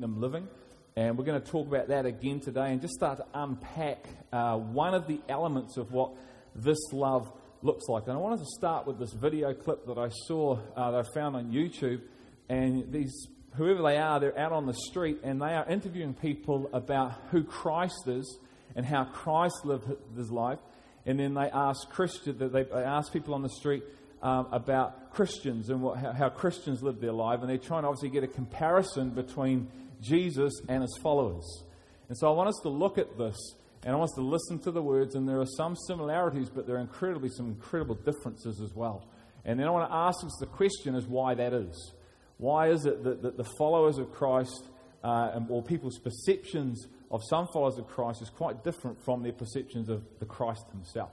Kingdom 0.00 0.20
Living. 0.20 0.48
And 0.94 1.18
we're 1.18 1.24
going 1.24 1.42
to 1.42 1.50
talk 1.50 1.66
about 1.66 1.88
that 1.88 2.06
again 2.06 2.38
today 2.38 2.70
and 2.70 2.80
just 2.80 2.94
start 2.94 3.16
to 3.16 3.26
unpack 3.34 4.06
uh, 4.32 4.56
one 4.56 4.94
of 4.94 5.08
the 5.08 5.20
elements 5.28 5.76
of 5.76 5.90
what 5.90 6.12
this 6.54 6.78
love 6.92 7.32
looks 7.62 7.88
like. 7.88 8.04
And 8.04 8.12
I 8.12 8.16
wanted 8.20 8.38
to 8.38 8.50
start 8.56 8.86
with 8.86 9.00
this 9.00 9.12
video 9.12 9.52
clip 9.54 9.86
that 9.86 9.98
I 9.98 10.08
saw, 10.28 10.60
uh, 10.76 10.92
that 10.92 11.04
I 11.04 11.14
found 11.14 11.34
on 11.34 11.50
YouTube. 11.50 12.02
And 12.48 12.92
these, 12.92 13.26
whoever 13.56 13.82
they 13.82 13.96
are, 13.96 14.20
they're 14.20 14.38
out 14.38 14.52
on 14.52 14.66
the 14.66 14.74
street 14.88 15.18
and 15.24 15.42
they 15.42 15.52
are 15.52 15.68
interviewing 15.68 16.14
people 16.14 16.70
about 16.72 17.14
who 17.32 17.42
Christ 17.42 18.06
is 18.06 18.38
and 18.76 18.86
how 18.86 19.02
Christ 19.02 19.56
lived 19.64 19.88
his 20.16 20.30
life. 20.30 20.60
And 21.06 21.18
then 21.18 21.34
they 21.34 21.50
ask 21.52 21.88
Christian, 21.88 22.52
they 22.52 22.66
ask 22.72 23.12
people 23.12 23.34
on 23.34 23.42
the 23.42 23.48
street, 23.48 23.82
um, 24.22 24.48
about 24.52 25.12
Christians 25.12 25.70
and 25.70 25.82
what, 25.82 25.98
how, 25.98 26.12
how, 26.12 26.28
Christians 26.28 26.82
live 26.82 27.00
their 27.00 27.12
life, 27.12 27.40
and 27.40 27.48
they're 27.48 27.56
trying 27.56 27.82
to 27.82 27.88
obviously 27.88 28.10
get 28.10 28.24
a 28.24 28.28
comparison 28.28 29.10
between 29.10 29.68
Jesus 30.00 30.60
and 30.68 30.82
his 30.82 30.98
followers. 31.02 31.64
And 32.08 32.16
so 32.16 32.28
I 32.28 32.34
want 32.34 32.48
us 32.48 32.60
to 32.62 32.68
look 32.68 32.98
at 32.98 33.18
this 33.18 33.36
and 33.82 33.92
I 33.92 33.96
want 33.96 34.10
us 34.10 34.16
to 34.16 34.22
listen 34.22 34.58
to 34.60 34.70
the 34.70 34.82
words, 34.82 35.14
and 35.14 35.28
there 35.28 35.40
are 35.40 35.46
some 35.56 35.76
similarities, 35.86 36.50
but 36.50 36.66
there 36.66 36.76
are 36.76 36.80
incredibly 36.80 37.28
some 37.28 37.46
incredible 37.46 37.94
differences 37.94 38.60
as 38.60 38.74
well. 38.74 39.06
And 39.44 39.58
then 39.58 39.68
I 39.68 39.70
want 39.70 39.88
to 39.88 39.94
ask 39.94 40.24
us 40.24 40.36
the 40.40 40.46
question 40.46 40.94
is 40.94 41.06
why 41.06 41.34
that 41.34 41.52
is. 41.52 41.92
Why 42.38 42.70
is 42.70 42.86
it 42.86 43.04
that, 43.04 43.22
that 43.22 43.36
the 43.36 43.48
followers 43.56 43.98
of 43.98 44.12
Christ, 44.12 44.68
uh, 45.04 45.40
or 45.48 45.62
people's 45.62 45.98
perceptions 45.98 46.86
of 47.10 47.22
some 47.30 47.46
followers 47.52 47.78
of 47.78 47.86
Christ, 47.86 48.20
is 48.20 48.30
quite 48.30 48.64
different 48.64 49.02
from 49.04 49.22
their 49.22 49.32
perceptions 49.32 49.88
of 49.88 50.02
the 50.18 50.26
Christ 50.26 50.64
himself? 50.72 51.12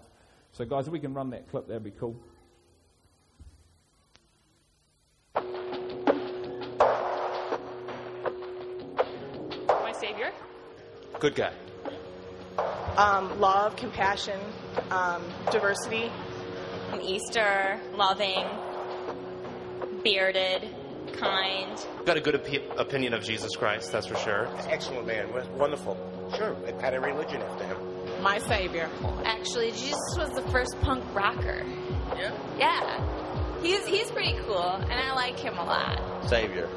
So, 0.52 0.66
guys, 0.66 0.88
if 0.88 0.94
we 0.94 1.00
can 1.00 1.14
run 1.14 1.30
that 1.32 1.50
clip, 1.50 1.68
that'd 1.68 1.84
be 1.84 1.92
cool. 1.92 2.20
Good 11.20 11.36
guy. 11.36 11.54
Um, 12.98 13.40
love, 13.40 13.76
compassion, 13.76 14.40
um, 14.92 15.24
diversity. 15.52 16.12
Easter, 17.02 17.80
loving, 17.94 18.46
bearded, 20.04 20.70
kind. 21.14 21.86
Got 22.06 22.18
a 22.18 22.22
good 22.22 22.36
op- 22.36 22.80
opinion 22.80 23.14
of 23.14 23.24
Jesus 23.24 23.56
Christ, 23.56 23.92
that's 23.92 24.08
for 24.08 24.16
sure. 24.16 24.48
Excellent 24.70 25.06
man, 25.06 25.28
wonderful. 25.58 25.98
Sure, 26.38 26.56
I 26.68 26.82
had 26.82 26.94
a 26.94 27.00
religion 27.02 27.42
after 27.42 27.66
him. 27.66 27.78
My 28.22 28.38
savior. 28.40 28.90
Actually, 29.26 29.72
Jesus 29.72 30.16
was 30.18 30.30
the 30.36 30.42
first 30.52 30.76
punk 30.82 31.04
rocker. 31.14 31.64
Yeah. 32.16 32.32
Yeah. 32.58 33.62
He's 33.62 33.86
he's 33.86 34.10
pretty 34.12 34.38
cool, 34.46 34.62
and 34.64 34.94
I 34.94 35.14
like 35.14 35.38
him 35.38 35.58
a 35.58 35.64
lot. 35.66 36.30
Savior. 36.30 36.70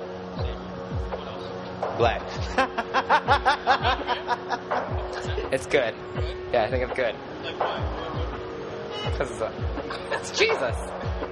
Black. 1.96 2.22
it's 5.52 5.66
good. 5.66 5.94
Yeah, 6.52 6.64
I 6.64 6.70
think 6.70 6.84
it's 6.84 6.94
good. 6.94 7.14
Because 9.04 9.30
it's, 9.30 9.42
it's 10.12 10.38
Jesus. 10.38 10.76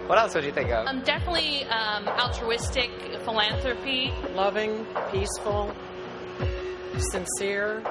What 0.06 0.19
else 0.19 0.34
would 0.34 0.44
you 0.44 0.53
think 0.53 0.70
of? 0.70 0.86
Um, 0.86 1.03
definitely 1.03 1.64
um, 1.64 2.06
altruistic 2.08 2.91
philanthropy. 3.25 4.12
Loving, 4.34 4.86
peaceful, 5.11 5.75
sincere. 6.98 7.83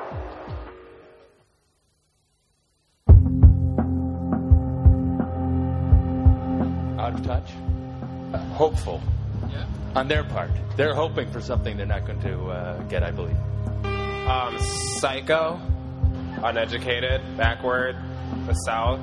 Out 6.97 7.14
of 7.14 7.22
touch. 7.23 7.52
Uh, 8.34 8.38
hopeful 8.53 9.02
on 9.95 10.07
their 10.07 10.23
part. 10.23 10.51
They're 10.75 10.93
hoping 10.93 11.31
for 11.31 11.41
something 11.41 11.77
they're 11.77 11.85
not 11.85 12.05
going 12.05 12.19
to 12.21 12.47
uh, 12.47 12.81
get, 12.83 13.01
I 13.03 13.11
believe. 13.11 13.38
Um, 14.27 14.57
psycho, 14.99 15.59
uneducated, 16.43 17.21
backward, 17.38 17.95
the 18.45 18.53
South. 18.53 18.99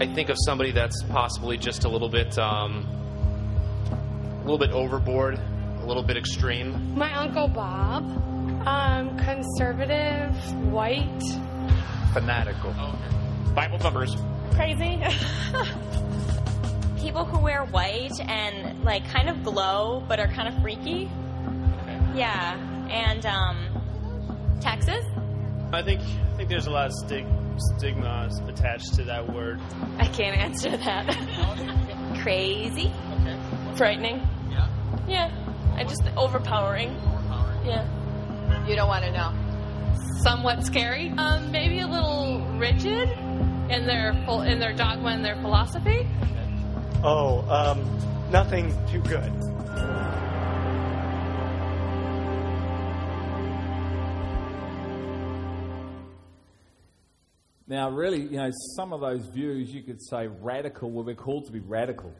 I 0.00 0.06
think 0.06 0.28
of 0.28 0.36
somebody 0.44 0.72
that's 0.72 1.02
possibly 1.04 1.56
just 1.56 1.84
a 1.84 1.88
little 1.88 2.08
bit, 2.08 2.36
um, 2.38 2.86
a 3.90 4.42
little 4.42 4.58
bit 4.58 4.70
overboard, 4.70 5.38
a 5.80 5.86
little 5.86 6.02
bit 6.02 6.16
extreme. 6.16 6.96
My 6.96 7.14
uncle 7.14 7.48
Bob, 7.48 8.04
um, 8.66 9.16
conservative, 9.16 10.34
white, 10.72 11.22
fanatical, 12.12 12.74
Bible 13.54 13.78
thumpers, 13.78 14.16
crazy. 14.54 15.00
people 17.04 17.26
who 17.26 17.38
wear 17.38 17.64
white 17.66 18.18
and 18.18 18.82
like 18.82 19.06
kind 19.10 19.28
of 19.28 19.44
glow 19.44 20.02
but 20.08 20.18
are 20.18 20.26
kind 20.26 20.48
of 20.48 20.60
freaky. 20.62 21.10
Yeah, 22.14 22.56
and 22.88 23.26
um, 23.26 24.58
Texas. 24.62 25.04
I 25.72 25.82
think 25.82 26.00
I 26.00 26.36
think 26.36 26.48
there's 26.48 26.66
a 26.66 26.70
lot 26.70 26.86
of 26.86 26.92
stig- 27.04 27.26
stigma 27.76 28.30
attached 28.48 28.94
to 28.94 29.04
that 29.04 29.30
word. 29.30 29.60
I 29.98 30.06
can't 30.06 30.36
answer 30.36 30.74
that. 30.74 32.16
Crazy. 32.22 32.90
Okay. 33.20 33.38
Frightening. 33.76 34.26
Yeah. 34.50 34.68
Yeah. 35.06 35.74
I 35.76 35.84
just 35.84 36.02
overpowering. 36.16 36.96
Overpowering. 37.06 37.66
Yeah. 37.66 38.66
You 38.66 38.76
don't 38.76 38.88
want 38.88 39.04
to 39.04 39.12
know. 39.12 39.34
Somewhat 40.22 40.64
scary. 40.64 41.10
Um, 41.18 41.50
maybe 41.50 41.80
a 41.80 41.86
little 41.86 42.40
rigid 42.56 43.10
in 43.68 43.86
their 43.86 44.12
in 44.46 44.58
their 44.58 44.72
dogma 44.72 45.10
and 45.10 45.22
their 45.22 45.36
philosophy. 45.36 46.06
Oh, 47.06 47.44
um, 47.50 48.30
nothing 48.30 48.74
too 48.90 49.00
good. 49.00 49.30
Now, 57.66 57.90
really, 57.90 58.22
you 58.22 58.38
know, 58.38 58.50
some 58.74 58.94
of 58.94 59.02
those 59.02 59.26
views 59.26 59.68
you 59.68 59.82
could 59.82 60.00
say 60.02 60.28
radical, 60.28 60.90
well, 60.90 61.04
we're 61.04 61.14
called 61.14 61.44
to 61.44 61.52
be 61.52 61.60
radical. 61.60 62.10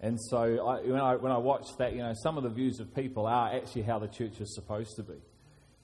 And 0.00 0.20
so 0.20 0.66
I, 0.66 0.80
when, 0.80 1.00
I, 1.00 1.14
when 1.14 1.30
I 1.30 1.38
watch 1.38 1.68
that, 1.78 1.92
you 1.92 2.02
know, 2.02 2.12
some 2.24 2.36
of 2.36 2.42
the 2.42 2.50
views 2.50 2.80
of 2.80 2.92
people 2.92 3.28
are 3.28 3.54
actually 3.54 3.82
how 3.82 4.00
the 4.00 4.08
church 4.08 4.40
is 4.40 4.52
supposed 4.52 4.96
to 4.96 5.04
be. 5.04 5.22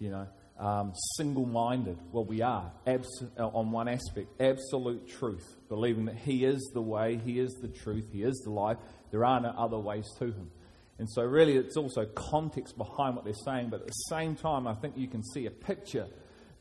You 0.00 0.10
know, 0.10 0.26
um, 0.58 0.92
single 1.16 1.46
minded. 1.46 1.98
Well, 2.12 2.24
we 2.24 2.42
are, 2.42 2.72
abs- 2.86 3.24
uh, 3.38 3.46
on 3.46 3.70
one 3.70 3.88
aspect, 3.88 4.40
absolute 4.40 5.08
truth, 5.08 5.46
believing 5.68 6.06
that 6.06 6.16
He 6.16 6.44
is 6.44 6.70
the 6.74 6.82
way, 6.82 7.20
He 7.24 7.38
is 7.38 7.52
the 7.62 7.68
truth, 7.68 8.06
He 8.12 8.22
is 8.22 8.40
the 8.44 8.50
life. 8.50 8.76
There 9.10 9.24
are 9.24 9.40
no 9.40 9.50
other 9.50 9.78
ways 9.78 10.06
to 10.18 10.26
Him. 10.26 10.50
And 10.98 11.08
so, 11.08 11.22
really, 11.22 11.56
it's 11.56 11.76
also 11.76 12.06
context 12.06 12.76
behind 12.76 13.14
what 13.14 13.24
they're 13.24 13.34
saying, 13.44 13.70
but 13.70 13.82
at 13.82 13.86
the 13.86 13.92
same 14.08 14.34
time, 14.34 14.66
I 14.66 14.74
think 14.74 14.96
you 14.96 15.06
can 15.06 15.22
see 15.22 15.46
a 15.46 15.50
picture 15.50 16.08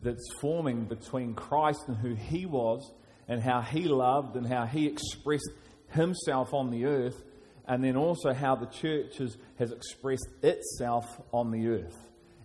that's 0.03 0.27
forming 0.39 0.85
between 0.85 1.33
Christ 1.33 1.85
and 1.87 1.97
who 1.97 2.13
He 2.13 2.45
was, 2.45 2.93
and 3.27 3.41
how 3.41 3.61
He 3.61 3.87
loved, 3.87 4.35
and 4.35 4.45
how 4.45 4.65
He 4.65 4.85
expressed 4.85 5.49
Himself 5.89 6.53
on 6.53 6.69
the 6.69 6.85
earth, 6.85 7.23
and 7.67 7.83
then 7.83 7.97
also 7.97 8.31
how 8.31 8.55
the 8.55 8.67
church 8.67 9.17
has, 9.17 9.37
has 9.57 9.71
expressed 9.71 10.29
itself 10.43 11.05
on 11.33 11.49
the 11.51 11.67
earth. 11.67 11.97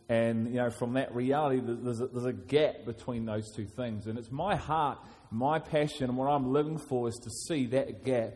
And, 0.08 0.48
you 0.48 0.56
know, 0.56 0.70
from 0.70 0.94
that 0.94 1.14
reality, 1.14 1.60
there's 1.64 2.00
a, 2.00 2.06
there's 2.06 2.26
a 2.26 2.32
gap 2.32 2.84
between 2.84 3.24
those 3.24 3.50
two 3.54 3.66
things. 3.66 4.06
And 4.06 4.18
it's 4.18 4.30
my 4.30 4.56
heart, 4.56 4.98
my 5.30 5.58
passion, 5.58 6.04
and 6.04 6.16
what 6.16 6.26
I'm 6.26 6.52
living 6.52 6.78
for 6.78 7.08
is 7.08 7.14
to 7.22 7.30
see 7.48 7.66
that 7.66 8.04
gap 8.04 8.34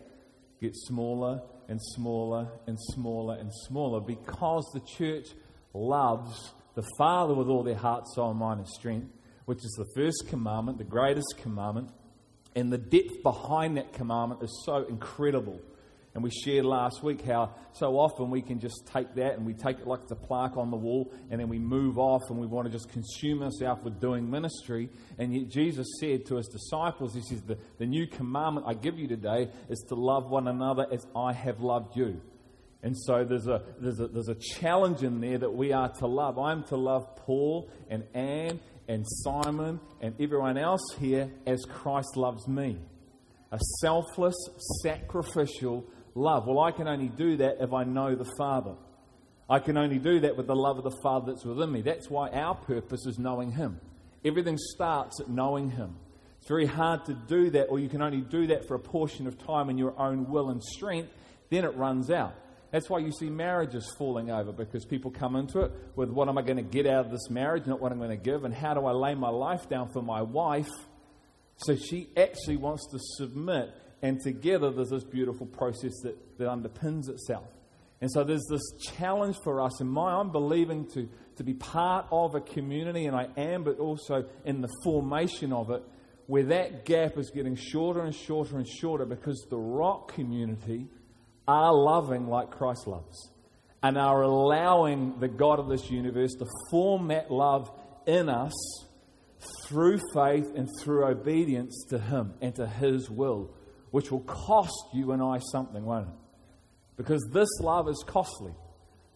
get 0.61 0.75
smaller 0.75 1.43
and 1.69 1.81
smaller 1.83 2.49
and 2.67 2.79
smaller 2.95 3.37
and 3.37 3.53
smaller 3.67 4.01
because 4.01 4.65
the 4.73 4.81
church 4.81 5.29
loves 5.75 6.53
the 6.75 6.85
Father 6.99 7.35
with 7.35 7.49
all 7.49 7.63
their 7.63 7.77
heart, 7.77 8.05
soul, 8.15 8.35
mind, 8.35 8.61
and 8.61 8.69
strength, 8.69 9.11
which 9.47 9.59
is 9.59 9.75
the 9.79 9.87
first 9.95 10.29
commandment, 10.29 10.79
the 10.79 10.85
greatest 10.85 11.35
commandment. 11.39 11.91
And 12.55 12.73
the 12.73 12.79
depth 12.79 13.23
behind 13.23 13.77
that 13.77 13.93
commandment 13.93 14.43
is 14.43 14.63
so 14.65 14.85
incredible. 14.85 15.61
And 16.17 16.25
we 16.25 16.31
shared 16.31 16.65
last 16.65 17.03
week 17.03 17.27
how 17.27 17.55
so 17.75 17.99
often 17.99 18.31
we 18.31 18.41
can 18.41 18.59
just 18.59 18.87
take 18.91 19.15
that 19.17 19.35
and 19.35 19.45
we 19.45 19.53
take 19.53 19.81
it 19.81 19.87
like 19.87 20.01
a 20.11 20.15
plaque 20.15 20.57
on 20.57 20.71
the 20.71 20.77
wall 20.79 21.13
and 21.31 21.39
then 21.39 21.51
we 21.51 21.59
move 21.59 21.99
off 21.99 22.23
and 22.31 22.39
we 22.39 22.47
want 22.47 22.65
to 22.67 22.73
just 22.73 22.89
consume 22.89 23.43
ourselves 23.43 23.85
with 23.85 24.01
doing 24.01 24.31
ministry. 24.31 24.89
And 25.19 25.35
yet 25.35 25.51
Jesus 25.51 25.87
said 26.01 26.25
to 26.29 26.37
his 26.37 26.49
disciples, 26.49 27.15
He 27.15 27.21
says, 27.21 27.43
the, 27.43 27.59
the 27.77 27.85
new 27.85 28.07
commandment 28.07 28.65
I 28.67 28.73
give 28.73 28.99
you 28.99 29.07
today 29.07 29.51
is 29.69 29.85
to 29.89 29.95
love 29.95 30.31
one 30.31 30.49
another 30.49 30.87
as 30.91 31.07
I 31.15 31.35
have 31.35 31.61
loved 31.61 31.99
you. 31.99 32.23
And 32.83 32.97
so 32.97 33.23
there's 33.23 33.47
a, 33.47 33.61
there's, 33.79 34.01
a, 34.01 34.09
there's 34.09 34.31
a 34.31 34.37
challenge 34.37 35.03
in 35.03 35.21
there 35.21 35.37
that 35.37 35.53
we 35.53 35.75
are 35.75 35.91
to 35.99 36.07
love. 36.07 36.39
I'm 36.39 36.65
to 36.69 36.79
love 36.79 37.15
Paul 37.17 37.69
and 37.91 38.05
Anne 38.15 38.59
and 38.89 39.05
Simon 39.07 39.81
and 40.01 40.15
everyone 40.19 40.57
else 40.57 40.95
here 40.99 41.31
as 41.47 41.63
Christ 41.69 42.17
loves 42.17 42.49
me. 42.49 42.79
A 43.53 43.59
selfless, 43.81 44.35
sacrificial, 44.83 45.87
love. 46.17 46.47
Well, 46.47 46.61
I 46.61 46.73
can 46.73 46.89
only 46.89 47.09
do 47.09 47.37
that 47.39 47.59
if 47.61 47.73
I 47.73 47.85
know 47.85 48.15
the 48.15 48.31
Father. 48.39 48.75
I 49.49 49.61
can 49.61 49.77
only 49.77 49.99
do 49.99 50.21
that 50.21 50.37
with 50.37 50.47
the 50.49 50.57
love 50.57 50.79
of 50.79 50.85
the 50.85 50.97
Father 51.03 51.33
that's 51.33 51.45
within 51.45 51.71
me. 51.71 51.83
That's 51.83 52.11
why 52.11 52.31
our 52.31 52.55
purpose 52.55 53.07
is 53.07 53.19
knowing 53.19 53.53
Him. 53.53 53.81
Everything 54.25 54.59
starts 54.59 55.21
at 55.21 55.29
knowing 55.29 55.71
Him. 55.71 55.95
It's 56.39 56.49
very 56.49 56.67
hard 56.67 57.05
to 57.07 57.15
do 57.15 57.51
that, 57.51 57.67
or 57.67 57.79
you 57.79 57.89
can 57.89 58.03
only 58.03 58.23
do 58.23 58.49
that 58.49 58.67
for 58.67 58.75
a 58.75 58.81
portion 58.81 59.27
of 59.27 59.39
time 59.39 59.71
in 59.71 59.79
your 59.79 59.99
own 60.01 60.29
will 60.29 60.51
and 60.51 60.63
strength. 60.63 61.11
Then 61.51 61.65
it 61.65 61.77
runs 61.77 62.11
out. 62.11 62.35
That's 62.73 62.91
why 62.91 62.99
you 62.99 63.13
see 63.13 63.31
marriages 63.31 63.89
falling 63.97 64.31
over 64.31 64.53
because 64.53 64.85
people 64.85 65.11
come 65.11 65.37
into 65.37 65.61
it 65.61 65.73
with 65.95 66.11
what 66.11 66.29
am 66.29 66.37
I 66.37 66.43
going 66.43 66.57
to 66.57 66.63
get 66.63 66.87
out 66.87 67.07
of 67.07 67.13
this 67.13 67.31
marriage, 67.31 67.67
not 67.67 67.81
what 67.81 67.93
I'm 67.93 67.99
going 67.99 68.11
to 68.11 68.17
give, 68.17 68.45
and 68.45 68.53
how 68.53 68.75
do 68.75 68.85
I 68.85 68.93
lay 68.93 69.15
my 69.15 69.29
life 69.29 69.69
down 69.69 69.89
for 69.93 70.03
my 70.03 70.23
wife. 70.23 70.69
So 71.59 71.77
she 71.77 72.09
actually 72.17 72.57
wants 72.57 72.87
to 72.91 72.99
submit, 73.17 73.71
and 74.03 74.21
together 74.21 74.71
there's 74.71 74.91
this 74.91 75.05
beautiful 75.05 75.47
process 75.47 75.93
that, 76.03 76.39
that 76.39 76.49
underpins 76.49 77.09
itself. 77.09 77.47
And 78.01 78.11
so 78.11 78.25
there's 78.25 78.47
this 78.51 78.63
challenge 78.95 79.37
for 79.43 79.63
us, 79.63 79.81
and 79.81 79.91
my, 79.91 80.13
I'm 80.15 80.31
believing 80.31 80.87
to, 80.93 81.09
to 81.37 81.45
be 81.45 81.55
part 81.55 82.07
of 82.11 82.35
a 82.35 82.41
community, 82.41 83.07
and 83.07 83.17
I 83.17 83.29
am, 83.37 83.65
but 83.65 83.79
also 83.79 84.27
in 84.45 84.61
the 84.61 84.69
formation 84.85 85.53
of 85.53 85.71
it, 85.71 85.83
where 86.27 86.45
that 86.45 86.85
gap 86.85 87.17
is 87.17 87.31
getting 87.31 87.57
shorter 87.57 88.01
and 88.03 88.15
shorter 88.15 88.59
and 88.59 88.69
shorter 88.69 89.07
because 89.07 89.47
the 89.49 89.57
rock 89.57 90.13
community 90.13 90.89
are 91.49 91.73
loving 91.73 92.27
like 92.27 92.51
Christ 92.51 92.87
loves 92.87 93.31
and 93.83 93.97
are 93.97 94.23
allowing 94.23 95.21
the 95.21 95.29
God 95.29 95.61
of 95.61 95.69
this 95.69 95.91
universe 95.91 96.33
to 96.35 96.47
form 96.71 97.09
that 97.09 97.31
love 97.31 97.71
in 98.07 98.29
us 98.29 98.53
through 99.65 100.01
faith 100.13 100.53
and 100.57 100.69
through 100.83 101.05
obedience 101.05 101.85
to 101.91 101.99
Him 101.99 102.35
and 102.41 102.55
to 102.57 102.67
His 102.67 103.09
will, 103.09 103.55
which 103.97 104.11
will 104.11 104.21
cost 104.21 104.89
you 104.93 105.13
and 105.13 105.23
I 105.23 105.39
something, 105.39 105.83
won't 105.83 106.09
it? 106.09 106.15
Because 106.99 107.27
this 107.33 107.49
love 107.63 107.89
is 107.89 108.05
costly. 108.07 108.53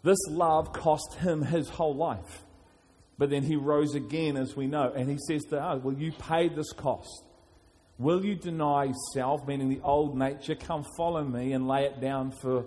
This 0.03 0.17
love 0.31 0.73
cost 0.73 1.17
Him 1.19 1.43
His 1.43 1.69
whole 1.69 1.95
life. 1.95 2.45
But 3.19 3.29
then 3.29 3.43
He 3.43 3.57
rose 3.57 3.95
again, 3.95 4.39
as 4.39 4.57
we 4.57 4.67
know, 4.67 4.91
and 4.97 5.11
He 5.11 5.19
says 5.29 5.43
to 5.51 5.63
us, 5.63 5.83
Well, 5.83 5.95
you 5.95 6.13
paid 6.13 6.57
this 6.57 6.73
cost. 6.73 7.25
Will 7.99 8.25
you 8.25 8.35
deny 8.35 8.95
self, 9.13 9.47
meaning 9.47 9.69
the 9.69 9.83
old 9.83 10.17
nature, 10.17 10.55
come 10.55 10.87
follow 10.97 11.25
me 11.25 11.53
and 11.53 11.69
lay 11.69 11.85
it 11.85 12.01
down 12.01 12.31
for 12.31 12.65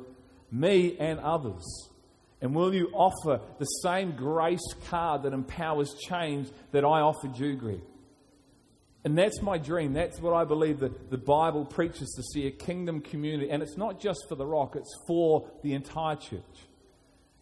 me 0.51 0.95
and 0.99 1.19
others? 1.19 1.89
And 2.43 2.53
will 2.53 2.75
you 2.75 2.91
offer 2.93 3.41
the 3.57 3.65
same 3.65 4.11
grace 4.11 4.75
card 4.87 5.23
that 5.23 5.33
empowers 5.33 5.95
change 6.07 6.51
that 6.73 6.85
I 6.85 7.01
offered 7.01 7.39
you, 7.39 7.55
Greg? 7.55 7.81
And 9.05 9.17
that's 9.17 9.41
my 9.41 9.57
dream. 9.57 9.93
That's 9.93 10.21
what 10.21 10.33
I 10.33 10.45
believe 10.45 10.79
that 10.79 11.09
the 11.11 11.17
Bible 11.17 11.65
preaches 11.65 12.13
to 12.15 12.23
see 12.23 12.47
a 12.47 12.51
kingdom 12.51 13.01
community. 13.01 13.49
And 13.49 13.61
it's 13.61 13.77
not 13.77 13.99
just 13.99 14.25
for 14.29 14.35
the 14.35 14.45
rock, 14.45 14.75
it's 14.75 14.93
for 15.05 15.49
the 15.61 15.73
entire 15.73 16.15
church. 16.15 16.41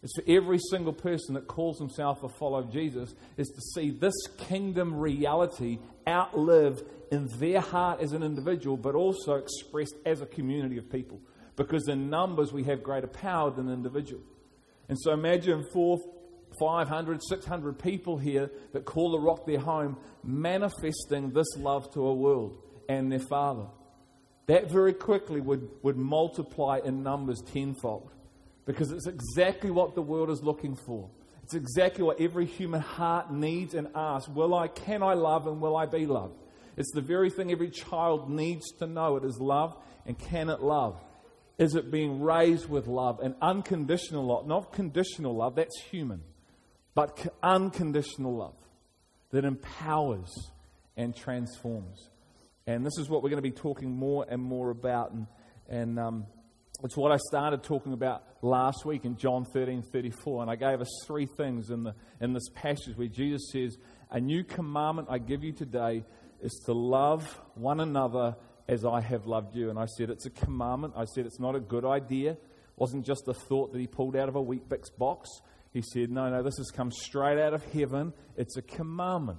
It's 0.02 0.12
for 0.16 0.24
every 0.26 0.58
single 0.70 0.92
person 0.92 1.34
that 1.34 1.46
calls 1.46 1.78
himself 1.78 2.24
a 2.24 2.28
follower 2.28 2.60
of 2.62 2.72
Jesus, 2.72 3.14
is 3.36 3.48
to 3.48 3.60
see 3.74 3.90
this 3.90 4.14
kingdom 4.36 4.94
reality 4.94 5.78
outlived 6.08 6.82
in 7.12 7.28
their 7.38 7.60
heart 7.60 8.00
as 8.00 8.12
an 8.12 8.24
individual, 8.24 8.76
but 8.76 8.96
also 8.96 9.34
expressed 9.34 9.94
as 10.04 10.20
a 10.20 10.26
community 10.26 10.78
of 10.78 10.90
people. 10.90 11.20
Because 11.54 11.86
in 11.86 12.10
numbers, 12.10 12.52
we 12.52 12.64
have 12.64 12.82
greater 12.82 13.06
power 13.06 13.52
than 13.52 13.68
individual. 13.68 14.22
And 14.88 14.98
so 14.98 15.12
imagine 15.12 15.64
four, 15.72 16.00
500, 16.58 17.20
600 17.28 17.78
people 17.78 18.16
here 18.16 18.50
that 18.72 18.84
call 18.84 19.12
the 19.12 19.18
rock 19.18 19.46
their 19.46 19.58
home, 19.58 19.96
manifesting 20.22 21.30
this 21.30 21.56
love 21.56 21.92
to 21.94 22.06
a 22.06 22.14
world 22.14 22.58
and 22.88 23.10
their 23.10 23.18
Father. 23.18 23.66
That 24.46 24.70
very 24.70 24.92
quickly 24.92 25.40
would, 25.40 25.68
would 25.82 25.96
multiply 25.96 26.80
in 26.84 27.02
numbers 27.02 27.40
tenfold 27.52 28.10
because 28.66 28.90
it's 28.92 29.06
exactly 29.06 29.70
what 29.70 29.94
the 29.94 30.02
world 30.02 30.30
is 30.30 30.42
looking 30.42 30.76
for. 30.76 31.10
It's 31.42 31.54
exactly 31.54 32.04
what 32.04 32.20
every 32.20 32.46
human 32.46 32.80
heart 32.80 33.32
needs 33.32 33.74
and 33.74 33.88
asks. 33.94 34.28
Will 34.28 34.54
I, 34.54 34.68
can 34.68 35.02
I 35.02 35.14
love 35.14 35.46
and 35.46 35.60
will 35.60 35.76
I 35.76 35.86
be 35.86 36.06
loved? 36.06 36.38
It's 36.76 36.92
the 36.92 37.00
very 37.00 37.30
thing 37.30 37.52
every 37.52 37.70
child 37.70 38.30
needs 38.30 38.70
to 38.78 38.86
know. 38.86 39.16
It 39.16 39.24
is 39.24 39.38
love 39.40 39.76
and 40.06 40.18
can 40.18 40.48
it 40.48 40.60
love? 40.60 41.00
Is 41.58 41.74
it 41.74 41.90
being 41.90 42.22
raised 42.22 42.68
with 42.68 42.86
love 42.86 43.20
and 43.20 43.34
unconditional 43.42 44.26
love? 44.26 44.46
Not 44.46 44.72
conditional 44.72 45.36
love, 45.36 45.56
that's 45.56 45.80
human, 45.90 46.22
but 46.94 47.34
unconditional 47.42 48.36
love 48.36 48.56
that 49.30 49.44
empowers 49.44 50.30
and 50.96 51.16
transforms. 51.16 52.10
And 52.66 52.84
this 52.86 52.98
is 52.98 53.08
what 53.08 53.22
we're 53.22 53.30
going 53.30 53.42
to 53.42 53.50
be 53.50 53.50
talking 53.50 53.90
more 53.90 54.24
and 54.28 54.42
more 54.42 54.70
about. 54.70 55.12
And, 55.12 55.26
and 55.68 55.98
um, 55.98 56.26
it's 56.84 56.96
what 56.96 57.12
I 57.12 57.16
started 57.16 57.62
talking 57.62 57.92
about 57.92 58.24
last 58.42 58.84
week 58.84 59.04
in 59.04 59.16
John 59.16 59.44
13 59.44 59.82
34. 59.82 60.42
And 60.42 60.50
I 60.50 60.56
gave 60.56 60.80
us 60.80 60.88
three 61.06 61.26
things 61.26 61.70
in, 61.70 61.84
the, 61.84 61.94
in 62.20 62.32
this 62.32 62.48
passage 62.54 62.96
where 62.96 63.08
Jesus 63.08 63.50
says, 63.52 63.78
A 64.10 64.20
new 64.20 64.44
commandment 64.44 65.08
I 65.10 65.18
give 65.18 65.42
you 65.42 65.52
today 65.52 66.04
is 66.40 66.52
to 66.66 66.72
love 66.72 67.40
one 67.54 67.80
another 67.80 68.36
as 68.68 68.84
I 68.84 69.00
have 69.00 69.26
loved 69.26 69.56
you. 69.56 69.70
And 69.70 69.78
I 69.78 69.86
said, 69.86 70.10
It's 70.10 70.26
a 70.26 70.30
commandment. 70.30 70.94
I 70.96 71.04
said, 71.04 71.26
It's 71.26 71.40
not 71.40 71.56
a 71.56 71.60
good 71.60 71.84
idea. 71.84 72.32
It 72.32 72.38
wasn't 72.76 73.04
just 73.04 73.26
a 73.28 73.34
thought 73.34 73.72
that 73.72 73.78
he 73.78 73.86
pulled 73.86 74.16
out 74.16 74.28
of 74.28 74.36
a 74.36 74.42
Weet-Bix 74.42 74.96
box. 74.98 75.28
He 75.72 75.82
said, 75.82 76.10
No, 76.10 76.28
no, 76.28 76.42
this 76.42 76.56
has 76.58 76.70
come 76.70 76.90
straight 76.90 77.38
out 77.38 77.54
of 77.54 77.64
heaven. 77.72 78.12
It's 78.36 78.56
a 78.56 78.62
commandment. 78.62 79.38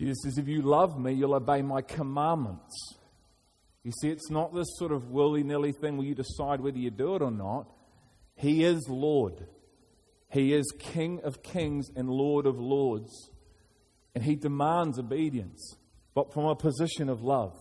Jesus 0.00 0.18
says, 0.24 0.38
If 0.38 0.48
you 0.48 0.62
love 0.62 0.98
me, 0.98 1.12
you'll 1.12 1.34
obey 1.34 1.62
my 1.62 1.82
commandments. 1.82 2.74
You 3.84 3.92
see, 4.00 4.08
it's 4.08 4.30
not 4.30 4.54
this 4.54 4.66
sort 4.76 4.92
of 4.92 5.10
willy 5.10 5.42
nilly 5.42 5.72
thing 5.72 5.96
where 5.96 6.06
you 6.06 6.14
decide 6.14 6.60
whether 6.60 6.78
you 6.78 6.90
do 6.90 7.14
it 7.16 7.22
or 7.22 7.30
not. 7.30 7.70
He 8.34 8.64
is 8.64 8.86
Lord. 8.88 9.46
He 10.30 10.52
is 10.52 10.72
King 10.78 11.20
of 11.24 11.42
kings 11.42 11.88
and 11.96 12.08
Lord 12.08 12.46
of 12.46 12.58
lords. 12.58 13.30
And 14.14 14.24
He 14.24 14.36
demands 14.36 14.98
obedience, 14.98 15.76
but 16.14 16.32
from 16.32 16.46
a 16.46 16.56
position 16.56 17.08
of 17.08 17.22
love. 17.22 17.56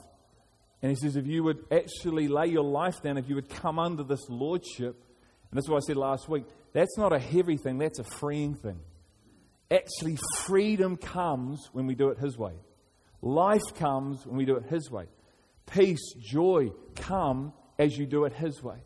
And 0.81 0.91
He 0.91 0.95
says, 0.95 1.15
if 1.15 1.25
you 1.25 1.43
would 1.43 1.65
actually 1.71 2.27
lay 2.27 2.47
your 2.47 2.63
life 2.63 3.01
down, 3.01 3.17
if 3.17 3.29
you 3.29 3.35
would 3.35 3.49
come 3.49 3.79
under 3.79 4.03
this 4.03 4.27
lordship, 4.29 5.01
and 5.49 5.57
that's 5.57 5.69
what 5.69 5.77
I 5.77 5.85
said 5.85 5.97
last 5.97 6.27
week, 6.29 6.45
that's 6.73 6.97
not 6.97 7.13
a 7.13 7.19
heavy 7.19 7.57
thing, 7.57 7.77
that's 7.77 7.99
a 7.99 8.03
freeing 8.03 8.55
thing. 8.55 8.79
Actually, 9.69 10.17
freedom 10.45 10.95
comes 10.95 11.69
when 11.73 11.87
we 11.87 11.95
do 11.95 12.09
it 12.09 12.17
His 12.17 12.37
way. 12.37 12.53
Life 13.21 13.73
comes 13.75 14.25
when 14.25 14.37
we 14.37 14.45
do 14.45 14.55
it 14.55 14.63
His 14.65 14.89
way 14.89 15.07
peace, 15.67 16.13
joy 16.17 16.69
come 16.95 17.53
as 17.77 17.95
you 17.97 18.05
do 18.05 18.25
it 18.25 18.33
His 18.33 18.63
way. 18.63 18.77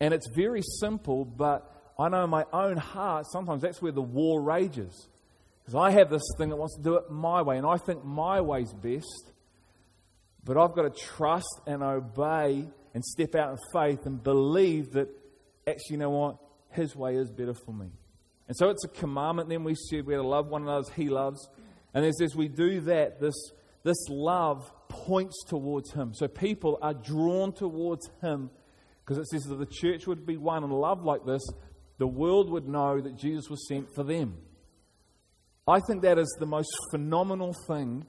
And 0.00 0.12
it's 0.12 0.28
very 0.34 0.62
simple, 0.80 1.24
but 1.24 1.92
I 1.98 2.08
know 2.08 2.24
in 2.24 2.30
my 2.30 2.44
own 2.52 2.76
heart, 2.76 3.26
sometimes 3.30 3.62
that's 3.62 3.80
where 3.80 3.92
the 3.92 4.02
war 4.02 4.42
rages. 4.42 5.08
Because 5.60 5.74
I 5.74 5.90
have 5.92 6.10
this 6.10 6.22
thing 6.38 6.48
that 6.50 6.56
wants 6.56 6.76
to 6.76 6.82
do 6.82 6.96
it 6.96 7.10
my 7.10 7.42
way, 7.42 7.56
and 7.56 7.66
I 7.66 7.76
think 7.76 8.04
my 8.04 8.40
way's 8.40 8.72
best. 8.72 9.32
But 10.44 10.56
I've 10.56 10.74
got 10.74 10.82
to 10.82 11.02
trust 11.02 11.60
and 11.66 11.82
obey 11.82 12.66
and 12.94 13.04
step 13.04 13.34
out 13.34 13.50
in 13.50 13.58
faith 13.72 14.06
and 14.06 14.22
believe 14.22 14.92
that 14.92 15.08
actually, 15.66 15.84
you 15.90 15.98
know 15.98 16.10
what? 16.10 16.36
His 16.72 16.94
way 16.94 17.16
is 17.16 17.30
better 17.30 17.54
for 17.54 17.72
me. 17.72 17.86
And 18.48 18.56
so 18.56 18.68
it's 18.70 18.84
a 18.84 18.88
commandment. 18.88 19.48
Then 19.48 19.64
we 19.64 19.74
said 19.74 20.06
we're 20.06 20.16
to 20.18 20.26
love 20.26 20.48
one 20.48 20.62
another 20.62 20.80
as 20.80 20.88
He 20.90 21.08
loves. 21.08 21.48
And 21.94 22.04
as, 22.04 22.20
as 22.20 22.34
we 22.34 22.48
do 22.48 22.80
that, 22.82 23.20
this, 23.20 23.34
this 23.82 24.08
love 24.08 24.72
points 24.88 25.44
towards 25.44 25.92
Him. 25.92 26.14
So 26.14 26.28
people 26.28 26.78
are 26.82 26.94
drawn 26.94 27.52
towards 27.52 28.08
Him 28.20 28.50
because 29.10 29.18
it 29.18 29.26
says 29.26 29.44
that 29.44 29.56
the 29.56 29.66
church 29.66 30.06
would 30.06 30.24
be 30.24 30.36
one 30.36 30.62
in 30.62 30.70
love 30.70 31.04
like 31.04 31.24
this, 31.24 31.42
the 31.98 32.06
world 32.06 32.48
would 32.50 32.68
know 32.68 33.00
that 33.00 33.16
Jesus 33.16 33.50
was 33.50 33.66
sent 33.66 33.92
for 33.94 34.04
them. 34.04 34.36
I 35.66 35.80
think 35.80 36.02
that 36.02 36.18
is 36.18 36.34
the 36.38 36.46
most 36.46 36.70
phenomenal 36.90 37.54
thing 37.66 38.06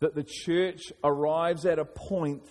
that 0.00 0.14
the 0.14 0.24
church 0.24 0.80
arrives 1.04 1.64
at 1.64 1.78
a 1.78 1.84
point. 1.84 2.42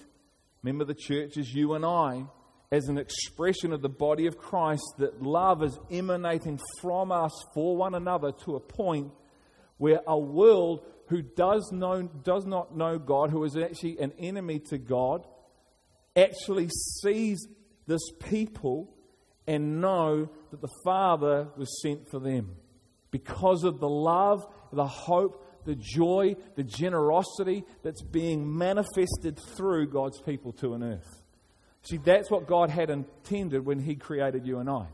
Remember, 0.63 0.85
the 0.85 0.95
church 0.95 1.37
is 1.37 1.53
you 1.53 1.73
and 1.73 1.85
I 1.85 2.25
as 2.71 2.87
an 2.87 2.97
expression 2.97 3.73
of 3.73 3.81
the 3.81 3.89
body 3.89 4.27
of 4.27 4.37
Christ, 4.37 4.83
that 4.99 5.21
love 5.21 5.61
is 5.61 5.77
emanating 5.89 6.59
from 6.81 7.11
us 7.11 7.31
for 7.53 7.75
one 7.75 7.95
another 7.95 8.31
to 8.45 8.55
a 8.55 8.59
point 8.61 9.11
where 9.77 9.99
a 10.07 10.17
world 10.17 10.85
who 11.07 11.21
does, 11.21 11.69
know, 11.73 12.03
does 12.03 12.45
not 12.45 12.77
know 12.77 12.97
God, 12.97 13.29
who 13.29 13.43
is 13.43 13.57
actually 13.57 13.99
an 13.99 14.13
enemy 14.17 14.59
to 14.69 14.77
God, 14.77 15.27
actually 16.15 16.69
sees 17.01 17.45
this 17.87 18.11
people 18.29 18.95
and 19.45 19.81
know 19.81 20.29
that 20.51 20.61
the 20.61 20.71
Father 20.85 21.49
was 21.57 21.81
sent 21.81 22.09
for 22.09 22.19
them. 22.19 22.55
Because 23.09 23.65
of 23.65 23.81
the 23.81 23.89
love, 23.89 24.45
the 24.71 24.87
hope, 24.87 25.65
the 25.65 25.75
joy, 25.75 26.35
the 26.55 26.63
generosity 26.63 27.65
that's 27.83 28.01
being 28.01 28.57
manifested 28.57 29.37
through 29.57 29.87
God's 29.87 30.21
people 30.21 30.53
to 30.53 30.73
an 30.73 30.83
earth. 30.83 31.20
See, 31.83 31.97
that's 31.97 32.29
what 32.29 32.47
God 32.47 32.69
had 32.69 32.89
intended 32.89 33.65
when 33.65 33.79
He 33.79 33.95
created 33.95 34.45
you 34.45 34.59
and 34.59 34.69
I. 34.69 34.87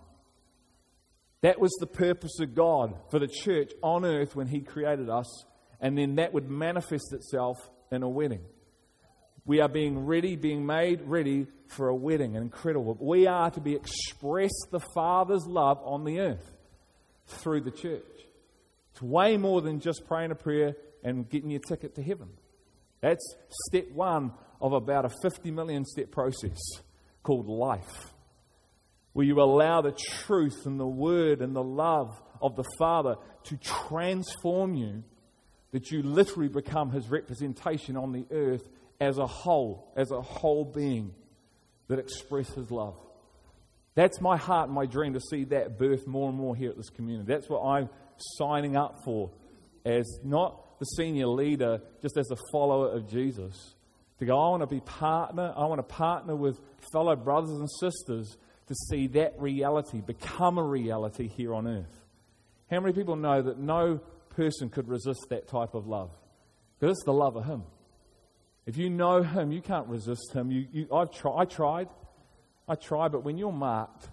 That 1.41 1.59
was 1.59 1.75
the 1.79 1.87
purpose 1.87 2.39
of 2.39 2.55
God 2.55 2.95
for 3.11 3.19
the 3.19 3.27
church 3.27 3.71
on 3.83 4.05
earth 4.05 4.35
when 4.35 4.47
He 4.47 4.61
created 4.61 5.09
us 5.09 5.45
and 5.79 5.97
then 5.97 6.15
that 6.15 6.33
would 6.33 6.49
manifest 6.49 7.13
itself 7.13 7.57
in 7.91 8.03
a 8.03 8.09
wedding. 8.09 8.41
We 9.45 9.61
are 9.61 9.69
being 9.69 10.05
ready, 10.05 10.35
being 10.35 10.65
made 10.65 11.01
ready 11.03 11.47
for 11.67 11.87
a 11.87 11.95
wedding, 11.95 12.35
incredible. 12.35 12.97
We 12.99 13.27
are 13.27 13.49
to 13.51 13.61
be 13.61 13.75
express 13.75 14.51
the 14.71 14.81
Father's 14.93 15.45
love 15.45 15.79
on 15.83 16.03
the 16.03 16.19
earth 16.19 16.51
through 17.27 17.61
the 17.61 17.71
church. 17.71 18.03
It's 18.91 19.01
way 19.01 19.37
more 19.37 19.61
than 19.61 19.79
just 19.79 20.05
praying 20.07 20.31
a 20.31 20.35
prayer 20.35 20.75
and 21.03 21.29
getting 21.29 21.51
your 21.51 21.61
ticket 21.61 21.95
to 21.95 22.03
heaven. 22.03 22.29
That's 22.99 23.35
step 23.67 23.91
one 23.91 24.33
of 24.61 24.73
about 24.73 25.05
a 25.05 25.11
50 25.21 25.51
million 25.51 25.85
step 25.85 26.11
process 26.11 26.57
called 27.23 27.47
life. 27.47 28.13
where 29.13 29.25
you 29.25 29.41
allow 29.41 29.81
the 29.81 29.91
truth 29.91 30.65
and 30.65 30.79
the 30.79 30.85
word 30.85 31.41
and 31.41 31.55
the 31.55 31.63
love 31.63 32.21
of 32.39 32.55
the 32.55 32.63
Father 32.77 33.15
to 33.43 33.57
transform 33.57 34.75
you 34.75 35.03
that 35.71 35.89
you 35.89 36.03
literally 36.03 36.47
become 36.47 36.91
his 36.91 37.09
representation 37.09 37.97
on 37.97 38.11
the 38.11 38.27
earth 38.29 38.69
as 39.01 39.17
a 39.17 39.25
whole, 39.25 39.91
as 39.97 40.11
a 40.11 40.21
whole 40.21 40.63
being 40.63 41.15
that 41.87 41.97
expresses 41.97 42.69
love? 42.69 42.95
That's 43.95 44.21
my 44.21 44.37
heart 44.37 44.67
and 44.67 44.75
my 44.75 44.85
dream 44.85 45.13
to 45.13 45.19
see 45.19 45.45
that 45.45 45.79
birth 45.79 46.05
more 46.05 46.29
and 46.29 46.37
more 46.37 46.55
here 46.55 46.69
at 46.69 46.77
this 46.77 46.89
community. 46.91 47.25
That's 47.27 47.49
what 47.49 47.63
I'm 47.63 47.89
signing 48.37 48.75
up 48.75 48.99
for 49.03 49.31
as 49.83 50.05
not 50.23 50.77
the 50.79 50.85
senior 50.85 51.25
leader, 51.25 51.81
just 52.03 52.17
as 52.17 52.29
a 52.29 52.37
follower 52.51 52.91
of 52.91 53.09
Jesus. 53.09 53.73
To 54.19 54.25
go, 54.25 54.33
I 54.39 54.49
want 54.49 54.61
to 54.61 54.67
be 54.67 54.79
partner, 54.81 55.53
I 55.55 55.65
want 55.65 55.79
to 55.79 55.83
partner 55.83 56.35
with 56.35 56.59
fellow 56.91 57.15
brothers 57.15 57.51
and 57.51 57.69
sisters 57.79 58.37
to 58.67 58.75
see 58.89 59.07
that 59.07 59.39
reality 59.39 60.01
become 60.01 60.57
a 60.57 60.63
reality 60.63 61.27
here 61.27 61.53
on 61.53 61.67
earth. 61.67 62.03
How 62.69 62.79
many 62.79 62.93
people 62.93 63.15
know 63.15 63.41
that 63.41 63.59
no 63.59 63.99
person 64.35 64.69
could 64.69 64.87
resist 64.87 65.27
that 65.29 65.47
type 65.47 65.73
of 65.73 65.87
love? 65.87 66.11
Because 66.79 66.97
it's 66.97 67.05
the 67.05 67.13
love 67.13 67.35
of 67.35 67.45
Him. 67.45 67.63
If 68.65 68.77
you 68.77 68.89
know 68.89 69.23
Him, 69.23 69.51
you 69.51 69.61
can't 69.61 69.87
resist 69.87 70.33
Him. 70.33 70.51
You, 70.51 70.67
you, 70.71 70.87
I've 70.93 71.11
try, 71.11 71.37
I 71.37 71.45
tried. 71.45 71.87
I 72.67 72.75
tried, 72.75 73.13
but 73.13 73.23
when 73.23 73.37
you're 73.37 73.51
marked, 73.51 74.09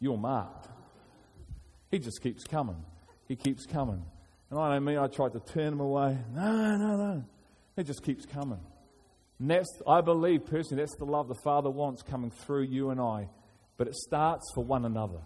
you're 0.00 0.16
marked. 0.16 0.68
He 1.90 1.98
just 1.98 2.22
keeps 2.22 2.44
coming. 2.44 2.82
He 3.26 3.36
keeps 3.36 3.66
coming. 3.66 4.02
And 4.50 4.58
I 4.58 4.74
know 4.74 4.80
me, 4.80 4.96
I 4.96 5.08
tried 5.08 5.32
to 5.34 5.40
turn 5.40 5.74
him 5.74 5.80
away. 5.80 6.16
No, 6.34 6.76
no, 6.76 6.96
no. 6.96 7.24
He 7.76 7.82
just 7.82 8.02
keeps 8.02 8.24
coming. 8.24 8.60
And 9.38 9.50
that's, 9.50 9.68
I 9.86 10.00
believe 10.00 10.46
personally, 10.46 10.82
that's 10.82 10.96
the 10.96 11.04
love 11.04 11.28
the 11.28 11.40
Father 11.44 11.70
wants 11.70 12.02
coming 12.02 12.30
through 12.30 12.62
you 12.62 12.90
and 12.90 13.00
I. 13.00 13.28
But 13.76 13.86
it 13.86 13.94
starts 13.94 14.44
for 14.54 14.64
one 14.64 14.84
another. 14.84 15.20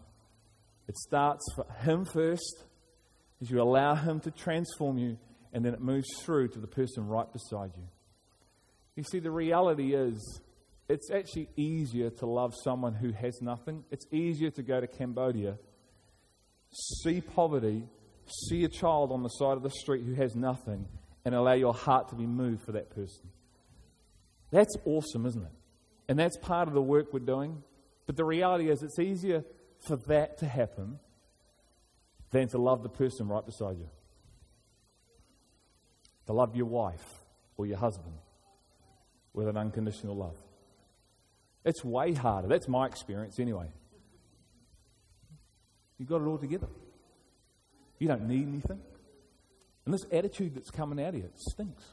It 0.88 0.96
starts 0.98 1.44
for 1.54 1.64
Him 1.80 2.04
first, 2.04 2.64
as 3.40 3.50
you 3.50 3.62
allow 3.62 3.94
Him 3.94 4.20
to 4.20 4.30
transform 4.30 4.98
you, 4.98 5.16
and 5.52 5.64
then 5.64 5.72
it 5.72 5.80
moves 5.80 6.08
through 6.22 6.48
to 6.48 6.58
the 6.58 6.66
person 6.66 7.06
right 7.06 7.30
beside 7.32 7.70
you. 7.76 7.88
You 8.96 9.04
see, 9.04 9.20
the 9.20 9.30
reality 9.30 9.94
is, 9.94 10.40
it's 10.88 11.10
actually 11.10 11.48
easier 11.56 12.10
to 12.10 12.26
love 12.26 12.52
someone 12.62 12.92
who 12.92 13.12
has 13.12 13.40
nothing. 13.40 13.84
It's 13.90 14.04
easier 14.10 14.50
to 14.50 14.62
go 14.62 14.80
to 14.80 14.86
Cambodia, 14.86 15.56
see 17.02 17.22
poverty, 17.22 17.84
see 18.48 18.64
a 18.64 18.68
child 18.68 19.10
on 19.12 19.22
the 19.22 19.30
side 19.30 19.56
of 19.56 19.62
the 19.62 19.70
street 19.70 20.04
who 20.04 20.14
has 20.14 20.34
nothing, 20.34 20.86
and 21.24 21.34
allow 21.34 21.54
your 21.54 21.72
heart 21.72 22.08
to 22.10 22.14
be 22.14 22.26
moved 22.26 22.64
for 22.64 22.72
that 22.72 22.90
person. 22.90 23.30
That's 24.52 24.76
awesome, 24.84 25.26
isn't 25.26 25.42
it? 25.42 25.52
And 26.08 26.18
that's 26.18 26.36
part 26.36 26.68
of 26.68 26.74
the 26.74 26.82
work 26.82 27.12
we're 27.12 27.20
doing. 27.20 27.62
But 28.06 28.16
the 28.16 28.24
reality 28.24 28.70
is, 28.70 28.82
it's 28.82 28.98
easier 28.98 29.44
for 29.80 29.96
that 29.96 30.38
to 30.38 30.46
happen 30.46 31.00
than 32.30 32.48
to 32.48 32.58
love 32.58 32.82
the 32.82 32.88
person 32.88 33.28
right 33.28 33.44
beside 33.44 33.78
you. 33.78 33.88
To 36.26 36.32
love 36.32 36.54
your 36.54 36.66
wife 36.66 37.24
or 37.56 37.66
your 37.66 37.78
husband 37.78 38.14
with 39.32 39.48
an 39.48 39.56
unconditional 39.56 40.14
love. 40.14 40.36
It's 41.64 41.84
way 41.84 42.12
harder. 42.12 42.48
That's 42.48 42.68
my 42.68 42.86
experience 42.86 43.38
anyway. 43.38 43.68
You've 45.98 46.08
got 46.08 46.20
it 46.20 46.26
all 46.26 46.38
together. 46.38 46.68
You 47.98 48.08
don't 48.08 48.26
need 48.28 48.48
anything. 48.48 48.80
And 49.84 49.94
this 49.94 50.04
attitude 50.12 50.54
that's 50.54 50.70
coming 50.70 51.02
out 51.02 51.10
of 51.10 51.14
you, 51.16 51.24
it 51.24 51.38
stinks. 51.38 51.84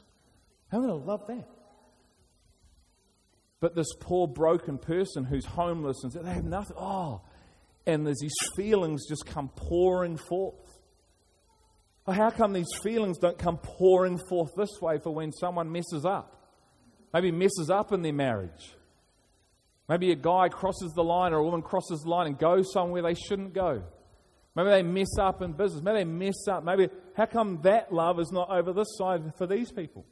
How 0.70 0.78
am 0.78 0.84
I 0.84 0.86
going 0.88 1.00
to 1.00 1.06
love 1.06 1.26
that? 1.28 1.48
But 3.60 3.74
this 3.74 3.92
poor 4.00 4.26
broken 4.26 4.78
person 4.78 5.24
who's 5.24 5.44
homeless 5.44 6.02
and 6.02 6.12
they 6.12 6.32
have 6.32 6.44
nothing, 6.44 6.76
oh, 6.78 7.20
and 7.86 8.06
there's 8.06 8.20
these 8.20 8.32
feelings 8.56 9.06
just 9.08 9.26
come 9.26 9.50
pouring 9.54 10.16
forth. 10.16 10.80
Well, 12.06 12.16
how 12.16 12.30
come 12.30 12.54
these 12.54 12.72
feelings 12.82 13.18
don't 13.18 13.38
come 13.38 13.58
pouring 13.58 14.18
forth 14.28 14.52
this 14.56 14.80
way 14.80 14.98
for 14.98 15.14
when 15.14 15.32
someone 15.32 15.70
messes 15.70 16.04
up? 16.06 16.36
Maybe 17.12 17.30
messes 17.30 17.70
up 17.70 17.92
in 17.92 18.02
their 18.02 18.12
marriage. 18.12 18.74
Maybe 19.88 20.12
a 20.12 20.16
guy 20.16 20.48
crosses 20.48 20.92
the 20.94 21.02
line 21.02 21.32
or 21.32 21.38
a 21.38 21.44
woman 21.44 21.62
crosses 21.62 22.00
the 22.02 22.08
line 22.08 22.28
and 22.28 22.38
goes 22.38 22.72
somewhere 22.72 23.02
they 23.02 23.14
shouldn't 23.14 23.52
go. 23.52 23.82
Maybe 24.54 24.70
they 24.70 24.82
mess 24.82 25.18
up 25.18 25.42
in 25.42 25.52
business. 25.52 25.82
Maybe 25.82 25.98
they 25.98 26.04
mess 26.04 26.48
up. 26.48 26.64
Maybe, 26.64 26.88
how 27.16 27.26
come 27.26 27.60
that 27.62 27.92
love 27.92 28.18
is 28.20 28.30
not 28.32 28.50
over 28.50 28.72
this 28.72 28.96
side 28.96 29.32
for 29.36 29.46
these 29.46 29.70
people? 29.70 30.06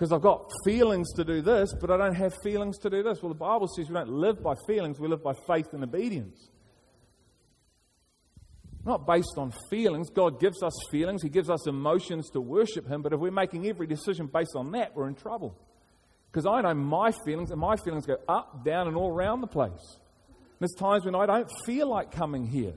Because 0.00 0.12
I've 0.12 0.22
got 0.22 0.50
feelings 0.64 1.12
to 1.16 1.24
do 1.24 1.42
this, 1.42 1.74
but 1.78 1.90
I 1.90 1.98
don't 1.98 2.14
have 2.14 2.32
feelings 2.42 2.78
to 2.78 2.88
do 2.88 3.02
this. 3.02 3.18
Well, 3.22 3.28
the 3.28 3.38
Bible 3.38 3.68
says 3.68 3.86
we 3.86 3.94
don't 3.94 4.08
live 4.08 4.42
by 4.42 4.54
feelings, 4.66 4.98
we 4.98 5.08
live 5.08 5.22
by 5.22 5.34
faith 5.46 5.74
and 5.74 5.84
obedience. 5.84 6.48
Not 8.82 9.06
based 9.06 9.34
on 9.36 9.52
feelings. 9.68 10.08
God 10.08 10.40
gives 10.40 10.62
us 10.62 10.72
feelings, 10.90 11.22
He 11.22 11.28
gives 11.28 11.50
us 11.50 11.66
emotions 11.66 12.30
to 12.30 12.40
worship 12.40 12.88
Him, 12.88 13.02
but 13.02 13.12
if 13.12 13.20
we're 13.20 13.30
making 13.30 13.66
every 13.66 13.86
decision 13.86 14.26
based 14.26 14.54
on 14.56 14.72
that, 14.72 14.96
we're 14.96 15.06
in 15.06 15.16
trouble. 15.16 15.54
Because 16.32 16.46
I 16.46 16.62
know 16.62 16.72
my 16.72 17.12
feelings, 17.26 17.50
and 17.50 17.60
my 17.60 17.76
feelings 17.76 18.06
go 18.06 18.16
up, 18.26 18.64
down, 18.64 18.88
and 18.88 18.96
all 18.96 19.12
around 19.12 19.42
the 19.42 19.48
place. 19.48 19.98
There's 20.60 20.74
times 20.78 21.04
when 21.04 21.14
I 21.14 21.26
don't 21.26 21.50
feel 21.66 21.90
like 21.90 22.10
coming 22.10 22.46
here. 22.46 22.72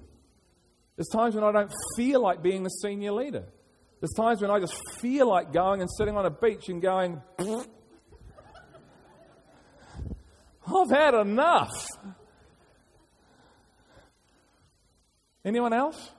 There's 0.98 1.08
times 1.08 1.36
when 1.36 1.46
I 1.46 1.54
don't 1.54 1.72
feel 1.96 2.22
like 2.22 2.44
being 2.44 2.64
the 2.64 2.70
senior 2.70 3.14
leader. 3.14 3.46
There's 4.04 4.12
times 4.12 4.42
when 4.42 4.52
I 4.52 4.60
just 4.60 4.76
feel 5.00 5.30
like 5.30 5.54
going 5.54 5.80
and 5.80 5.90
sitting 5.90 6.18
on 6.18 6.26
a 6.26 6.30
beach 6.30 6.68
and 6.68 6.82
going, 6.82 7.22
I've 10.68 10.90
had 10.90 11.14
enough. 11.14 11.72
Anyone 15.46 15.72
else? 15.72 16.12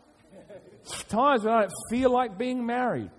times 1.10 1.44
when 1.44 1.52
I 1.52 1.60
don't 1.60 1.72
feel 1.90 2.10
like 2.10 2.38
being 2.38 2.64
married. 2.64 3.10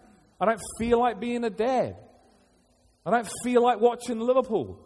I 0.41 0.45
don't 0.45 0.61
feel 0.79 0.99
like 0.99 1.19
being 1.19 1.43
a 1.43 1.51
dad. 1.51 1.97
I 3.05 3.11
don't 3.11 3.29
feel 3.43 3.61
like 3.61 3.79
watching 3.79 4.19
Liverpool. 4.19 4.79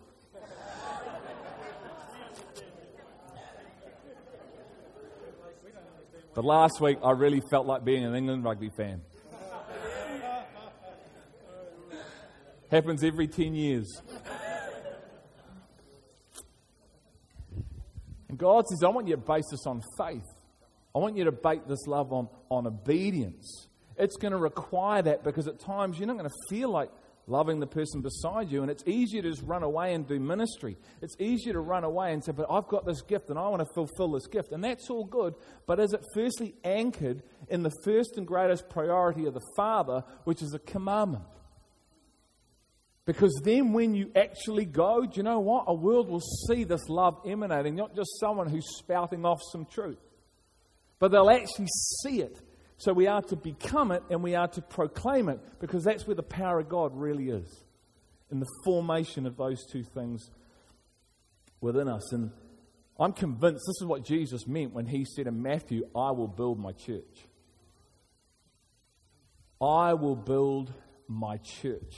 But 6.36 6.44
last 6.44 6.82
week, 6.82 6.98
I 7.02 7.12
really 7.12 7.42
felt 7.50 7.66
like 7.66 7.86
being 7.86 8.04
an 8.04 8.14
England 8.14 8.44
rugby 8.44 8.72
fan. 8.76 9.04
Happens 12.72 13.04
every 13.04 13.28
10 13.28 13.56
years. 13.56 14.02
And 18.28 18.38
God 18.38 18.68
says, 18.68 18.84
I 18.84 18.90
want 18.90 19.08
you 19.08 19.16
to 19.16 19.22
base 19.22 19.46
this 19.50 19.66
on 19.66 19.82
faith. 19.98 20.26
I 20.94 21.00
want 21.00 21.18
you 21.18 21.24
to 21.24 21.32
base 21.32 21.62
this 21.68 21.88
love 21.88 22.14
on, 22.14 22.30
on 22.50 22.68
obedience. 22.68 23.68
It's 23.98 24.18
going 24.18 24.32
to 24.32 24.38
require 24.38 25.02
that 25.02 25.24
because 25.24 25.48
at 25.48 25.60
times 25.60 25.98
you're 25.98 26.08
not 26.08 26.18
going 26.18 26.30
to 26.30 26.56
feel 26.56 26.70
like 26.70 26.92
loving 27.26 27.60
the 27.60 27.68
person 27.68 28.02
beside 28.02 28.52
you. 28.52 28.62
And 28.62 28.70
it's 28.70 28.84
easier 28.86 29.22
to 29.24 29.30
just 29.30 29.44
run 29.44 29.64
away 29.64 29.94
and 29.94 30.08
do 30.08 30.20
ministry. 30.20 30.78
It's 31.02 31.16
easier 31.20 31.54
to 31.54 31.60
run 31.60 31.84
away 31.84 32.14
and 32.14 32.24
say, 32.24 32.32
But 32.34 32.48
I've 32.50 32.68
got 32.68 32.86
this 32.86 33.02
gift 33.02 33.30
and 33.30 33.40
I 33.40 33.48
want 33.48 33.62
to 33.62 33.74
fulfill 33.74 34.12
this 34.12 34.28
gift. 34.28 34.52
And 34.52 34.64
that's 34.64 34.90
all 34.90 35.06
good. 35.06 35.34
But 35.66 35.80
is 35.80 35.94
it 35.94 36.04
firstly 36.14 36.56
anchored 36.64 37.24
in 37.50 37.64
the 37.64 37.72
first 37.84 38.18
and 38.18 38.28
greatest 38.28 38.70
priority 38.70 39.26
of 39.26 39.34
the 39.34 39.46
Father, 39.56 40.04
which 40.24 40.42
is 40.42 40.54
a 40.54 40.60
commandment? 40.60 41.24
Because 43.10 43.42
then, 43.44 43.74
when 43.74 43.96
you 43.96 44.12
actually 44.16 44.66
go, 44.66 45.04
do 45.04 45.14
you 45.16 45.24
know 45.24 45.40
what? 45.40 45.64
A 45.66 45.74
world 45.74 46.10
will 46.10 46.22
see 46.22 46.64
this 46.64 46.88
love 46.90 47.20
emanating, 47.26 47.74
not 47.74 47.96
just 47.96 48.20
someone 48.20 48.48
who's 48.48 48.78
spouting 48.78 49.26
off 49.26 49.40
some 49.52 49.66
truth, 49.66 49.98
but 51.00 51.10
they'll 51.10 51.32
actually 51.32 51.66
see 52.04 52.22
it 52.22 52.40
so 52.78 52.94
we 52.94 53.08
are 53.08 53.24
to 53.24 53.36
become 53.36 53.92
it 53.92 54.04
and 54.12 54.22
we 54.22 54.36
are 54.36 54.48
to 54.50 54.62
proclaim 54.62 55.28
it 55.28 55.40
because 55.60 55.84
that's 55.84 56.06
where 56.06 56.14
the 56.14 56.22
power 56.22 56.60
of 56.60 56.70
God 56.70 56.96
really 56.96 57.30
is 57.30 57.64
in 58.30 58.40
the 58.40 58.46
formation 58.64 59.26
of 59.26 59.36
those 59.38 59.66
two 59.66 59.82
things 59.82 60.30
within 61.62 61.88
us. 61.88 62.14
And 62.14 62.30
I'm 63.00 63.14
convinced 63.14 63.64
this 63.66 63.82
is 63.82 63.86
what 63.86 64.06
Jesus 64.06 64.46
meant 64.46 64.72
when 64.72 64.86
he 64.86 65.04
said 65.04 65.26
in 65.26 65.42
Matthew, 65.42 65.90
I 65.96 66.12
will 66.12 66.28
build 66.28 66.60
my 66.60 66.74
church. 66.74 67.26
I 69.60 69.96
will 69.96 70.16
build 70.16 70.72
my 71.08 71.38
church. 71.38 71.98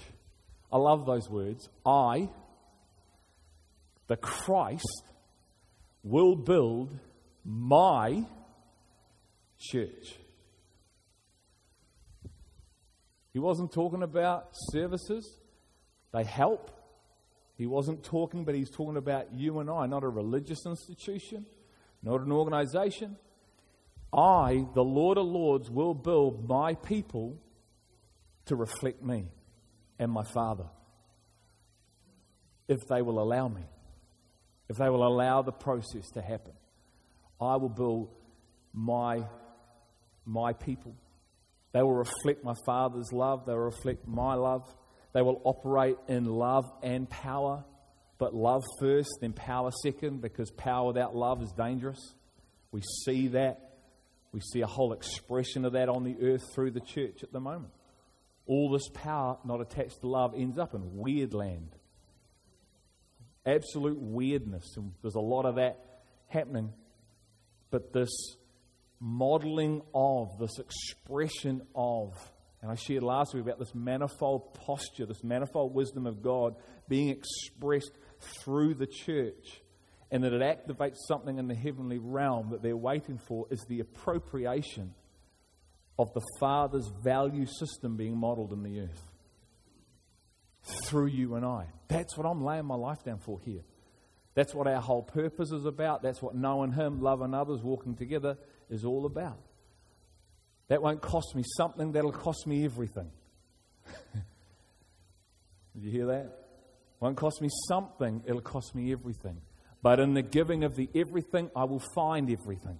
I 0.71 0.77
love 0.77 1.05
those 1.05 1.29
words. 1.29 1.67
I, 1.85 2.29
the 4.07 4.15
Christ, 4.15 5.03
will 6.03 6.35
build 6.35 6.97
my 7.43 8.25
church. 9.59 10.15
He 13.33 13.39
wasn't 13.39 13.71
talking 13.71 14.03
about 14.03 14.49
services, 14.71 15.39
they 16.13 16.23
help. 16.23 16.71
He 17.57 17.67
wasn't 17.67 18.03
talking, 18.03 18.43
but 18.43 18.55
he's 18.55 18.71
talking 18.71 18.97
about 18.97 19.33
you 19.35 19.59
and 19.59 19.69
I, 19.69 19.85
not 19.85 20.03
a 20.03 20.07
religious 20.07 20.65
institution, 20.65 21.45
not 22.01 22.21
an 22.21 22.31
organization. 22.31 23.17
I, 24.11 24.65
the 24.73 24.83
Lord 24.83 25.19
of 25.19 25.27
Lords, 25.27 25.69
will 25.69 25.93
build 25.93 26.49
my 26.49 26.73
people 26.73 27.37
to 28.45 28.55
reflect 28.55 29.03
me 29.03 29.27
and 30.01 30.11
my 30.11 30.23
Father 30.33 30.65
if 32.67 32.79
they 32.89 33.01
will 33.01 33.21
allow 33.21 33.47
me. 33.47 33.63
if 34.69 34.77
they 34.77 34.89
will 34.89 35.05
allow 35.05 35.41
the 35.41 35.51
process 35.51 36.09
to 36.13 36.21
happen. 36.21 36.53
I 37.41 37.57
will 37.57 37.67
build 37.69 38.09
my, 38.73 39.25
my 40.25 40.53
people. 40.53 40.95
They 41.73 41.81
will 41.81 41.93
reflect 41.93 42.43
my 42.45 42.53
Father's 42.65 43.11
love. 43.11 43.45
They 43.45 43.51
will 43.51 43.65
reflect 43.65 44.07
my 44.07 44.35
love. 44.35 44.63
They 45.13 45.21
will 45.21 45.41
operate 45.43 45.97
in 46.07 46.23
love 46.23 46.63
and 46.81 47.09
power, 47.09 47.65
but 48.17 48.33
love 48.33 48.61
first, 48.79 49.09
then 49.19 49.33
power 49.33 49.71
second, 49.83 50.21
because 50.21 50.49
power 50.51 50.87
without 50.87 51.13
love 51.13 51.41
is 51.41 51.51
dangerous. 51.51 51.99
We 52.71 52.81
see 53.05 53.27
that. 53.29 53.59
We 54.31 54.39
see 54.39 54.61
a 54.61 54.67
whole 54.67 54.93
expression 54.93 55.65
of 55.65 55.73
that 55.73 55.89
on 55.89 56.05
the 56.05 56.15
earth 56.21 56.43
through 56.55 56.71
the 56.71 56.79
church 56.79 57.23
at 57.23 57.33
the 57.33 57.41
moment. 57.41 57.73
All 58.51 58.69
this 58.69 58.89
power 58.89 59.37
not 59.45 59.61
attached 59.61 60.01
to 60.01 60.07
love 60.07 60.33
ends 60.35 60.59
up 60.59 60.73
in 60.73 60.97
weird 60.97 61.33
land. 61.33 61.73
Absolute 63.45 63.97
weirdness. 63.97 64.75
And 64.75 64.91
there's 65.01 65.15
a 65.15 65.21
lot 65.21 65.45
of 65.45 65.55
that 65.55 66.01
happening. 66.27 66.73
But 67.69 67.93
this 67.93 68.09
modeling 68.99 69.81
of, 69.95 70.37
this 70.37 70.59
expression 70.59 71.61
of, 71.73 72.13
and 72.61 72.69
I 72.69 72.75
shared 72.75 73.03
last 73.03 73.33
week 73.33 73.45
about 73.45 73.57
this 73.57 73.73
manifold 73.73 74.53
posture, 74.53 75.05
this 75.05 75.23
manifold 75.23 75.73
wisdom 75.73 76.05
of 76.05 76.21
God 76.21 76.55
being 76.89 77.07
expressed 77.07 77.93
through 78.19 78.73
the 78.73 78.85
church, 78.85 79.61
and 80.11 80.25
that 80.25 80.33
it 80.33 80.41
activates 80.41 80.97
something 81.07 81.37
in 81.37 81.47
the 81.47 81.55
heavenly 81.55 81.99
realm 81.99 82.49
that 82.49 82.61
they're 82.61 82.75
waiting 82.75 83.17
for 83.17 83.45
is 83.49 83.63
the 83.69 83.79
appropriation 83.79 84.93
of 85.99 86.13
the 86.13 86.21
Father's 86.39 86.89
value 87.03 87.45
system 87.45 87.97
being 87.97 88.17
modeled 88.17 88.53
in 88.53 88.63
the 88.63 88.79
earth 88.81 89.03
through 90.85 91.07
you 91.07 91.35
and 91.35 91.45
I. 91.45 91.65
That's 91.87 92.17
what 92.17 92.25
I'm 92.25 92.43
laying 92.43 92.65
my 92.65 92.75
life 92.75 93.03
down 93.03 93.19
for 93.19 93.39
here. 93.43 93.61
That's 94.33 94.55
what 94.55 94.67
our 94.67 94.81
whole 94.81 95.03
purpose 95.03 95.51
is 95.51 95.65
about. 95.65 96.03
That's 96.03 96.21
what 96.21 96.35
knowing 96.35 96.71
Him, 96.71 97.01
loving 97.01 97.33
others, 97.33 97.61
walking 97.61 97.95
together 97.95 98.37
is 98.69 98.85
all 98.85 99.05
about. 99.05 99.39
That 100.69 100.81
won't 100.81 101.01
cost 101.01 101.35
me 101.35 101.43
something, 101.57 101.91
that'll 101.91 102.13
cost 102.13 102.47
me 102.47 102.63
everything. 102.63 103.11
Did 105.73 105.83
you 105.83 105.91
hear 105.91 106.05
that? 106.07 106.31
Won't 107.01 107.17
cost 107.17 107.41
me 107.41 107.49
something, 107.67 108.23
it'll 108.25 108.41
cost 108.41 108.73
me 108.73 108.93
everything. 108.93 109.41
But 109.81 109.99
in 109.99 110.13
the 110.13 110.21
giving 110.21 110.63
of 110.63 110.75
the 110.75 110.87
everything, 110.95 111.49
I 111.55 111.65
will 111.65 111.81
find 111.93 112.29
everything. 112.31 112.79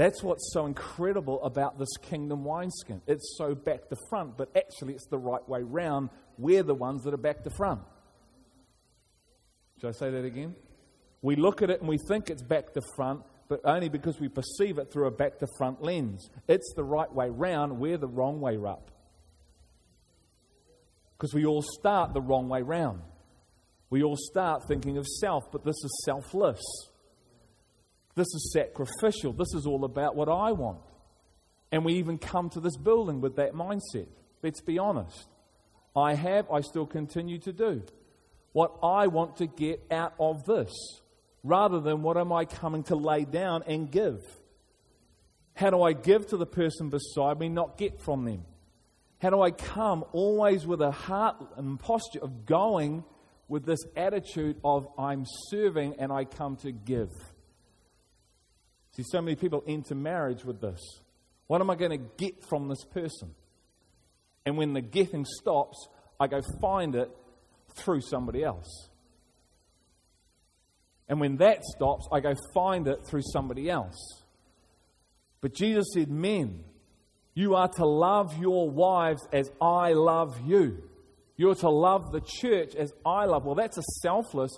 That's 0.00 0.22
what's 0.22 0.50
so 0.54 0.64
incredible 0.64 1.44
about 1.44 1.78
this 1.78 1.90
kingdom 2.00 2.42
wineskin. 2.42 3.02
It's 3.06 3.34
so 3.36 3.54
back 3.54 3.90
to 3.90 3.96
front, 4.08 4.38
but 4.38 4.48
actually 4.56 4.94
it's 4.94 5.04
the 5.04 5.18
right 5.18 5.46
way 5.46 5.60
round. 5.62 6.08
We're 6.38 6.62
the 6.62 6.74
ones 6.74 7.04
that 7.04 7.12
are 7.12 7.18
back 7.18 7.44
to 7.44 7.50
front. 7.50 7.82
Should 9.78 9.88
I 9.88 9.92
say 9.92 10.10
that 10.10 10.24
again? 10.24 10.54
We 11.20 11.36
look 11.36 11.60
at 11.60 11.68
it 11.68 11.80
and 11.80 11.88
we 11.88 11.98
think 12.08 12.30
it's 12.30 12.40
back 12.40 12.72
to 12.72 12.80
front, 12.96 13.20
but 13.50 13.60
only 13.62 13.90
because 13.90 14.18
we 14.18 14.30
perceive 14.30 14.78
it 14.78 14.90
through 14.90 15.06
a 15.06 15.10
back 15.10 15.38
to 15.40 15.46
front 15.58 15.82
lens. 15.82 16.30
It's 16.48 16.72
the 16.74 16.82
right 16.82 17.12
way 17.12 17.28
round, 17.28 17.78
we're 17.78 17.98
the 17.98 18.08
wrong 18.08 18.40
way 18.40 18.56
up. 18.56 18.90
Because 21.18 21.34
we 21.34 21.44
all 21.44 21.62
start 21.78 22.14
the 22.14 22.22
wrong 22.22 22.48
way 22.48 22.62
round. 22.62 23.02
We 23.90 24.02
all 24.02 24.16
start 24.16 24.66
thinking 24.66 24.96
of 24.96 25.06
self, 25.06 25.52
but 25.52 25.62
this 25.62 25.76
is 25.76 26.02
selfless. 26.06 26.62
This 28.20 28.34
is 28.34 28.52
sacrificial. 28.52 29.32
This 29.32 29.54
is 29.54 29.64
all 29.66 29.82
about 29.82 30.14
what 30.14 30.28
I 30.28 30.52
want. 30.52 30.80
And 31.72 31.86
we 31.86 31.94
even 31.94 32.18
come 32.18 32.50
to 32.50 32.60
this 32.60 32.76
building 32.76 33.22
with 33.22 33.36
that 33.36 33.54
mindset. 33.54 34.08
Let's 34.42 34.60
be 34.60 34.78
honest. 34.78 35.26
I 35.96 36.12
have, 36.12 36.46
I 36.50 36.60
still 36.60 36.84
continue 36.84 37.38
to 37.38 37.50
do 37.50 37.82
what 38.52 38.72
I 38.82 39.06
want 39.06 39.36
to 39.36 39.46
get 39.46 39.82
out 39.90 40.12
of 40.20 40.44
this, 40.44 40.70
rather 41.42 41.80
than 41.80 42.02
what 42.02 42.18
am 42.18 42.30
I 42.30 42.44
coming 42.44 42.82
to 42.84 42.94
lay 42.94 43.24
down 43.24 43.62
and 43.66 43.90
give. 43.90 44.22
How 45.54 45.70
do 45.70 45.82
I 45.82 45.94
give 45.94 46.26
to 46.26 46.36
the 46.36 46.44
person 46.44 46.90
beside 46.90 47.38
me, 47.38 47.48
not 47.48 47.78
get 47.78 48.02
from 48.02 48.26
them? 48.26 48.44
How 49.22 49.30
do 49.30 49.40
I 49.40 49.50
come 49.50 50.04
always 50.12 50.66
with 50.66 50.82
a 50.82 50.90
heart 50.90 51.36
and 51.56 51.80
posture 51.80 52.20
of 52.20 52.44
going 52.44 53.02
with 53.48 53.64
this 53.64 53.80
attitude 53.96 54.60
of 54.62 54.86
I'm 54.98 55.24
serving 55.48 55.94
and 55.98 56.12
I 56.12 56.26
come 56.26 56.56
to 56.56 56.70
give? 56.70 57.08
See, 58.92 59.04
so 59.04 59.20
many 59.20 59.36
people 59.36 59.62
enter 59.66 59.94
marriage 59.94 60.44
with 60.44 60.60
this. 60.60 60.80
What 61.46 61.60
am 61.60 61.70
I 61.70 61.74
going 61.74 61.92
to 61.92 62.10
get 62.16 62.44
from 62.48 62.68
this 62.68 62.84
person? 62.84 63.34
And 64.44 64.56
when 64.56 64.72
the 64.72 64.80
getting 64.80 65.24
stops, 65.24 65.88
I 66.18 66.26
go 66.26 66.40
find 66.60 66.94
it 66.94 67.10
through 67.74 68.00
somebody 68.02 68.42
else. 68.42 68.88
And 71.08 71.20
when 71.20 71.36
that 71.38 71.64
stops, 71.64 72.08
I 72.12 72.20
go 72.20 72.34
find 72.54 72.86
it 72.86 73.00
through 73.06 73.22
somebody 73.32 73.68
else. 73.68 73.96
But 75.40 75.54
Jesus 75.54 75.86
said, 75.92 76.08
Men, 76.08 76.64
you 77.34 77.54
are 77.54 77.68
to 77.68 77.86
love 77.86 78.38
your 78.38 78.70
wives 78.70 79.26
as 79.32 79.50
I 79.60 79.92
love 79.92 80.40
you. 80.44 80.84
You're 81.36 81.54
to 81.56 81.70
love 81.70 82.12
the 82.12 82.20
church 82.20 82.74
as 82.74 82.92
I 83.04 83.24
love. 83.24 83.46
Well, 83.46 83.54
that's 83.54 83.78
a 83.78 83.82
selfless, 84.02 84.52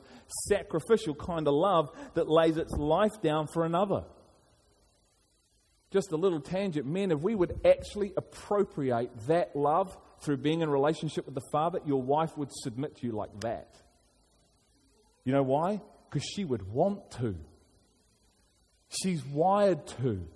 sacrificial 0.49 1.15
kind 1.15 1.47
of 1.47 1.55
love 1.55 1.91
that 2.15 2.29
lays 2.29 2.57
its 2.57 2.73
life 2.73 3.23
down 3.23 3.47
for 3.47 3.65
another. 3.65 4.05
Just 5.93 6.11
a 6.13 6.17
little 6.17 6.41
tangent. 6.41 6.87
Men, 6.87 7.11
if 7.11 7.21
we 7.21 7.35
would 7.35 7.61
actually 7.67 8.15
appropriate 8.17 9.11
that 9.27 9.55
love 9.55 9.97
through 10.23 10.39
being 10.39 10.63
in 10.63 10.71
relationship 10.71 11.27
with 11.27 11.35
the 11.35 11.49
Father, 11.53 11.81
your 11.85 12.03
wife 12.03 12.37
would 12.39 12.51
submit 12.51 12.97
to 12.97 13.07
you 13.07 13.13
like 13.13 13.41
that. 13.41 13.77
You 15.25 15.33
know 15.33 15.43
why? 15.43 15.83
Because 16.09 16.27
she 16.27 16.45
would 16.45 16.67
want 16.67 17.11
to. 17.13 17.37
She's 18.89 19.25
wired 19.25 19.87
to 19.99 20.27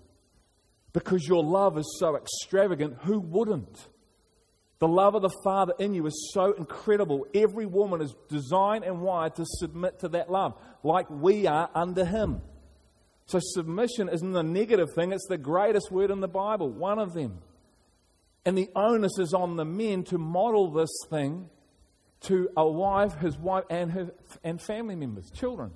because 0.93 1.27
your 1.29 1.45
love 1.45 1.77
is 1.77 1.97
so 2.01 2.17
extravagant, 2.17 2.97
who 3.03 3.21
wouldn't? 3.21 3.89
The 4.79 4.89
love 4.89 5.15
of 5.15 5.23
the 5.23 5.35
Father 5.45 5.75
in 5.79 5.93
you 5.95 6.07
is 6.07 6.31
so 6.33 6.53
incredible. 6.53 7.27
Every 7.35 7.67
woman 7.67 8.01
is 8.01 8.15
designed 8.29 8.85
and 8.85 9.01
wired 9.01 9.35
to 9.37 9.45
submit 9.47 10.01
to 10.01 10.09
that 10.09 10.31
love, 10.31 10.55
like 10.83 11.09
we 11.11 11.47
are 11.47 11.69
under 11.75 12.05
Him. 12.05 12.41
So, 13.27 13.41
submission 13.41 14.09
isn't 14.09 14.37
a 14.37 14.43
negative 14.43 14.93
thing, 14.95 15.13
it's 15.13 15.27
the 15.29 15.39
greatest 15.39 15.91
word 15.91 16.11
in 16.11 16.21
the 16.21 16.29
Bible, 16.29 16.71
one 16.71 16.99
of 16.99 17.13
them. 17.13 17.39
And 18.45 18.57
the 18.57 18.71
onus 18.77 19.19
is 19.19 19.35
on 19.35 19.57
the 19.57 19.65
men 19.65 20.05
to 20.05 20.19
model 20.19 20.71
this 20.71 20.91
thing 21.11 21.51
to 22.21 22.49
a 22.57 22.67
wife, 22.67 23.19
his 23.19 23.37
wife, 23.37 23.65
and, 23.69 23.91
her, 23.91 24.11
and 24.45 24.61
family 24.61 24.95
members, 24.95 25.31
children. 25.31 25.73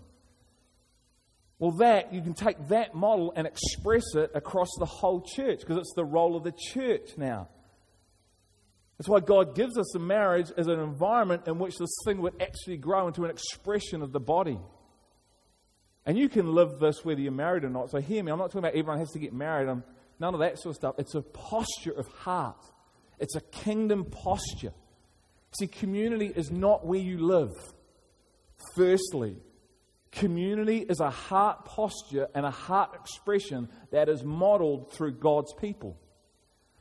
Well, 1.58 1.72
that, 1.72 2.14
you 2.14 2.22
can 2.22 2.34
take 2.34 2.68
that 2.68 2.94
model 2.94 3.32
and 3.36 3.46
express 3.46 4.14
it 4.14 4.30
across 4.34 4.70
the 4.78 4.86
whole 4.86 5.20
church 5.20 5.60
because 5.60 5.76
it's 5.76 5.92
the 5.94 6.04
role 6.04 6.36
of 6.36 6.44
the 6.44 6.52
church 6.52 7.18
now. 7.18 7.48
That's 8.96 9.08
why 9.08 9.20
God 9.20 9.54
gives 9.54 9.76
us 9.76 9.94
a 9.94 9.98
marriage 9.98 10.50
as 10.56 10.68
an 10.68 10.78
environment 10.78 11.48
in 11.48 11.58
which 11.58 11.76
this 11.78 11.94
thing 12.04 12.22
would 12.22 12.40
actually 12.40 12.76
grow 12.76 13.08
into 13.08 13.24
an 13.24 13.30
expression 13.30 14.02
of 14.02 14.12
the 14.12 14.20
body. 14.20 14.58
And 16.10 16.18
you 16.18 16.28
can 16.28 16.56
live 16.56 16.80
this 16.80 17.04
whether 17.04 17.20
you're 17.20 17.30
married 17.30 17.62
or 17.62 17.70
not. 17.70 17.88
So 17.88 18.00
hear 18.00 18.24
me, 18.24 18.32
I'm 18.32 18.38
not 18.38 18.46
talking 18.46 18.58
about 18.58 18.74
everyone 18.74 18.98
has 18.98 19.12
to 19.12 19.20
get 19.20 19.32
married. 19.32 19.68
I'm, 19.68 19.84
none 20.18 20.34
of 20.34 20.40
that 20.40 20.58
sort 20.58 20.72
of 20.72 20.74
stuff. 20.74 20.96
It's 20.98 21.14
a 21.14 21.22
posture 21.22 21.92
of 21.92 22.08
heart, 22.08 22.60
it's 23.20 23.36
a 23.36 23.40
kingdom 23.40 24.04
posture. 24.06 24.72
See, 25.56 25.68
community 25.68 26.32
is 26.34 26.50
not 26.50 26.84
where 26.84 26.98
you 26.98 27.24
live, 27.24 27.52
firstly. 28.74 29.36
Community 30.10 30.78
is 30.78 30.98
a 30.98 31.10
heart 31.10 31.64
posture 31.64 32.26
and 32.34 32.44
a 32.44 32.50
heart 32.50 32.96
expression 32.96 33.68
that 33.92 34.08
is 34.08 34.24
modeled 34.24 34.92
through 34.92 35.12
God's 35.12 35.54
people. 35.60 35.96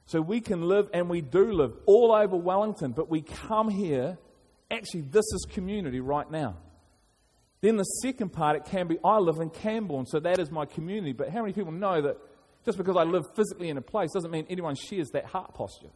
So 0.08 0.22
we 0.22 0.42
can 0.42 0.64
live, 0.68 0.90
and 0.92 1.08
we 1.08 1.22
do 1.22 1.52
live, 1.52 1.74
all 1.86 2.12
over 2.12 2.36
Wellington, 2.36 2.94
but 2.94 3.12
we 3.12 3.22
come 3.22 3.70
here. 3.70 4.18
Actually, 4.72 5.02
this 5.02 5.26
is 5.36 5.46
community 5.52 6.00
right 6.00 6.32
now. 6.32 6.56
Then 7.62 7.76
the 7.76 7.84
second 7.84 8.30
part, 8.30 8.56
it 8.56 8.66
can 8.66 8.88
be 8.88 8.98
I 9.04 9.18
live 9.18 9.40
in 9.40 9.50
Camborne, 9.50 10.06
so 10.06 10.20
that 10.20 10.40
is 10.40 10.50
my 10.50 10.66
community. 10.66 11.12
But 11.12 11.30
how 11.30 11.42
many 11.42 11.54
people 11.54 11.72
know 11.72 12.02
that 12.02 12.18
just 12.66 12.78
because 12.78 12.96
I 12.96 13.04
live 13.04 13.26
physically 13.36 13.70
in 13.70 13.78
a 13.78 13.82
place 13.82 14.12
doesn't 14.14 14.32
mean 14.32 14.46
anyone 14.50 14.76
shares 14.76 15.10
that 15.12 15.26
heart 15.26 15.54
posture? 15.54 15.90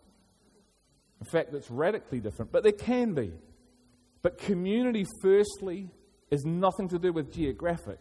In 1.20 1.26
fact, 1.26 1.54
it's 1.54 1.72
radically 1.72 2.20
different, 2.20 2.52
but 2.52 2.64
there 2.64 2.74
can 2.74 3.14
be. 3.14 3.32
But 4.22 4.38
community, 4.38 5.06
firstly, 5.22 5.90
is 6.32 6.44
nothing 6.44 6.90
to 6.90 7.00
do 7.00 7.14
with 7.14 7.32
geographic. 7.32 8.00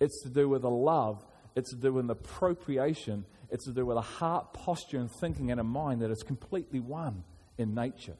It's 0.00 0.22
to 0.24 0.28
do 0.28 0.48
with 0.48 0.64
a 0.64 0.68
love. 0.68 1.24
It's 1.54 1.70
to 1.70 1.76
do 1.76 1.94
with 1.94 2.04
an 2.06 2.10
appropriation. 2.10 3.24
It's 3.50 3.64
to 3.66 3.72
do 3.72 3.86
with 3.86 3.96
a 3.96 4.02
heart 4.02 4.52
posture 4.52 4.98
and 4.98 5.10
thinking 5.20 5.50
and 5.50 5.60
a 5.60 5.64
mind 5.64 6.02
that 6.02 6.10
is 6.10 6.22
completely 6.22 6.80
one 6.80 7.24
in 7.56 7.74
nature. 7.74 8.16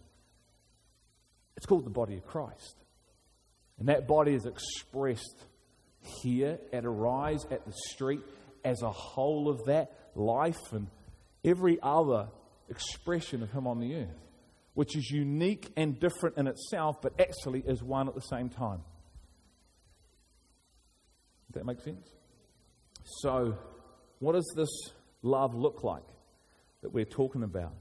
It's 1.57 1.67
called 1.67 1.85
the 1.85 1.91
body 1.91 2.17
of 2.17 2.27
Christ. 2.27 2.77
And 3.83 3.89
that 3.89 4.07
body 4.07 4.33
is 4.35 4.47
expressed 4.47 5.45
here 6.23 6.61
at 6.73 6.85
Arise, 6.85 7.45
at 7.51 7.67
the 7.67 7.73
street, 7.91 8.21
as 8.65 8.81
a 8.81 8.93
whole 8.93 9.49
of 9.49 9.65
that 9.65 9.91
life 10.15 10.73
and 10.73 10.87
every 11.45 11.81
other 11.83 12.29
expression 12.69 13.43
of 13.43 13.51
Him 13.51 13.67
on 13.67 13.81
the 13.81 13.97
earth, 13.97 14.29
which 14.75 14.97
is 14.97 15.11
unique 15.11 15.73
and 15.77 15.99
different 15.99 16.37
in 16.39 16.47
itself, 16.47 17.03
but 17.03 17.21
actually 17.21 17.65
is 17.67 17.83
one 17.83 18.07
at 18.07 18.15
the 18.15 18.21
same 18.21 18.49
time. 18.51 18.83
Does 21.49 21.55
That 21.55 21.67
make 21.67 21.81
sense? 21.81 22.09
So, 23.03 23.59
what 24.21 24.35
does 24.35 24.49
this 24.55 24.71
love 25.23 25.57
look 25.57 25.83
like 25.83 26.07
that 26.83 26.93
we're 26.93 27.05
talking 27.05 27.43
about? 27.43 27.75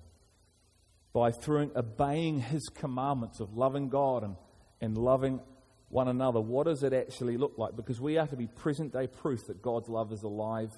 By 1.14 1.30
through 1.30 1.70
obeying 1.76 2.40
His 2.40 2.68
commandments 2.74 3.40
of 3.40 3.56
loving 3.56 3.90
God 3.90 4.24
and, 4.24 4.36
and 4.82 4.98
loving 4.98 5.42
one 5.92 6.08
another, 6.08 6.40
what 6.40 6.66
does 6.66 6.84
it 6.84 6.94
actually 6.94 7.38
look 7.38 7.58
like? 7.58 7.76
Because 7.76 8.00
we 8.00 8.18
are 8.18 8.28
to 8.28 8.36
be 8.36 8.48
present 8.48 8.94
day 8.94 9.08
proof 9.08 9.40
that 9.48 9.62
God's 9.62 9.90
love 9.90 10.12
is 10.12 10.24
alive 10.24 10.72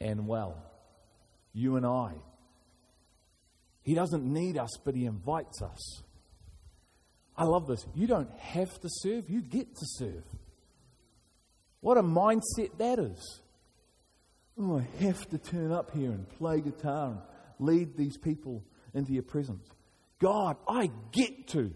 and 0.00 0.26
well. 0.26 0.62
You 1.52 1.76
and 1.76 1.86
I. 1.86 2.12
He 3.82 3.94
doesn't 3.94 4.24
need 4.24 4.58
us, 4.58 4.70
but 4.84 4.94
He 4.94 5.06
invites 5.06 5.60
us. 5.62 6.02
I 7.36 7.44
love 7.44 7.66
this. 7.66 7.84
You 7.94 8.06
don't 8.06 8.30
have 8.38 8.78
to 8.80 8.88
serve, 8.88 9.28
you 9.28 9.40
get 9.40 9.74
to 9.74 9.86
serve. 9.86 10.24
What 11.80 11.96
a 11.96 12.02
mindset 12.02 12.78
that 12.78 12.98
is. 12.98 13.40
Oh, 14.58 14.78
I 14.78 15.04
have 15.04 15.28
to 15.30 15.38
turn 15.38 15.72
up 15.72 15.92
here 15.92 16.10
and 16.10 16.28
play 16.28 16.60
guitar 16.60 17.06
and 17.08 17.20
lead 17.58 17.96
these 17.96 18.18
people 18.18 18.62
into 18.94 19.12
your 19.12 19.22
presence. 19.22 19.66
God, 20.20 20.56
I 20.68 20.90
get 21.10 21.48
to 21.48 21.72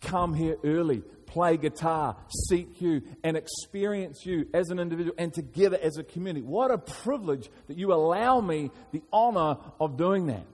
come 0.00 0.34
here 0.34 0.56
early, 0.64 1.02
play 1.26 1.56
guitar, 1.56 2.16
seek 2.48 2.80
you, 2.80 3.02
and 3.22 3.36
experience 3.36 4.24
you 4.24 4.48
as 4.52 4.70
an 4.70 4.78
individual 4.78 5.14
and 5.18 5.32
together 5.32 5.78
as 5.80 5.96
a 5.96 6.04
community. 6.04 6.44
What 6.44 6.70
a 6.70 6.78
privilege 6.78 7.48
that 7.68 7.78
you 7.78 7.92
allow 7.92 8.40
me 8.40 8.70
the 8.92 9.02
honor 9.12 9.56
of 9.78 9.96
doing 9.96 10.26
that. 10.26 10.46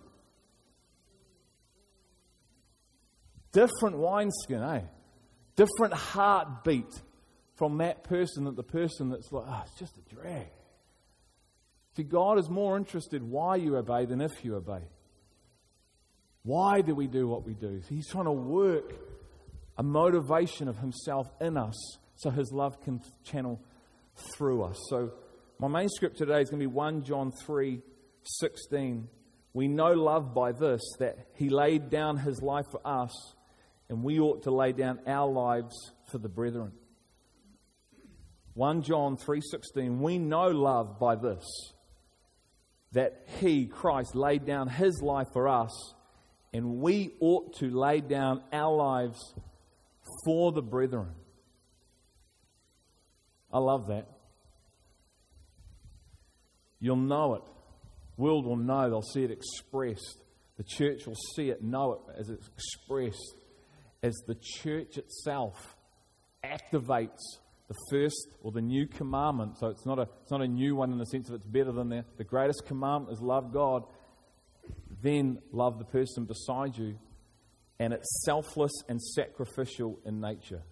Different 3.53 3.97
wineskin, 3.97 4.63
eh? 4.63 4.83
Different 5.57 5.95
heartbeat 5.95 6.93
from 7.55 7.79
that 7.79 8.05
person 8.05 8.45
than 8.45 8.55
the 8.55 8.63
person 8.63 9.09
that's 9.09 9.33
like, 9.33 9.45
oh, 9.49 9.63
it's 9.65 9.79
just 9.79 9.95
a 9.97 10.15
drag. 10.15 10.49
See, 11.97 12.03
God 12.03 12.39
is 12.39 12.51
more 12.51 12.77
interested 12.77 13.23
why 13.23 13.57
you 13.57 13.77
obey 13.77 14.05
than 14.05 14.21
if 14.21 14.45
you 14.45 14.57
obey. 14.57 14.83
Why 16.43 16.83
do 16.83 16.95
we 16.95 17.07
do 17.07 17.27
what 17.27 17.45
we 17.45 17.55
do? 17.55 17.81
He's 17.89 18.07
trying 18.09 18.27
to 18.27 18.33
work 18.33 18.93
a 19.79 19.83
motivation 19.83 20.69
of 20.69 20.79
Himself 20.79 21.29
in 21.41 21.57
us 21.57 21.99
so 22.17 22.31
His 22.31 22.53
love 22.53 22.81
can 22.83 23.01
channel 23.25 23.61
through 24.35 24.63
us. 24.63 24.79
So, 24.89 25.13
my 25.59 25.69
main 25.69 25.89
script 25.89 26.19
today 26.19 26.43
is 26.43 26.51
going 26.51 26.61
to 26.61 26.69
be 26.69 26.73
1 26.73 27.05
John 27.05 27.33
3 27.33 27.81
16. 28.23 29.09
We 29.55 29.69
know 29.69 29.93
love 29.93 30.35
by 30.35 30.53
this, 30.53 30.83
that 30.99 31.17
He 31.35 31.49
laid 31.49 31.91
down 31.91 32.19
His 32.19 32.43
life 32.43 32.67
for 32.71 32.81
us 32.85 33.35
and 33.89 34.03
we 34.03 34.19
ought 34.19 34.43
to 34.43 34.51
lay 34.51 34.73
down 34.73 35.01
our 35.07 35.31
lives 35.31 35.93
for 36.11 36.19
the 36.19 36.29
brethren. 36.29 36.73
1 38.55 38.83
John 38.83 39.17
3:16 39.17 39.99
We 40.01 40.19
know 40.19 40.49
love 40.49 40.99
by 40.99 41.15
this 41.17 41.45
that 42.93 43.27
he 43.41 43.67
Christ 43.67 44.15
laid 44.15 44.47
down 44.47 44.69
his 44.69 45.03
life 45.03 45.29
for 45.33 45.49
us 45.49 45.95
and 46.53 46.79
we 46.79 47.15
ought 47.21 47.55
to 47.57 47.69
lay 47.69 48.01
down 48.01 48.43
our 48.53 48.75
lives 48.75 49.35
for 50.27 50.53
the 50.53 50.61
brethren. 50.61 51.09
I 53.53 53.59
love 53.59 53.87
that. 53.87 54.07
You'll 56.81 56.97
know 56.97 57.37
it. 57.37 57.43
World 58.19 58.45
will 58.45 58.57
know. 58.57 58.91
They'll 58.91 59.01
see 59.01 59.25
it 59.25 59.31
expressed. 59.31 60.19
The 60.59 60.65
church 60.65 61.07
will 61.07 61.17
see 61.35 61.51
it, 61.51 61.63
know 61.63 61.93
it 61.93 62.21
as 62.21 62.29
it's 62.29 62.49
expressed 62.49 63.37
as 64.03 64.15
the 64.27 64.37
church 64.63 64.99
itself 64.99 65.77
activates 66.45 67.21
the 67.69 67.75
first 67.91 68.29
or 68.43 68.53
the 68.53 68.61
new 68.61 68.87
commandment. 68.87 69.59
So 69.59 69.69
it's 69.69 69.85
not 69.85 69.99
a, 69.99 70.09
it's 70.23 70.31
not 70.31 70.41
a 70.41 70.49
new 70.49 70.77
one 70.77 70.93
in 70.93 70.99
the 70.99 71.07
sense 71.07 71.29
of 71.29 71.35
it's 71.35 71.47
better 71.47 71.73
than 71.73 71.89
the, 71.89 72.05
the 72.17 72.25
greatest 72.25 72.65
commandment 72.67 73.13
is 73.13 73.21
love 73.21 73.53
God, 73.53 73.85
then 75.03 75.39
love 75.53 75.79
the 75.79 75.85
person 75.85 76.25
beside 76.25 76.77
you. 76.77 76.99
And 77.79 77.93
it's 77.93 78.25
selfless 78.25 78.73
and 78.89 79.01
sacrificial 79.01 79.99
in 80.05 80.21
nature. 80.21 80.63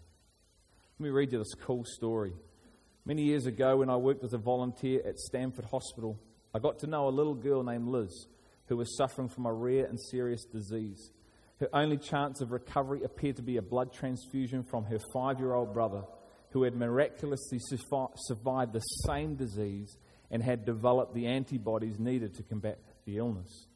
Let 0.99 1.05
me 1.05 1.11
read 1.11 1.33
you 1.33 1.39
this 1.39 1.55
cool 1.55 1.85
story. 1.85 2.33
Many 3.05 3.23
years 3.23 3.47
ago, 3.47 3.79
when 3.79 3.91
I 3.91 3.97
worked 3.97 4.25
as 4.25 4.33
a 4.33 4.39
volunteer 4.39 5.03
at 5.07 5.19
Stanford 5.19 5.67
Hospital, 5.67 6.19
I 6.55 6.59
got 6.59 6.79
to 6.79 6.87
know 6.87 7.09
a 7.09 7.11
little 7.11 7.35
girl 7.35 7.63
named 7.63 7.89
Liz 7.89 8.29
who 8.67 8.77
was 8.77 8.97
suffering 8.97 9.29
from 9.29 9.47
a 9.47 9.53
rare 9.53 9.87
and 9.87 10.01
serious 10.01 10.45
disease. 10.45 11.11
Her 11.61 11.69
only 11.73 11.99
chance 11.99 12.41
of 12.41 12.53
recovery 12.53 13.03
appeared 13.05 13.37
to 13.37 13.43
be 13.43 13.57
a 13.57 13.63
blood 13.63 13.93
transfusion 13.93 14.63
from 14.63 14.85
her 14.85 14.99
five 15.13 15.39
year 15.39 15.55
old 15.55 15.73
brother, 15.73 16.03
who 16.51 16.63
had 16.63 16.75
miraculously 16.75 17.59
survived 17.61 18.73
the 18.73 18.81
same 19.07 19.35
disease 19.35 19.97
and 20.31 20.43
had 20.43 20.65
developed 20.65 21.15
the 21.15 21.27
antibodies 21.27 21.99
needed 21.99 22.35
to 22.35 22.43
combat 22.43 22.79
the 23.05 23.19
illness. 23.19 23.67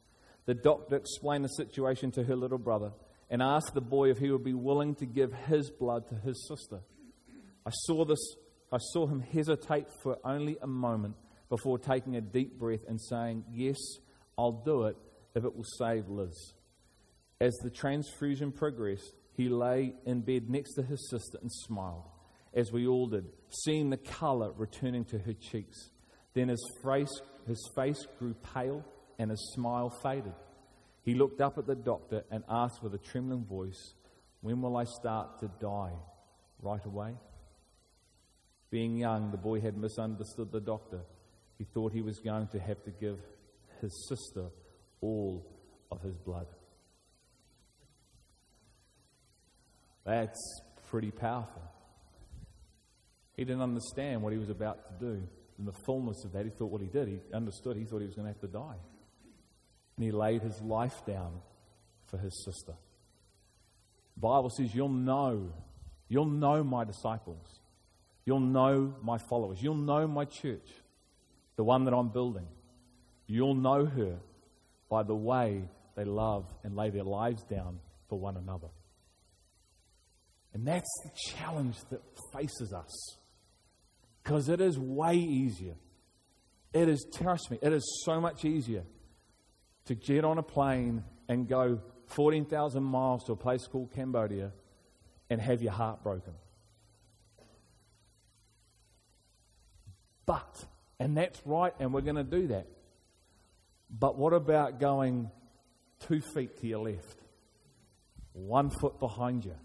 The 0.46 0.54
doctor 0.54 0.96
explained 0.96 1.44
the 1.44 1.48
situation 1.48 2.10
to 2.12 2.24
her 2.24 2.36
little 2.36 2.58
brother 2.58 2.92
and 3.30 3.42
asked 3.42 3.74
the 3.74 3.80
boy 3.80 4.10
if 4.10 4.18
he 4.18 4.30
would 4.30 4.44
be 4.44 4.54
willing 4.54 4.94
to 4.96 5.06
give 5.06 5.32
his 5.32 5.70
blood 5.70 6.08
to 6.08 6.14
his 6.14 6.48
sister. 6.48 6.80
I 7.66 7.70
saw 7.70 8.04
this 8.04 8.18
I 8.70 8.78
saw 8.92 9.06
him 9.06 9.20
hesitate 9.20 9.86
for 10.02 10.18
only 10.24 10.58
a 10.60 10.66
moment 10.66 11.16
before 11.48 11.78
taking 11.78 12.16
a 12.16 12.20
deep 12.20 12.58
breath 12.58 12.84
and 12.86 13.00
saying, 13.00 13.44
Yes, 13.50 13.78
I'll 14.36 14.62
do 14.64 14.84
it 14.84 14.96
if 15.34 15.44
it 15.44 15.56
will 15.56 15.64
save 15.78 16.08
Liz. 16.08 16.52
As 17.40 17.54
the 17.62 17.70
transfusion 17.70 18.52
progressed, 18.52 19.14
he 19.34 19.48
lay 19.48 19.94
in 20.04 20.20
bed 20.20 20.50
next 20.50 20.74
to 20.74 20.82
his 20.82 21.08
sister 21.08 21.38
and 21.40 21.50
smiled, 21.50 22.04
as 22.52 22.72
we 22.72 22.86
all 22.86 23.06
did, 23.06 23.24
seeing 23.64 23.88
the 23.88 23.96
colour 23.96 24.52
returning 24.56 25.04
to 25.06 25.18
her 25.18 25.32
cheeks. 25.32 25.90
Then 26.34 26.48
his 26.48 26.64
face, 26.84 27.20
his 27.46 27.70
face 27.74 28.04
grew 28.18 28.34
pale 28.54 28.84
and 29.18 29.30
his 29.30 29.52
smile 29.54 29.90
faded. 30.02 30.34
He 31.08 31.14
looked 31.14 31.40
up 31.40 31.56
at 31.56 31.66
the 31.66 31.74
doctor 31.74 32.22
and 32.30 32.44
asked 32.50 32.82
with 32.82 32.92
a 32.92 32.98
trembling 32.98 33.46
voice, 33.46 33.94
When 34.42 34.60
will 34.60 34.76
I 34.76 34.84
start 34.84 35.38
to 35.40 35.50
die? 35.58 35.94
Right 36.60 36.84
away? 36.84 37.14
Being 38.68 38.98
young, 38.98 39.30
the 39.30 39.38
boy 39.38 39.62
had 39.62 39.78
misunderstood 39.78 40.52
the 40.52 40.60
doctor. 40.60 41.00
He 41.56 41.64
thought 41.64 41.94
he 41.94 42.02
was 42.02 42.18
going 42.18 42.48
to 42.48 42.58
have 42.58 42.84
to 42.84 42.90
give 42.90 43.20
his 43.80 44.06
sister 44.06 44.50
all 45.00 45.46
of 45.90 46.02
his 46.02 46.14
blood. 46.18 46.46
That's 50.04 50.60
pretty 50.90 51.10
powerful. 51.10 51.62
He 53.34 53.46
didn't 53.46 53.62
understand 53.62 54.20
what 54.20 54.34
he 54.34 54.38
was 54.38 54.50
about 54.50 55.00
to 55.00 55.06
do. 55.06 55.22
In 55.58 55.64
the 55.64 55.72
fullness 55.86 56.22
of 56.26 56.32
that, 56.32 56.44
he 56.44 56.50
thought 56.50 56.70
what 56.70 56.82
he 56.82 56.88
did. 56.88 57.08
He 57.08 57.18
understood. 57.32 57.78
He 57.78 57.84
thought 57.86 58.00
he 58.00 58.06
was 58.06 58.14
going 58.14 58.26
to 58.26 58.32
have 58.34 58.42
to 58.42 58.46
die. 58.46 58.76
And 59.98 60.04
he 60.04 60.12
laid 60.12 60.42
his 60.42 60.60
life 60.62 61.04
down 61.04 61.40
for 62.06 62.18
his 62.18 62.44
sister. 62.44 62.74
The 64.14 64.20
Bible 64.20 64.48
says, 64.48 64.72
You'll 64.72 64.88
know. 64.88 65.52
You'll 66.06 66.26
know 66.26 66.62
my 66.62 66.84
disciples. 66.84 67.58
You'll 68.24 68.38
know 68.38 68.94
my 69.02 69.18
followers. 69.18 69.58
You'll 69.60 69.74
know 69.74 70.06
my 70.06 70.24
church, 70.24 70.68
the 71.56 71.64
one 71.64 71.84
that 71.86 71.94
I'm 71.94 72.10
building. 72.10 72.46
You'll 73.26 73.56
know 73.56 73.86
her 73.86 74.20
by 74.88 75.02
the 75.02 75.16
way 75.16 75.64
they 75.96 76.04
love 76.04 76.46
and 76.62 76.76
lay 76.76 76.90
their 76.90 77.02
lives 77.02 77.42
down 77.42 77.80
for 78.08 78.20
one 78.20 78.36
another. 78.36 78.68
And 80.54 80.64
that's 80.64 80.88
the 81.02 81.10
challenge 81.32 81.76
that 81.90 82.02
faces 82.32 82.72
us. 82.72 83.16
Because 84.22 84.48
it 84.48 84.60
is 84.60 84.78
way 84.78 85.16
easier. 85.16 85.74
It 86.72 86.88
is, 86.88 87.04
trust 87.12 87.50
me, 87.50 87.58
it 87.60 87.72
is 87.72 88.02
so 88.04 88.20
much 88.20 88.44
easier 88.44 88.84
to 89.88 89.94
get 89.94 90.24
on 90.24 90.38
a 90.38 90.42
plane 90.42 91.04
and 91.28 91.46
go 91.46 91.80
14,000 92.06 92.82
miles 92.82 93.24
to 93.24 93.32
a 93.32 93.36
place 93.36 93.66
called 93.66 93.92
Cambodia 93.92 94.52
and 95.28 95.40
have 95.40 95.60
your 95.60 95.72
heart 95.72 96.02
broken. 96.02 96.32
But, 100.24 100.64
and 100.98 101.16
that's 101.16 101.40
right, 101.44 101.74
and 101.78 101.92
we're 101.92 102.00
going 102.00 102.16
to 102.16 102.24
do 102.24 102.48
that. 102.48 102.66
But 103.90 104.16
what 104.16 104.32
about 104.32 104.80
going 104.80 105.30
two 106.00 106.20
feet 106.20 106.60
to 106.60 106.66
your 106.66 106.84
left, 106.84 107.18
one 108.32 108.70
foot 108.70 108.98
behind 109.00 109.44
you? 109.44 109.56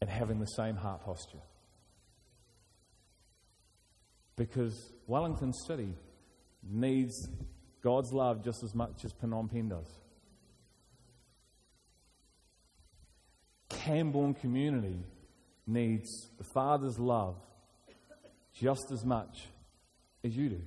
and 0.00 0.08
having 0.08 0.38
the 0.38 0.46
same 0.46 0.76
heart 0.76 1.04
posture. 1.04 1.42
Because 4.36 4.92
Wellington 5.06 5.52
City 5.52 5.94
needs 6.62 7.28
God's 7.82 8.12
love 8.12 8.44
just 8.44 8.62
as 8.62 8.74
much 8.74 9.04
as 9.04 9.12
Phnom 9.14 9.50
Penh 9.50 9.68
does. 9.68 9.86
Camborne 13.68 14.34
community 14.34 15.04
needs 15.66 16.08
the 16.38 16.44
Father's 16.54 16.98
love 16.98 17.36
just 18.54 18.90
as 18.92 19.04
much 19.04 19.46
as 20.24 20.36
you 20.36 20.48
do. 20.48 20.62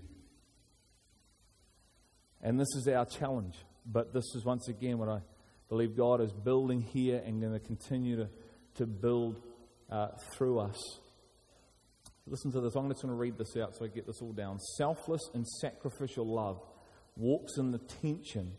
And 2.41 2.59
this 2.59 2.69
is 2.75 2.87
our 2.87 3.05
challenge. 3.05 3.55
But 3.85 4.13
this 4.13 4.25
is 4.35 4.45
once 4.45 4.67
again 4.67 4.97
what 4.97 5.09
I 5.09 5.19
believe 5.69 5.97
God 5.97 6.21
is 6.21 6.31
building 6.31 6.81
here 6.81 7.21
and 7.25 7.41
going 7.41 7.53
to 7.53 7.59
continue 7.59 8.15
to 8.17 8.29
to 8.75 8.85
build 8.85 9.41
uh, 9.89 10.07
through 10.33 10.59
us. 10.59 10.77
Listen 12.27 12.51
to 12.51 12.61
this. 12.61 12.75
I'm 12.75 12.87
just 12.89 13.01
going 13.01 13.13
to 13.13 13.19
read 13.19 13.37
this 13.37 13.57
out 13.57 13.75
so 13.75 13.85
I 13.85 13.87
get 13.87 14.05
this 14.05 14.21
all 14.21 14.31
down. 14.31 14.59
Selfless 14.77 15.21
and 15.33 15.45
sacrificial 15.47 16.25
love 16.25 16.61
walks 17.21 17.57
in 17.57 17.71
the 17.71 17.77
tension 17.77 18.53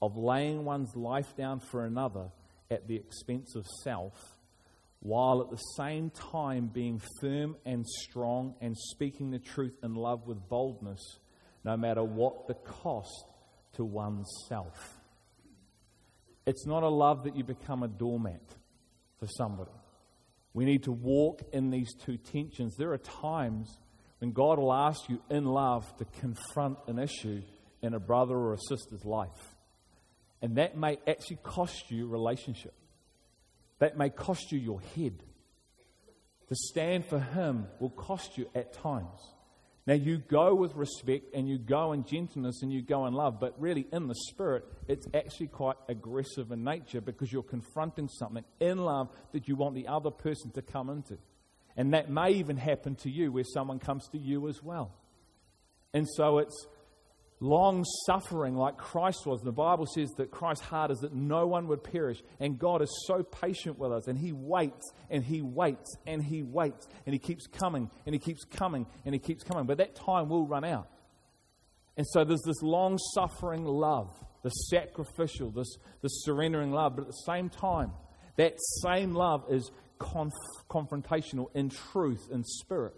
of 0.00 0.16
laying 0.16 0.64
one's 0.64 0.94
life 0.94 1.36
down 1.36 1.58
for 1.58 1.84
another 1.84 2.30
at 2.70 2.86
the 2.86 2.94
expense 2.94 3.54
of 3.56 3.66
self, 3.82 4.14
while 5.00 5.40
at 5.40 5.50
the 5.50 5.56
same 5.76 6.10
time 6.10 6.68
being 6.72 7.00
firm 7.20 7.56
and 7.64 7.84
strong 7.86 8.54
and 8.60 8.76
speaking 8.76 9.30
the 9.30 9.38
truth 9.38 9.74
in 9.82 9.94
love 9.94 10.26
with 10.26 10.48
boldness, 10.48 11.18
no 11.64 11.76
matter 11.76 12.02
what 12.02 12.46
the 12.46 12.54
cost 12.54 13.26
to 13.74 13.84
one's 13.84 14.30
self. 14.48 14.94
It's 16.46 16.66
not 16.66 16.84
a 16.84 16.88
love 16.88 17.24
that 17.24 17.36
you 17.36 17.42
become 17.42 17.82
a 17.82 17.88
doormat 17.88 18.54
for 19.18 19.26
somebody. 19.26 19.72
We 20.54 20.64
need 20.64 20.84
to 20.84 20.92
walk 20.92 21.42
in 21.52 21.70
these 21.70 21.92
two 21.94 22.16
tensions. 22.16 22.76
There 22.76 22.92
are 22.92 22.98
times 22.98 23.78
when 24.20 24.32
God 24.32 24.58
will 24.58 24.72
ask 24.72 25.08
you 25.08 25.20
in 25.28 25.44
love 25.44 25.84
to 25.98 26.04
confront 26.20 26.78
an 26.86 26.98
issue 26.98 27.42
in 27.82 27.94
a 27.94 28.00
brother 28.00 28.36
or 28.36 28.54
a 28.54 28.58
sister's 28.58 29.04
life. 29.04 29.56
And 30.42 30.56
that 30.56 30.76
may 30.76 30.98
actually 31.06 31.38
cost 31.42 31.90
you 31.90 32.06
relationship. 32.06 32.74
That 33.78 33.96
may 33.96 34.10
cost 34.10 34.52
you 34.52 34.58
your 34.58 34.80
head. 34.94 35.22
To 36.48 36.54
stand 36.54 37.06
for 37.06 37.18
Him 37.18 37.66
will 37.80 37.90
cost 37.90 38.38
you 38.38 38.48
at 38.54 38.72
times. 38.72 39.20
Now, 39.86 39.94
you 39.94 40.18
go 40.18 40.52
with 40.52 40.74
respect 40.74 41.32
and 41.32 41.48
you 41.48 41.58
go 41.58 41.92
in 41.92 42.04
gentleness 42.04 42.62
and 42.62 42.72
you 42.72 42.82
go 42.82 43.06
in 43.06 43.14
love, 43.14 43.38
but 43.38 43.54
really 43.60 43.86
in 43.92 44.08
the 44.08 44.16
spirit, 44.28 44.64
it's 44.88 45.06
actually 45.14 45.46
quite 45.46 45.76
aggressive 45.88 46.50
in 46.50 46.64
nature 46.64 47.00
because 47.00 47.32
you're 47.32 47.44
confronting 47.44 48.08
something 48.08 48.44
in 48.58 48.78
love 48.78 49.10
that 49.32 49.46
you 49.46 49.54
want 49.54 49.76
the 49.76 49.86
other 49.86 50.10
person 50.10 50.50
to 50.52 50.62
come 50.62 50.90
into. 50.90 51.16
And 51.76 51.94
that 51.94 52.10
may 52.10 52.32
even 52.32 52.56
happen 52.56 52.96
to 52.96 53.10
you 53.10 53.30
where 53.30 53.44
someone 53.44 53.78
comes 53.78 54.08
to 54.08 54.18
you 54.18 54.48
as 54.48 54.60
well. 54.60 54.92
And 55.94 56.08
so 56.08 56.38
it's 56.38 56.66
long 57.40 57.84
suffering 58.06 58.56
like 58.56 58.76
Christ 58.76 59.26
was. 59.26 59.40
The 59.42 59.52
Bible 59.52 59.86
says 59.86 60.10
that 60.16 60.30
Christ's 60.30 60.64
heart 60.64 60.90
is 60.90 60.98
that 60.98 61.14
no 61.14 61.46
one 61.46 61.68
would 61.68 61.84
perish. 61.84 62.22
And 62.40 62.58
God 62.58 62.82
is 62.82 63.04
so 63.06 63.22
patient 63.22 63.78
with 63.78 63.92
us. 63.92 64.06
And 64.08 64.18
He 64.18 64.32
waits 64.32 64.92
and 65.10 65.22
He 65.22 65.42
waits 65.42 65.96
and 66.06 66.22
He 66.22 66.42
waits. 66.42 66.86
And 67.04 67.12
He 67.12 67.18
keeps 67.18 67.46
coming 67.46 67.90
and 68.06 68.14
He 68.14 68.18
keeps 68.18 68.44
coming 68.44 68.86
and 69.04 69.14
He 69.14 69.18
keeps 69.18 69.44
coming. 69.44 69.66
But 69.66 69.78
that 69.78 69.94
time 69.94 70.28
will 70.28 70.46
run 70.46 70.64
out. 70.64 70.88
And 71.96 72.06
so 72.06 72.24
there's 72.24 72.42
this 72.44 72.62
long 72.62 72.98
suffering 73.14 73.64
love, 73.64 74.10
the 74.42 74.50
sacrificial, 74.50 75.50
this, 75.50 75.76
this 76.02 76.24
surrendering 76.24 76.72
love. 76.72 76.96
But 76.96 77.02
at 77.02 77.08
the 77.08 77.22
same 77.26 77.48
time, 77.48 77.92
that 78.36 78.54
same 78.82 79.14
love 79.14 79.44
is 79.50 79.70
conf- 79.98 80.32
confrontational 80.70 81.46
in 81.54 81.70
truth 81.70 82.28
and 82.30 82.46
spirit. 82.46 82.94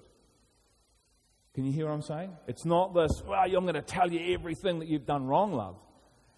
Can 1.58 1.66
you 1.66 1.72
hear 1.72 1.86
what 1.86 1.94
I'm 1.94 2.02
saying? 2.02 2.36
It's 2.46 2.64
not 2.64 2.94
this, 2.94 3.10
well, 3.26 3.40
I'm 3.40 3.50
going 3.50 3.74
to 3.74 3.82
tell 3.82 4.12
you 4.12 4.32
everything 4.32 4.78
that 4.78 4.86
you've 4.86 5.06
done 5.06 5.26
wrong, 5.26 5.52
love. 5.52 5.74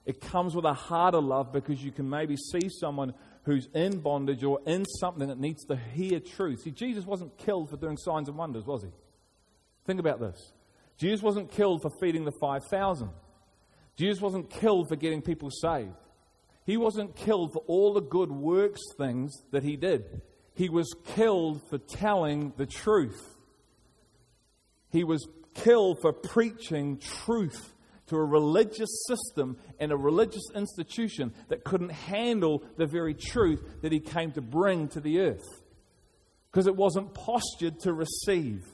It 0.06 0.18
comes 0.18 0.54
with 0.54 0.64
a 0.64 0.72
harder 0.72 1.20
love 1.20 1.52
because 1.52 1.84
you 1.84 1.92
can 1.92 2.08
maybe 2.08 2.36
see 2.36 2.70
someone 2.80 3.12
who's 3.42 3.68
in 3.74 3.98
bondage 3.98 4.42
or 4.42 4.60
in 4.64 4.86
something 4.86 5.28
that 5.28 5.38
needs 5.38 5.66
to 5.66 5.76
hear 5.76 6.20
truth. 6.20 6.62
See, 6.62 6.70
Jesus 6.70 7.04
wasn't 7.04 7.36
killed 7.36 7.68
for 7.68 7.76
doing 7.76 7.98
signs 7.98 8.30
and 8.30 8.38
wonders, 8.38 8.64
was 8.64 8.82
he? 8.82 8.88
Think 9.84 10.00
about 10.00 10.20
this. 10.20 10.54
Jesus 10.96 11.22
wasn't 11.22 11.50
killed 11.50 11.82
for 11.82 11.90
feeding 12.00 12.24
the 12.24 12.32
5,000. 12.40 13.10
Jesus 13.96 14.22
wasn't 14.22 14.48
killed 14.48 14.88
for 14.88 14.96
getting 14.96 15.20
people 15.20 15.50
saved. 15.50 15.92
He 16.64 16.78
wasn't 16.78 17.14
killed 17.14 17.52
for 17.52 17.62
all 17.66 17.92
the 17.92 18.00
good 18.00 18.32
works 18.32 18.80
things 18.96 19.36
that 19.50 19.64
he 19.64 19.76
did. 19.76 20.22
He 20.54 20.70
was 20.70 20.94
killed 21.14 21.60
for 21.68 21.76
telling 21.76 22.54
the 22.56 22.64
truth. 22.64 23.36
He 24.90 25.04
was 25.04 25.26
killed 25.54 26.00
for 26.00 26.12
preaching 26.12 26.98
truth 26.98 27.74
to 28.08 28.16
a 28.16 28.24
religious 28.24 29.04
system 29.06 29.56
and 29.78 29.92
a 29.92 29.96
religious 29.96 30.42
institution 30.54 31.32
that 31.48 31.64
couldn't 31.64 31.92
handle 31.92 32.62
the 32.76 32.86
very 32.86 33.14
truth 33.14 33.62
that 33.82 33.92
he 33.92 34.00
came 34.00 34.32
to 34.32 34.40
bring 34.40 34.88
to 34.88 35.00
the 35.00 35.20
earth. 35.20 35.62
Because 36.50 36.66
it 36.66 36.74
wasn't 36.74 37.14
postured 37.14 37.78
to 37.80 37.92
receive, 37.92 38.64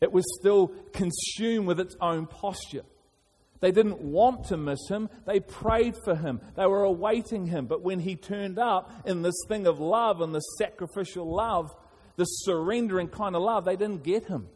it 0.00 0.12
was 0.12 0.24
still 0.38 0.68
consumed 0.92 1.66
with 1.66 1.80
its 1.80 1.96
own 2.00 2.26
posture. 2.26 2.84
They 3.60 3.72
didn't 3.72 4.00
want 4.00 4.44
to 4.46 4.56
miss 4.56 4.88
him. 4.88 5.08
They 5.26 5.40
prayed 5.40 5.96
for 6.04 6.14
him. 6.14 6.40
They 6.54 6.66
were 6.66 6.84
awaiting 6.84 7.46
him. 7.46 7.66
But 7.66 7.82
when 7.82 7.98
he 7.98 8.14
turned 8.14 8.58
up 8.58 8.92
in 9.06 9.22
this 9.22 9.34
thing 9.48 9.66
of 9.66 9.80
love 9.80 10.20
and 10.20 10.34
this 10.34 10.44
sacrificial 10.58 11.34
love, 11.34 11.74
this 12.16 12.28
surrendering 12.44 13.08
kind 13.08 13.34
of 13.34 13.42
love, 13.42 13.64
they 13.64 13.76
didn't 13.76 14.04
get 14.04 14.26
him. 14.26 14.48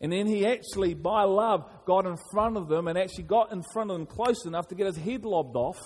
And 0.00 0.12
then 0.12 0.26
he 0.26 0.46
actually, 0.46 0.94
by 0.94 1.24
love, 1.24 1.68
got 1.84 2.06
in 2.06 2.16
front 2.32 2.56
of 2.56 2.68
them 2.68 2.86
and 2.86 2.96
actually 2.96 3.24
got 3.24 3.52
in 3.52 3.62
front 3.72 3.90
of 3.90 3.96
them 3.96 4.06
close 4.06 4.44
enough 4.46 4.68
to 4.68 4.74
get 4.74 4.86
his 4.86 4.96
head 4.96 5.24
lobbed 5.24 5.56
off 5.56 5.78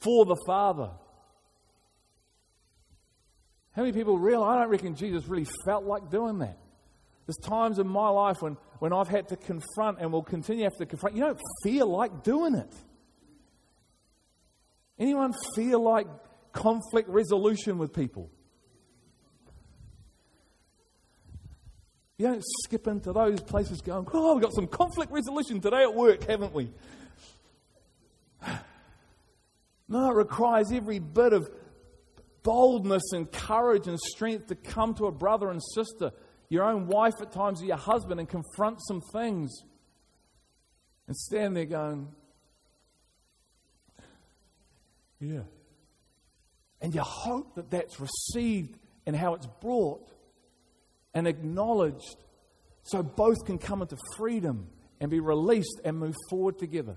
for 0.00 0.26
the 0.26 0.36
Father. 0.46 0.90
How 3.72 3.82
many 3.82 3.92
people 3.92 4.18
realize? 4.18 4.56
I 4.56 4.60
don't 4.60 4.70
reckon 4.70 4.96
Jesus 4.96 5.26
really 5.28 5.46
felt 5.64 5.84
like 5.84 6.10
doing 6.10 6.38
that. 6.40 6.58
There's 7.26 7.36
times 7.38 7.78
in 7.78 7.86
my 7.86 8.08
life 8.08 8.38
when, 8.40 8.56
when 8.80 8.92
I've 8.92 9.08
had 9.08 9.28
to 9.28 9.36
confront 9.36 10.00
and 10.00 10.12
will 10.12 10.22
continue 10.22 10.64
to 10.64 10.70
have 10.70 10.78
to 10.78 10.86
confront. 10.86 11.14
You 11.14 11.22
don't 11.22 11.40
feel 11.62 11.86
like 11.86 12.22
doing 12.22 12.54
it. 12.54 12.74
Anyone 14.98 15.32
feel 15.54 15.82
like 15.82 16.06
conflict 16.52 17.08
resolution 17.08 17.78
with 17.78 17.92
people? 17.92 18.30
You 22.18 22.26
don't 22.26 22.44
skip 22.64 22.88
into 22.88 23.12
those 23.12 23.40
places 23.40 23.80
going, 23.80 24.06
oh, 24.12 24.34
we've 24.34 24.42
got 24.42 24.52
some 24.52 24.66
conflict 24.66 25.12
resolution 25.12 25.60
today 25.60 25.82
at 25.82 25.94
work, 25.94 26.24
haven't 26.24 26.52
we? 26.52 26.70
No, 29.90 30.10
it 30.10 30.16
requires 30.16 30.70
every 30.70 30.98
bit 30.98 31.32
of 31.32 31.50
boldness 32.42 33.12
and 33.12 33.32
courage 33.32 33.86
and 33.86 33.98
strength 33.98 34.48
to 34.48 34.54
come 34.54 34.92
to 34.96 35.06
a 35.06 35.10
brother 35.10 35.48
and 35.48 35.62
sister, 35.74 36.12
your 36.50 36.64
own 36.64 36.88
wife 36.88 37.14
at 37.22 37.32
times, 37.32 37.62
or 37.62 37.64
your 37.64 37.78
husband, 37.78 38.20
and 38.20 38.28
confront 38.28 38.80
some 38.86 39.00
things. 39.14 39.62
And 41.06 41.16
stand 41.16 41.56
there 41.56 41.64
going, 41.64 42.08
yeah. 45.20 45.40
And 46.82 46.94
you 46.94 47.00
hope 47.00 47.54
that 47.54 47.70
that's 47.70 47.98
received 47.98 48.78
and 49.06 49.16
how 49.16 49.32
it's 49.32 49.46
brought 49.62 50.06
and 51.14 51.26
acknowledged 51.26 52.16
so 52.82 53.02
both 53.02 53.44
can 53.44 53.58
come 53.58 53.82
into 53.82 53.96
freedom 54.16 54.68
and 55.00 55.10
be 55.10 55.20
released 55.20 55.80
and 55.84 55.98
move 55.98 56.14
forward 56.30 56.58
together. 56.58 56.96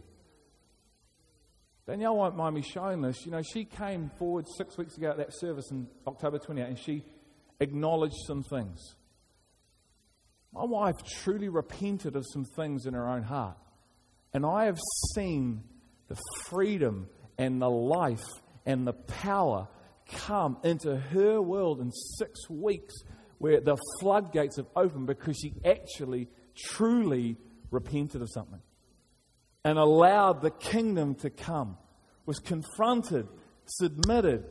Danielle 1.88 2.16
won't 2.16 2.38
mind 2.38 2.56
me 2.56 2.62
showing 2.62 3.02
this. 3.02 3.26
You 3.26 3.32
know, 3.32 3.42
she 3.42 3.66
came 3.66 4.12
forward 4.18 4.46
six 4.58 4.78
weeks 4.78 4.98
ago 4.98 5.10
at 5.10 5.18
that 5.18 5.34
service 5.34 5.70
in 5.72 5.88
October 6.08 6.38
28 6.40 6.68
and 6.68 6.80
she 6.80 7.04
acknowledged 7.60 8.16
some 8.28 8.44
things. 8.44 8.96
My 10.54 10.64
wife 10.66 10.96
truly 11.24 11.50
repented 11.50 12.16
of 12.16 12.26
some 12.32 12.46
things 12.46 12.86
in 12.86 12.94
her 12.94 13.08
own 13.08 13.24
heart. 13.24 13.58
And 14.34 14.46
I 14.46 14.66
have 14.66 14.80
seen 15.16 15.64
the 16.08 16.18
freedom 16.46 17.08
and 17.38 17.62
the 17.62 17.70
life 17.70 18.24
and 18.66 18.86
the 18.86 18.94
power 18.94 19.68
come 20.08 20.58
into 20.64 20.98
her 20.98 21.42
world 21.42 21.80
in 21.80 21.92
six 21.92 22.50
weeks 22.50 22.94
where 23.42 23.60
the 23.60 23.76
floodgates 24.00 24.58
have 24.58 24.68
opened 24.76 25.08
because 25.08 25.36
she 25.36 25.52
actually, 25.66 26.28
truly 26.56 27.38
repented 27.72 28.22
of 28.22 28.30
something 28.32 28.62
and 29.66 29.80
allowed 29.80 30.44
the 30.44 30.52
kingdom 30.52 31.16
to 31.16 31.32
come, 31.32 31.76
was 32.28 32.38
confronted, 32.38 33.28
submitted, 33.66 34.46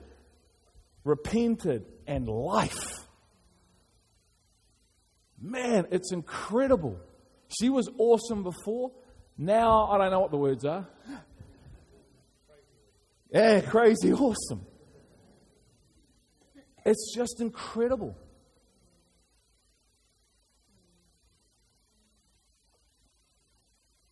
repented, 1.05 1.85
and 2.09 2.27
life. 2.27 2.91
Man, 5.41 5.87
it's 5.93 6.13
incredible. 6.13 6.99
She 7.61 7.69
was 7.69 7.89
awesome 7.97 8.43
before. 8.43 8.91
Now, 9.39 9.87
I 9.87 9.99
don't 9.99 10.11
know 10.11 10.21
what 10.21 10.33
the 10.33 10.37
words 10.37 10.65
are. 10.65 10.89
Yeah, 13.33 13.61
crazy 13.61 14.13
awesome. 14.13 14.67
It's 16.85 17.15
just 17.15 17.41
incredible. 17.41 18.17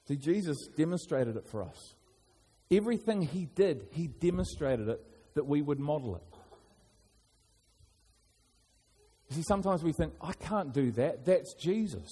See, 0.09 0.17
Jesus 0.17 0.57
demonstrated 0.75 1.37
it 1.37 1.47
for 1.47 1.63
us. 1.63 1.95
Everything 2.71 3.21
he 3.21 3.45
did, 3.45 3.89
he 3.93 4.07
demonstrated 4.07 4.89
it 4.89 5.01
that 5.35 5.47
we 5.47 5.61
would 5.61 5.79
model 5.79 6.17
it. 6.17 6.23
You 9.29 9.37
see, 9.37 9.43
sometimes 9.47 9.85
we 9.85 9.93
think, 9.93 10.15
I 10.23 10.33
can't 10.33 10.73
do 10.73 10.91
that. 10.93 11.27
That's 11.27 11.55
Jesus. 11.55 12.09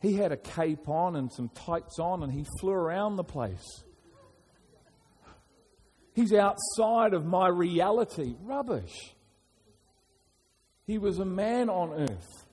He 0.00 0.14
had 0.14 0.32
a 0.32 0.36
cape 0.36 0.86
on 0.86 1.16
and 1.16 1.32
some 1.32 1.48
tights 1.48 1.98
on 1.98 2.22
and 2.22 2.30
he 2.30 2.44
flew 2.60 2.72
around 2.72 3.16
the 3.16 3.24
place. 3.24 3.82
He's 6.12 6.34
outside 6.34 7.14
of 7.14 7.24
my 7.24 7.48
reality. 7.48 8.34
Rubbish. 8.42 9.14
He 10.86 10.98
was 10.98 11.18
a 11.18 11.24
man 11.24 11.70
on 11.70 11.92
earth. 11.94 12.43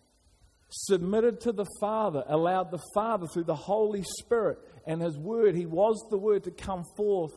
Submitted 0.71 1.41
to 1.41 1.51
the 1.51 1.65
Father, 1.79 2.23
allowed 2.27 2.71
the 2.71 2.81
Father 2.93 3.27
through 3.27 3.43
the 3.43 3.55
Holy 3.55 4.03
Spirit 4.19 4.57
and 4.87 5.01
His 5.01 5.17
Word, 5.17 5.55
He 5.55 5.65
was 5.65 6.03
the 6.09 6.17
Word 6.17 6.43
to 6.45 6.51
come 6.51 6.83
forth 6.95 7.33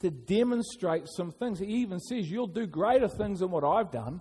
to 0.00 0.10
demonstrate 0.10 1.04
some 1.16 1.32
things. 1.32 1.58
He 1.58 1.66
even 1.66 2.00
says, 2.00 2.30
You'll 2.30 2.46
do 2.46 2.66
greater 2.66 3.08
things 3.08 3.40
than 3.40 3.50
what 3.50 3.64
I've 3.64 3.90
done. 3.90 4.20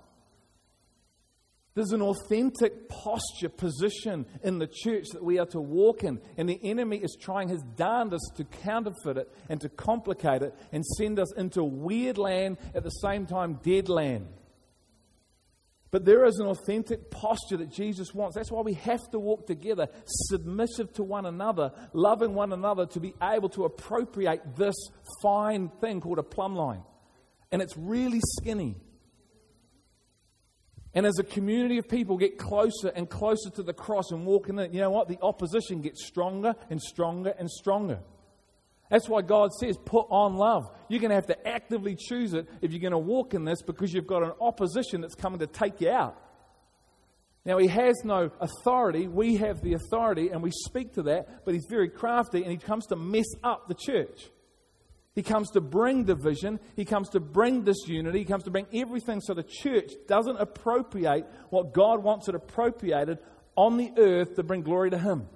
There's 1.76 1.92
an 1.92 2.02
authentic 2.02 2.90
posture, 2.90 3.50
position 3.50 4.26
in 4.42 4.58
the 4.58 4.66
church 4.66 5.06
that 5.14 5.24
we 5.24 5.38
are 5.38 5.46
to 5.48 5.62
walk 5.62 6.04
in. 6.04 6.20
And 6.36 6.50
the 6.50 6.60
enemy 6.64 6.98
is 6.98 7.16
trying 7.22 7.50
his 7.50 7.62
darndest 7.76 8.32
to 8.38 8.46
counterfeit 8.46 9.18
it 9.18 9.32
and 9.48 9.62
to 9.62 9.70
complicate 9.70 10.42
it 10.42 10.56
and 10.72 10.84
send 10.84 11.20
us 11.20 11.32
into 11.36 11.64
weird 11.64 12.18
land 12.18 12.58
at 12.74 12.84
the 12.84 12.90
same 12.90 13.28
time, 13.28 13.60
dead 13.62 13.90
land. 13.90 14.28
But 15.90 16.04
there 16.04 16.26
is 16.26 16.40
an 16.40 16.48
authentic 16.48 17.10
posture 17.10 17.58
that 17.58 17.72
Jesus 17.72 18.14
wants. 18.14 18.36
That's 18.36 18.52
why 18.52 18.62
we 18.62 18.74
have 18.74 19.10
to 19.12 19.20
walk 19.20 19.48
together, 19.48 19.88
submissive 20.06 20.92
to 20.94 21.04
one 21.04 21.26
another, 21.26 21.72
loving 21.94 22.34
one 22.34 22.52
another 22.52 22.86
to 22.88 23.00
be 23.00 23.14
able 23.22 23.50
to 23.50 23.66
appropriate 23.66 24.58
this 24.58 24.76
fine 25.22 25.70
thing 25.80 26.02
called 26.02 26.20
a 26.20 26.24
plumb 26.24 26.56
line. 26.56 26.84
And 27.52 27.62
it's 27.62 27.78
really 27.78 28.20
skinny. 28.38 28.76
And 30.94 31.06
as 31.06 31.20
a 31.20 31.24
community 31.24 31.78
of 31.78 31.88
people 31.88 32.18
get 32.18 32.38
closer 32.38 32.90
and 32.90 33.10
closer 33.10 33.50
to 33.52 33.64
the 33.64 33.74
cross 33.74 34.12
and 34.12 34.26
walk 34.26 34.50
in 34.50 34.60
it, 34.60 34.74
you 34.74 34.82
know 34.82 34.90
what? 34.90 35.08
The 35.08 35.20
opposition 35.22 35.82
gets 35.82 36.06
stronger 36.06 36.56
and 36.70 36.82
stronger 36.82 37.34
and 37.38 37.50
stronger. 37.50 38.00
That's 38.90 39.10
why 39.10 39.22
God 39.22 39.52
says, 39.54 39.78
put 39.78 40.08
on 40.10 40.36
love. 40.36 40.70
You're 40.88 41.02
going 41.02 41.10
to 41.10 41.16
have 41.16 41.28
to 41.28 41.48
actively 41.48 41.96
choose 41.96 42.34
it 42.34 42.48
if 42.62 42.72
you're 42.72 42.82
going 42.82 42.92
to 42.92 42.98
walk 42.98 43.34
in 43.34 43.44
this 43.44 43.62
because 43.62 43.94
you've 43.94 44.08
got 44.08 44.24
an 44.24 44.32
opposition 44.40 45.02
that's 45.02 45.16
coming 45.16 45.40
to 45.40 45.48
take 45.48 45.82
you 45.82 45.90
out. 45.90 46.22
Now, 47.44 47.58
he 47.58 47.68
has 47.68 47.96
no 48.04 48.30
authority. 48.42 49.08
We 49.08 49.38
have 49.38 49.62
the 49.62 49.74
authority 49.74 50.30
and 50.30 50.44
we 50.44 50.52
speak 50.52 50.94
to 50.96 51.04
that, 51.04 51.46
but 51.46 51.54
he's 51.54 51.66
very 51.70 51.90
crafty 51.90 52.44
and 52.44 52.52
he 52.52 52.58
comes 52.58 52.88
to 52.88 52.96
mess 52.96 53.28
up 53.44 53.68
the 53.68 53.74
church. 53.74 54.30
He 55.16 55.24
comes 55.24 55.50
to 55.52 55.62
bring 55.62 56.04
division. 56.04 56.60
He 56.76 56.86
comes 56.86 57.10
to 57.10 57.20
bring 57.20 57.64
disunity. 57.64 58.20
He 58.20 58.26
comes 58.26 58.44
to 58.44 58.52
bring 58.52 58.68
everything 58.74 59.20
so 59.20 59.34
the 59.34 59.44
church 59.44 59.92
doesn't 60.08 60.38
appropriate 60.38 61.26
what 61.50 61.74
God 61.74 62.04
wants 62.04 62.28
it 62.28 62.36
appropriated 62.36 63.18
on 63.56 63.78
the 63.78 63.92
earth 63.98 64.36
to 64.36 64.44
bring 64.44 64.62
glory 64.62 64.92
to 64.92 64.98
Him. 64.98 65.28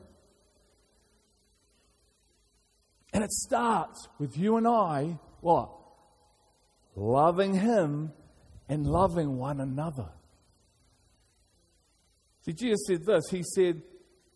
And 3.13 3.23
it 3.23 3.31
starts 3.31 4.07
with 4.19 4.37
you 4.37 4.57
and 4.57 4.67
I, 4.67 5.19
what? 5.41 5.69
Loving 6.95 7.53
Him 7.53 8.13
and 8.69 8.85
loving 8.85 9.37
one 9.37 9.59
another. 9.59 10.09
See, 12.45 12.53
Jesus 12.53 12.79
said 12.87 13.05
this 13.05 13.23
He 13.29 13.43
said, 13.43 13.81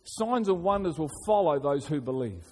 Signs 0.03 0.49
and 0.49 0.61
wonders 0.61 0.99
will 0.99 1.11
follow 1.25 1.59
those 1.59 1.87
who 1.87 1.99
believe. 1.99 2.43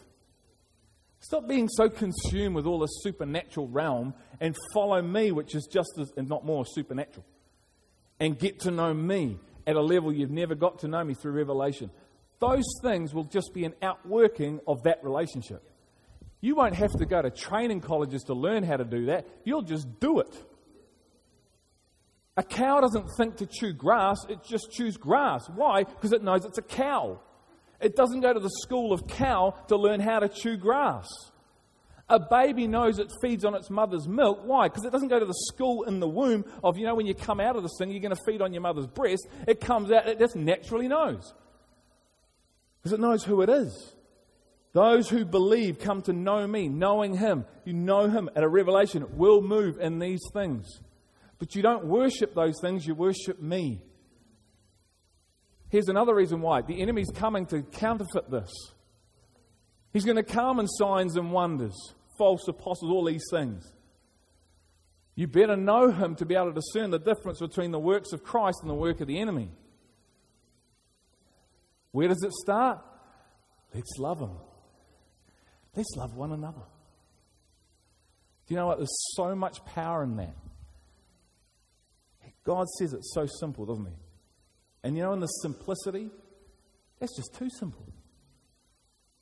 Stop 1.20 1.48
being 1.48 1.70
so 1.70 1.88
consumed 1.88 2.56
with 2.56 2.66
all 2.66 2.80
the 2.80 2.88
supernatural 2.88 3.68
realm 3.68 4.14
and 4.42 4.56
follow 4.74 5.02
me, 5.02 5.32
which 5.32 5.56
is 5.56 5.68
just 5.72 5.92
as, 6.00 6.12
and 6.18 6.28
not 6.28 6.46
more 6.46 6.66
supernatural. 6.66 7.26
And 8.20 8.38
get 8.38 8.60
to 8.62 8.72
know 8.72 8.94
me 8.94 9.40
at 9.66 9.76
a 9.76 9.82
level 9.82 10.12
you've 10.12 10.32
never 10.32 10.56
got 10.56 10.80
to 10.80 10.88
know 10.88 11.04
me 11.04 11.14
through 11.14 11.32
revelation. 11.34 11.92
Those 12.40 12.66
things 12.82 13.14
will 13.14 13.24
just 13.24 13.54
be 13.54 13.64
an 13.64 13.74
outworking 13.82 14.60
of 14.68 14.84
that 14.84 15.04
relationship. 15.04 15.64
You 16.44 16.56
won't 16.56 16.76
have 16.76 16.92
to 17.00 17.06
go 17.06 17.22
to 17.22 17.30
training 17.30 17.80
colleges 17.80 18.24
to 18.24 18.34
learn 18.34 18.64
how 18.64 18.76
to 18.76 18.84
do 18.84 19.06
that. 19.06 19.26
You'll 19.46 19.62
just 19.62 20.02
do 20.02 20.20
it. 20.20 20.28
A 22.36 22.44
cow 22.44 22.82
doesn't 22.82 23.08
think 23.16 23.38
to 23.38 23.46
chew 23.46 23.72
grass, 23.72 24.18
it 24.28 24.44
just 24.44 24.70
chews 24.70 24.98
grass. 24.98 25.48
Why? 25.56 25.86
Because 25.86 26.12
it 26.12 26.22
knows 26.22 26.44
it's 26.44 26.58
a 26.58 26.62
cow. 26.62 27.22
It 27.80 27.96
doesn't 27.96 28.20
go 28.20 28.34
to 28.34 28.42
the 28.42 28.50
school 28.62 28.92
of 28.92 29.08
cow 29.08 29.56
to 29.70 29.78
learn 29.78 30.02
how 30.02 30.20
to 30.20 30.28
chew 30.28 30.58
grass. 30.58 31.08
A 32.10 32.20
baby 32.20 32.68
knows 32.68 33.00
it 33.00 33.08
feeds 33.22 33.46
on 33.46 33.56
its 33.56 33.70
mother's 33.70 34.06
milk. 34.06 34.42
Why? 34.44 34.68
Because 34.68 34.84
it 34.84 34.92
doesn't 34.92 35.08
go 35.08 35.20
to 35.20 35.26
the 35.26 35.46
school 35.48 35.84
in 35.84 36.02
the 36.02 36.10
womb 36.10 36.44
of, 36.62 36.78
you 36.78 36.86
know, 36.86 36.96
when 36.96 37.06
you 37.06 37.16
come 37.16 37.40
out 37.40 37.56
of 37.56 37.64
this 37.64 37.72
thing, 37.80 37.90
you're 37.90 38.02
going 38.02 38.14
to 38.14 38.22
feed 38.26 38.42
on 38.42 38.52
your 38.52 38.64
mother's 38.64 38.88
breast. 38.88 39.26
It 39.48 39.62
comes 39.62 39.94
out, 39.94 40.10
it 40.10 40.20
just 40.20 40.36
naturally 40.36 40.90
knows. 40.90 41.34
Because 42.82 42.92
it 42.92 43.00
knows 43.00 43.24
who 43.24 43.42
it 43.44 43.50
is. 43.50 43.96
Those 44.74 45.08
who 45.08 45.24
believe 45.24 45.80
come 45.80 46.02
to 46.04 46.14
know 46.14 46.48
me, 46.48 46.68
knowing 46.68 47.16
him. 47.16 47.46
You 47.64 47.74
know 47.74 48.10
him 48.10 48.30
at 48.36 48.44
a 48.44 48.50
revelation, 48.50 49.06
will 49.18 49.42
move 49.42 49.78
in 49.80 50.00
these 50.00 50.22
things. 50.34 50.68
But 51.38 51.56
you 51.56 51.62
don't 51.62 51.86
worship 51.86 52.34
those 52.34 52.56
things, 52.60 52.86
you 52.86 52.96
worship 52.96 53.40
me. 53.42 53.84
Here's 55.70 55.90
another 55.90 56.16
reason 56.16 56.42
why 56.42 56.62
the 56.62 56.82
enemy's 56.82 57.12
coming 57.14 57.46
to 57.48 57.62
counterfeit 57.62 58.30
this. 58.32 58.52
He's 59.92 60.06
going 60.06 60.18
to 60.18 60.24
come 60.24 60.60
in 60.60 60.68
signs 60.68 61.18
and 61.18 61.32
wonders, 61.32 61.76
false 62.18 62.48
apostles, 62.48 62.92
all 62.92 63.06
these 63.06 63.26
things. 63.30 63.64
You 65.16 65.28
better 65.28 65.56
know 65.56 65.92
him 65.92 66.16
to 66.16 66.26
be 66.26 66.34
able 66.34 66.52
to 66.52 66.60
discern 66.60 66.90
the 66.90 67.00
difference 67.00 67.40
between 67.40 67.72
the 67.72 67.80
works 67.80 68.12
of 68.12 68.24
Christ 68.24 68.60
and 68.62 68.70
the 68.70 68.76
work 68.76 69.02
of 69.02 69.08
the 69.08 69.20
enemy. 69.20 69.52
Where 71.92 72.08
does 72.08 72.24
it 72.24 72.32
start? 72.34 72.80
Let's 73.76 73.98
love 74.00 74.20
him. 74.20 74.32
Let's 75.76 75.96
love 75.96 76.16
one 76.16 76.32
another. 76.32 76.62
Do 78.46 78.54
you 78.54 78.58
know 78.58 78.68
what? 78.68 78.78
There's 78.78 79.16
so 79.16 79.36
much 79.36 79.64
power 79.66 80.04
in 80.04 80.18
that. 80.18 80.36
God 82.44 82.68
says 82.78 82.94
it's 82.94 83.14
so 83.14 83.26
simple, 83.40 83.66
doesn't 83.66 83.86
he? 83.86 83.94
And 84.84 84.98
you 84.98 85.04
know, 85.04 85.14
in 85.14 85.20
the 85.20 85.28
simplicity, 85.28 86.10
that's 87.00 87.16
just 87.16 87.34
too 87.36 87.50
simple. 87.58 87.88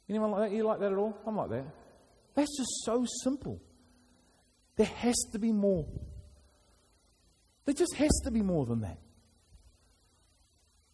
Anyone 0.10 0.32
like 0.32 0.50
that? 0.50 0.56
You 0.56 0.64
like 0.64 0.80
that 0.80 0.92
at 0.92 0.98
all? 0.98 1.18
I'm 1.26 1.38
like 1.38 1.50
that. 1.52 1.66
That's 2.36 2.58
just 2.58 2.84
so 2.84 3.06
simple. 3.24 3.62
There 4.76 4.88
has 4.88 5.16
to 5.32 5.40
be 5.40 5.52
more. 5.52 5.88
There 7.66 7.76
just 7.76 7.96
has 7.96 8.12
to 8.24 8.32
be 8.32 8.42
more 8.42 8.66
than 8.66 8.82
that. 8.82 8.98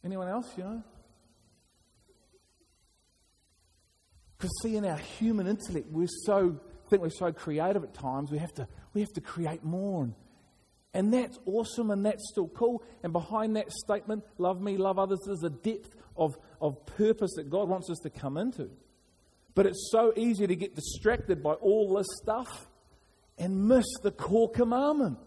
Anyone 0.04 0.28
else, 0.28 0.52
you 0.58 0.64
know? 0.64 0.84
Because 4.38 4.52
see, 4.62 4.76
in 4.76 4.86
our 4.86 4.98
human 4.98 5.48
intellect, 5.48 5.88
we're 5.90 6.08
so 6.26 6.60
think 6.90 7.02
we're 7.02 7.10
so 7.10 7.32
creative 7.32 7.84
at 7.84 7.94
times. 7.94 8.32
We 8.32 8.38
have 8.38 8.54
to 8.56 8.68
we 8.94 9.02
have 9.02 9.12
to 9.14 9.22
create 9.22 9.64
more 9.64 10.04
and 10.04 10.14
and 10.98 11.14
that's 11.14 11.38
awesome 11.46 11.92
and 11.92 12.04
that's 12.04 12.28
still 12.32 12.48
cool. 12.48 12.84
And 13.04 13.14
behind 13.14 13.56
that 13.56 13.72
statement, 13.72 14.24
love 14.40 14.60
me, 14.62 14.78
love 14.78 14.98
others, 14.98 15.20
there's 15.28 15.44
a 15.44 15.50
depth 15.52 15.96
of, 16.16 16.36
of 16.60 16.84
purpose 16.88 17.34
that 17.36 17.52
God 17.52 17.70
wants 17.70 17.90
us 17.92 18.00
to 18.00 18.10
come 18.10 18.36
into. 18.36 18.72
But 19.54 19.68
it's 19.68 19.90
so 19.92 20.12
easy 20.16 20.48
to 20.48 20.56
get 20.56 20.76
distracted 20.76 21.44
by 21.44 21.54
all 21.54 21.96
this 21.96 22.08
stuff 22.24 22.68
and 23.38 23.68
miss 23.68 23.86
the 24.02 24.10
core 24.10 24.50
commandment. 24.50 25.20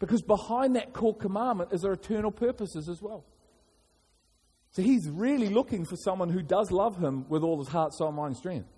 Because 0.00 0.20
behind 0.22 0.74
that 0.74 0.92
core 0.92 1.14
commandment 1.14 1.72
is 1.72 1.84
our 1.84 1.92
eternal 1.92 2.32
purposes 2.32 2.88
as 2.88 3.00
well. 3.00 3.24
So 4.76 4.82
he's 4.82 5.08
really 5.08 5.48
looking 5.48 5.86
for 5.86 5.96
someone 5.96 6.28
who 6.28 6.42
does 6.42 6.70
love 6.70 6.98
him 6.98 7.24
with 7.30 7.42
all 7.42 7.58
his 7.58 7.68
heart, 7.68 7.94
soul, 7.94 8.12
mind, 8.12 8.36
strength. 8.36 8.68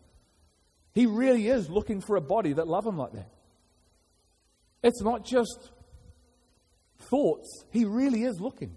He 0.94 1.06
really 1.06 1.48
is 1.48 1.68
looking 1.68 2.00
for 2.00 2.14
a 2.14 2.20
body 2.20 2.52
that 2.52 2.68
love 2.68 2.86
him 2.86 2.96
like 2.96 3.14
that. 3.14 3.28
It's 4.80 5.02
not 5.02 5.26
just 5.26 5.72
thoughts, 7.10 7.64
he 7.72 7.84
really 7.84 8.22
is 8.22 8.40
looking. 8.40 8.76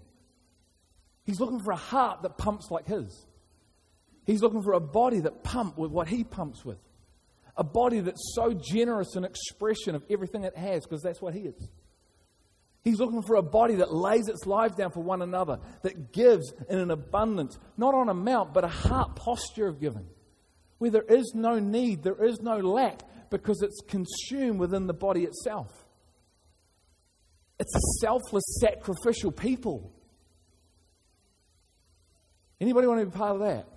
He's 1.22 1.38
looking 1.38 1.60
for 1.60 1.70
a 1.70 1.76
heart 1.76 2.22
that 2.22 2.38
pumps 2.38 2.72
like 2.72 2.88
his. 2.88 3.24
He's 4.26 4.42
looking 4.42 4.64
for 4.64 4.72
a 4.72 4.80
body 4.80 5.20
that 5.20 5.44
pumps 5.44 5.78
with 5.78 5.92
what 5.92 6.08
he 6.08 6.24
pumps 6.24 6.64
with. 6.64 6.78
A 7.56 7.62
body 7.62 8.00
that's 8.00 8.34
so 8.34 8.52
generous 8.52 9.14
in 9.14 9.22
expression 9.22 9.94
of 9.94 10.02
everything 10.10 10.42
it 10.42 10.56
has, 10.56 10.82
because 10.82 11.02
that's 11.02 11.22
what 11.22 11.34
he 11.34 11.42
is. 11.42 11.68
He's 12.82 12.98
looking 12.98 13.22
for 13.22 13.36
a 13.36 13.42
body 13.42 13.76
that 13.76 13.94
lays 13.94 14.28
its 14.28 14.44
life 14.44 14.76
down 14.76 14.90
for 14.90 15.02
one 15.02 15.22
another, 15.22 15.60
that 15.82 16.12
gives 16.12 16.52
in 16.68 16.78
an 16.78 16.90
abundance, 16.90 17.58
not 17.76 17.94
on 17.94 18.08
amount, 18.08 18.52
but 18.52 18.64
a 18.64 18.68
heart 18.68 19.14
posture 19.14 19.68
of 19.68 19.80
giving, 19.80 20.06
where 20.78 20.90
there 20.90 21.04
is 21.08 21.32
no 21.34 21.58
need, 21.60 22.02
there 22.02 22.24
is 22.24 22.40
no 22.40 22.56
lack, 22.56 23.02
because 23.30 23.62
it's 23.62 23.80
consumed 23.86 24.58
within 24.58 24.88
the 24.88 24.94
body 24.94 25.22
itself. 25.24 25.70
It's 27.60 27.74
a 27.74 27.80
selfless, 28.00 28.42
sacrificial 28.60 29.30
people. 29.30 29.92
Anybody 32.60 32.88
want 32.88 33.00
to 33.00 33.06
be 33.06 33.16
part 33.16 33.36
of 33.36 33.40
that? 33.42 33.68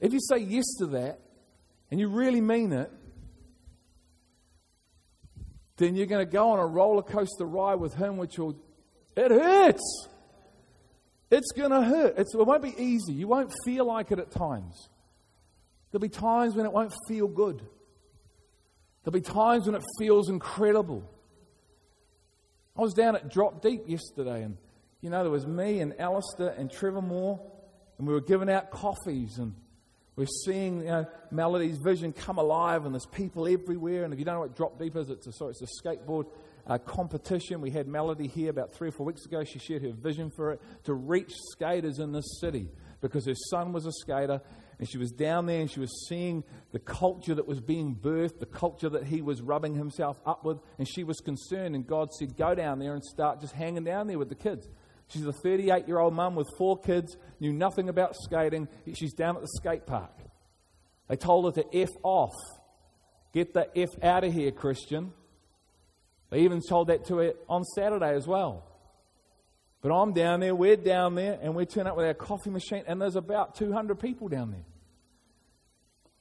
If 0.00 0.12
you 0.14 0.20
say 0.20 0.38
yes 0.38 0.64
to 0.78 0.86
that 0.86 1.20
and 1.90 2.00
you 2.00 2.08
really 2.08 2.40
mean 2.40 2.72
it, 2.72 2.90
then 5.76 5.96
you're 5.96 6.06
going 6.06 6.24
to 6.24 6.30
go 6.30 6.50
on 6.50 6.58
a 6.58 6.66
roller 6.66 7.02
coaster 7.02 7.44
ride 7.44 7.76
with 7.76 7.94
Him, 7.94 8.16
which 8.16 8.38
will, 8.38 8.56
it 9.16 9.30
hurts. 9.30 10.08
It's 11.30 11.52
going 11.52 11.70
to 11.70 11.82
hurt. 11.82 12.14
It's, 12.16 12.34
it 12.34 12.46
won't 12.46 12.62
be 12.62 12.74
easy. 12.78 13.12
You 13.12 13.26
won't 13.26 13.52
feel 13.64 13.84
like 13.84 14.12
it 14.12 14.18
at 14.18 14.30
times. 14.30 14.88
There'll 15.90 16.02
be 16.02 16.08
times 16.08 16.54
when 16.54 16.66
it 16.66 16.72
won't 16.72 16.92
feel 17.08 17.26
good. 17.26 17.62
There'll 19.02 19.12
be 19.12 19.20
times 19.20 19.66
when 19.66 19.74
it 19.74 19.82
feels 19.98 20.28
incredible. 20.28 21.08
I 22.76 22.80
was 22.80 22.94
down 22.94 23.16
at 23.16 23.30
Drop 23.30 23.62
Deep 23.62 23.82
yesterday, 23.86 24.42
and 24.42 24.56
you 25.00 25.10
know, 25.10 25.22
there 25.22 25.30
was 25.30 25.46
me 25.46 25.80
and 25.80 25.98
Alistair 26.00 26.54
and 26.56 26.70
Trevor 26.70 27.02
Moore, 27.02 27.40
and 27.98 28.06
we 28.06 28.14
were 28.14 28.20
giving 28.20 28.50
out 28.50 28.70
coffees, 28.70 29.38
and 29.38 29.54
we're 30.16 30.26
seeing 30.44 30.80
you 30.80 30.86
know, 30.86 31.06
Melody's 31.30 31.78
vision 31.78 32.12
come 32.12 32.38
alive, 32.38 32.84
and 32.84 32.94
there's 32.94 33.06
people 33.06 33.48
everywhere. 33.48 34.04
And 34.04 34.12
if 34.12 34.18
you 34.18 34.24
don't 34.24 34.34
know 34.34 34.40
what 34.40 34.56
Drop 34.56 34.78
Deep 34.78 34.94
is, 34.96 35.10
it's 35.10 35.26
a, 35.26 35.32
sorry, 35.32 35.50
it's 35.50 35.62
a 35.62 35.82
skateboard 35.82 36.26
uh, 36.66 36.78
competition. 36.78 37.60
We 37.60 37.70
had 37.70 37.88
Melody 37.88 38.28
here 38.28 38.50
about 38.50 38.72
three 38.72 38.88
or 38.88 38.92
four 38.92 39.06
weeks 39.06 39.26
ago. 39.26 39.44
She 39.44 39.58
shared 39.58 39.82
her 39.82 39.92
vision 39.92 40.30
for 40.30 40.52
it 40.52 40.60
to 40.84 40.94
reach 40.94 41.32
skaters 41.52 41.98
in 41.98 42.12
this 42.12 42.38
city 42.40 42.68
because 43.00 43.26
her 43.26 43.34
son 43.50 43.72
was 43.72 43.86
a 43.86 43.92
skater 43.92 44.40
and 44.78 44.88
she 44.88 44.98
was 44.98 45.10
down 45.12 45.46
there 45.46 45.60
and 45.60 45.70
she 45.70 45.80
was 45.80 46.06
seeing 46.08 46.42
the 46.72 46.78
culture 46.78 47.34
that 47.34 47.46
was 47.46 47.60
being 47.60 47.94
birthed, 47.94 48.38
the 48.38 48.46
culture 48.46 48.88
that 48.88 49.04
he 49.04 49.22
was 49.22 49.40
rubbing 49.40 49.74
himself 49.74 50.18
up 50.26 50.44
with, 50.44 50.58
and 50.78 50.88
she 50.88 51.04
was 51.04 51.20
concerned. 51.20 51.74
And 51.74 51.86
God 51.86 52.12
said, 52.12 52.36
Go 52.36 52.54
down 52.54 52.78
there 52.78 52.94
and 52.94 53.04
start 53.04 53.40
just 53.40 53.54
hanging 53.54 53.84
down 53.84 54.06
there 54.06 54.18
with 54.18 54.28
the 54.28 54.34
kids. 54.34 54.68
She's 55.08 55.26
a 55.26 55.32
38 55.32 55.86
year 55.86 55.98
old 55.98 56.14
mum 56.14 56.34
with 56.34 56.48
four 56.58 56.78
kids, 56.78 57.16
knew 57.40 57.52
nothing 57.52 57.88
about 57.88 58.16
skating. 58.16 58.68
She's 58.94 59.12
down 59.12 59.36
at 59.36 59.42
the 59.42 59.48
skate 59.56 59.86
park. 59.86 60.12
They 61.08 61.16
told 61.16 61.44
her 61.54 61.62
to 61.62 61.76
F 61.76 61.90
off. 62.02 62.34
Get 63.32 63.52
the 63.52 63.68
F 63.76 63.90
out 64.02 64.24
of 64.24 64.32
here, 64.32 64.50
Christian. 64.50 65.12
They 66.30 66.40
even 66.40 66.60
told 66.66 66.88
that 66.88 67.04
to 67.06 67.18
her 67.18 67.34
on 67.48 67.64
Saturday 67.64 68.14
as 68.14 68.26
well. 68.26 68.64
But 69.82 69.92
I'm 69.92 70.14
down 70.14 70.40
there, 70.40 70.54
we're 70.54 70.76
down 70.76 71.14
there, 71.14 71.38
and 71.42 71.54
we 71.54 71.66
turn 71.66 71.86
up 71.86 71.96
with 71.96 72.06
our 72.06 72.14
coffee 72.14 72.48
machine, 72.48 72.84
and 72.86 73.00
there's 73.00 73.16
about 73.16 73.54
200 73.54 74.00
people 74.00 74.28
down 74.28 74.50
there. 74.50 74.64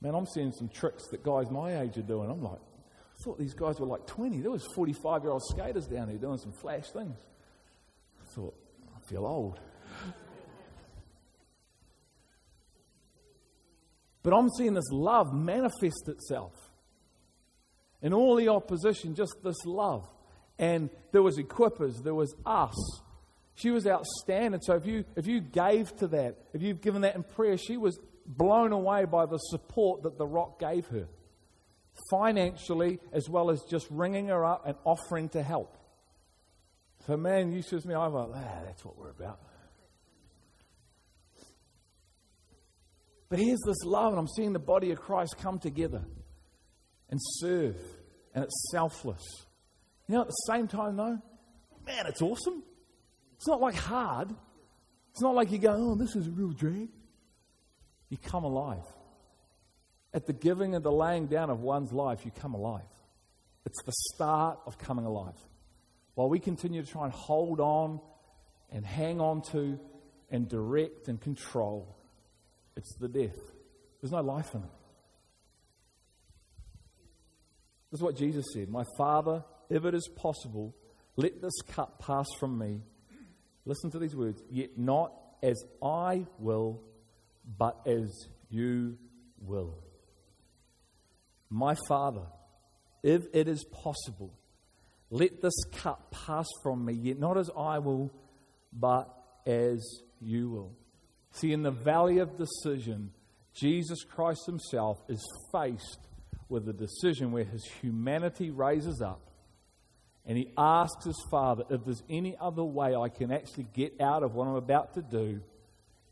Man, 0.02 0.16
I'm 0.16 0.26
seeing 0.26 0.52
some 0.52 0.68
tricks 0.68 1.08
that 1.12 1.24
guys 1.24 1.50
my 1.50 1.80
age 1.80 1.98
are 1.98 2.02
doing. 2.02 2.30
I'm 2.30 2.44
like, 2.44 2.60
I 2.60 3.24
thought 3.24 3.40
these 3.40 3.54
guys 3.54 3.80
were 3.80 3.88
like 3.88 4.06
20. 4.06 4.42
There 4.42 4.52
was 4.52 4.68
45 4.76 5.24
year 5.24 5.32
old 5.32 5.44
skaters 5.44 5.88
down 5.88 6.10
there 6.10 6.18
doing 6.18 6.38
some 6.38 6.52
flash 6.52 6.92
things. 6.92 7.16
I 8.22 8.26
thought, 8.36 8.54
I 9.04 9.10
feel 9.10 9.26
old. 9.26 9.60
But 14.22 14.34
I'm 14.34 14.50
seeing 14.58 14.74
this 14.74 14.90
love 14.92 15.34
manifest 15.34 16.08
itself. 16.08 16.54
In 18.02 18.14
all 18.14 18.36
the 18.36 18.50
opposition, 18.50 19.16
just 19.16 19.36
this 19.44 19.66
love. 19.66 20.08
And 20.58 20.90
there 21.12 21.22
was 21.22 21.38
equippers, 21.38 22.04
there 22.04 22.14
was 22.14 22.34
us, 22.46 23.02
she 23.56 23.70
was 23.70 23.86
outstanding. 23.86 24.62
So 24.62 24.76
if 24.76 24.86
you, 24.86 25.06
if 25.16 25.28
you 25.28 25.42
gave 25.42 25.96
to 25.98 26.08
that, 26.08 26.38
if 26.54 26.62
you've 26.62 26.82
given 26.82 27.02
that 27.02 27.16
in 27.16 27.24
prayer, 27.24 27.58
she 27.58 27.78
was 27.78 28.00
blown 28.26 28.72
away 28.72 29.06
by 29.06 29.26
the 29.26 29.38
support 29.38 30.04
that 30.04 30.18
the 30.18 30.26
rock 30.26 30.60
gave 30.60 30.88
her, 30.88 31.08
financially 32.10 33.00
as 33.12 33.30
well 33.30 33.50
as 33.50 33.62
just 33.70 33.88
ringing 33.90 34.28
her 34.28 34.46
up 34.46 34.66
and 34.66 34.76
offering 34.86 35.30
to 35.30 35.44
help. 35.44 35.78
So, 37.06 37.18
man, 37.18 37.62
says 37.64 37.86
me, 37.86 37.94
I'm 37.94 38.14
like, 38.14 38.30
ah, 38.34 38.62
that's 38.66 38.86
what 38.86 38.98
we're 38.98 39.10
about. 39.10 39.40
But 43.30 43.40
here's 43.40 43.60
this 43.66 43.84
love, 43.84 44.14
and 44.14 44.20
I'm 44.20 44.28
seeing 44.28 44.54
the 44.54 44.60
body 44.60 44.92
of 44.92 45.02
Christ 45.02 45.36
come 45.42 45.60
together 45.60 46.04
and 47.10 47.20
serve, 47.22 47.76
and 48.34 48.44
it's 48.44 48.70
selfless. 48.72 49.24
You 50.08 50.16
know, 50.16 50.22
at 50.22 50.28
the 50.28 50.44
same 50.48 50.68
time, 50.68 50.96
though, 50.96 51.20
man, 51.86 52.06
it's 52.08 52.22
awesome. 52.22 52.64
It's 53.36 53.48
not 53.48 53.60
like 53.60 53.76
hard. 53.76 54.30
It's 55.12 55.22
not 55.22 55.36
like 55.36 55.52
you 55.52 55.58
go, 55.58 55.76
oh, 55.78 55.96
this 55.96 56.16
is 56.16 56.28
a 56.28 56.32
real 56.32 56.52
drag. 56.52 56.90
You 58.10 58.18
come 58.18 58.44
alive. 58.44 58.86
At 60.14 60.26
the 60.26 60.34
giving 60.34 60.76
and 60.76 60.86
the 60.86 60.92
laying 60.92 61.28
down 61.28 61.50
of 61.50 61.60
one's 61.60 61.92
life, 61.92 62.24
you 62.24 62.32
come 62.32 62.54
alive. 62.54 62.82
It's 63.66 63.82
the 63.84 63.94
start 64.14 64.60
of 64.66 64.78
coming 64.78 65.06
alive. 65.06 65.34
While 66.16 66.30
we 66.30 66.40
continue 66.40 66.84
to 66.84 66.90
try 66.90 67.06
and 67.06 67.14
hold 67.14 67.60
on 67.60 68.00
and 68.72 68.86
hang 68.86 69.20
on 69.20 69.42
to 69.52 69.80
and 70.30 70.48
direct 70.48 71.08
and 71.08 71.20
control, 71.20 71.96
it's 72.76 72.96
the 72.96 73.08
death. 73.08 73.36
There's 74.02 74.12
no 74.12 74.22
life 74.22 74.54
in 74.54 74.62
it. 74.62 74.70
This 77.92 78.00
is 78.00 78.04
what 78.04 78.18
Jesus 78.18 78.46
said 78.54 78.70
My 78.70 78.84
Father, 78.98 79.44
if 79.70 79.86
it 79.86 79.94
is 79.94 80.10
possible, 80.16 80.76
let 81.16 81.42
this 81.42 81.62
cup 81.68 82.00
pass 82.00 82.26
from 82.40 82.58
me. 82.58 82.82
Listen 83.66 83.92
to 83.92 84.00
these 84.00 84.16
words. 84.16 84.42
Yet 84.50 84.78
not 84.78 85.14
as 85.42 85.64
I 85.82 86.26
will, 86.40 86.82
but 87.58 87.80
as 87.86 88.10
you 88.50 88.98
will. 89.40 89.78
My 91.50 91.76
Father, 91.88 92.26
if 93.04 93.24
it 93.34 93.48
is 93.48 93.64
possible, 93.66 94.34
let 95.14 95.42
this 95.42 95.64
cup 95.72 96.12
pass 96.12 96.48
from 96.62 96.86
me, 96.86 96.94
yet 96.94 97.20
not 97.20 97.38
as 97.38 97.50
I 97.58 97.80
will, 97.80 98.12
but 98.72 99.14
as 99.46 100.02
you 100.20 100.50
will. 100.50 100.76
See, 101.32 101.52
in 101.52 101.64
the 101.64 101.72
valley 101.72 102.20
of 102.20 102.38
decision, 102.38 103.12
Jesus 103.54 104.04
Christ 104.04 104.46
Himself 104.46 105.02
is 105.08 105.24
faced 105.52 106.00
with 106.50 106.68
a 106.68 106.74
decision 106.74 107.32
where 107.32 107.44
His 107.44 107.66
humanity 107.82 108.50
raises 108.50 109.02
up 109.02 109.30
and 110.26 110.38
he 110.38 110.52
asks 110.58 111.06
his 111.06 111.22
father, 111.30 111.64
if 111.70 111.84
there's 111.84 112.04
any 112.10 112.36
other 112.40 112.64
way 112.64 112.96
I 112.96 113.10
can 113.10 113.32
actually 113.32 113.68
get 113.74 114.00
out 114.00 114.24
of 114.24 114.34
what 114.34 114.48
I'm 114.48 114.56
about 114.56 114.94
to 114.94 115.02
do, 115.02 115.42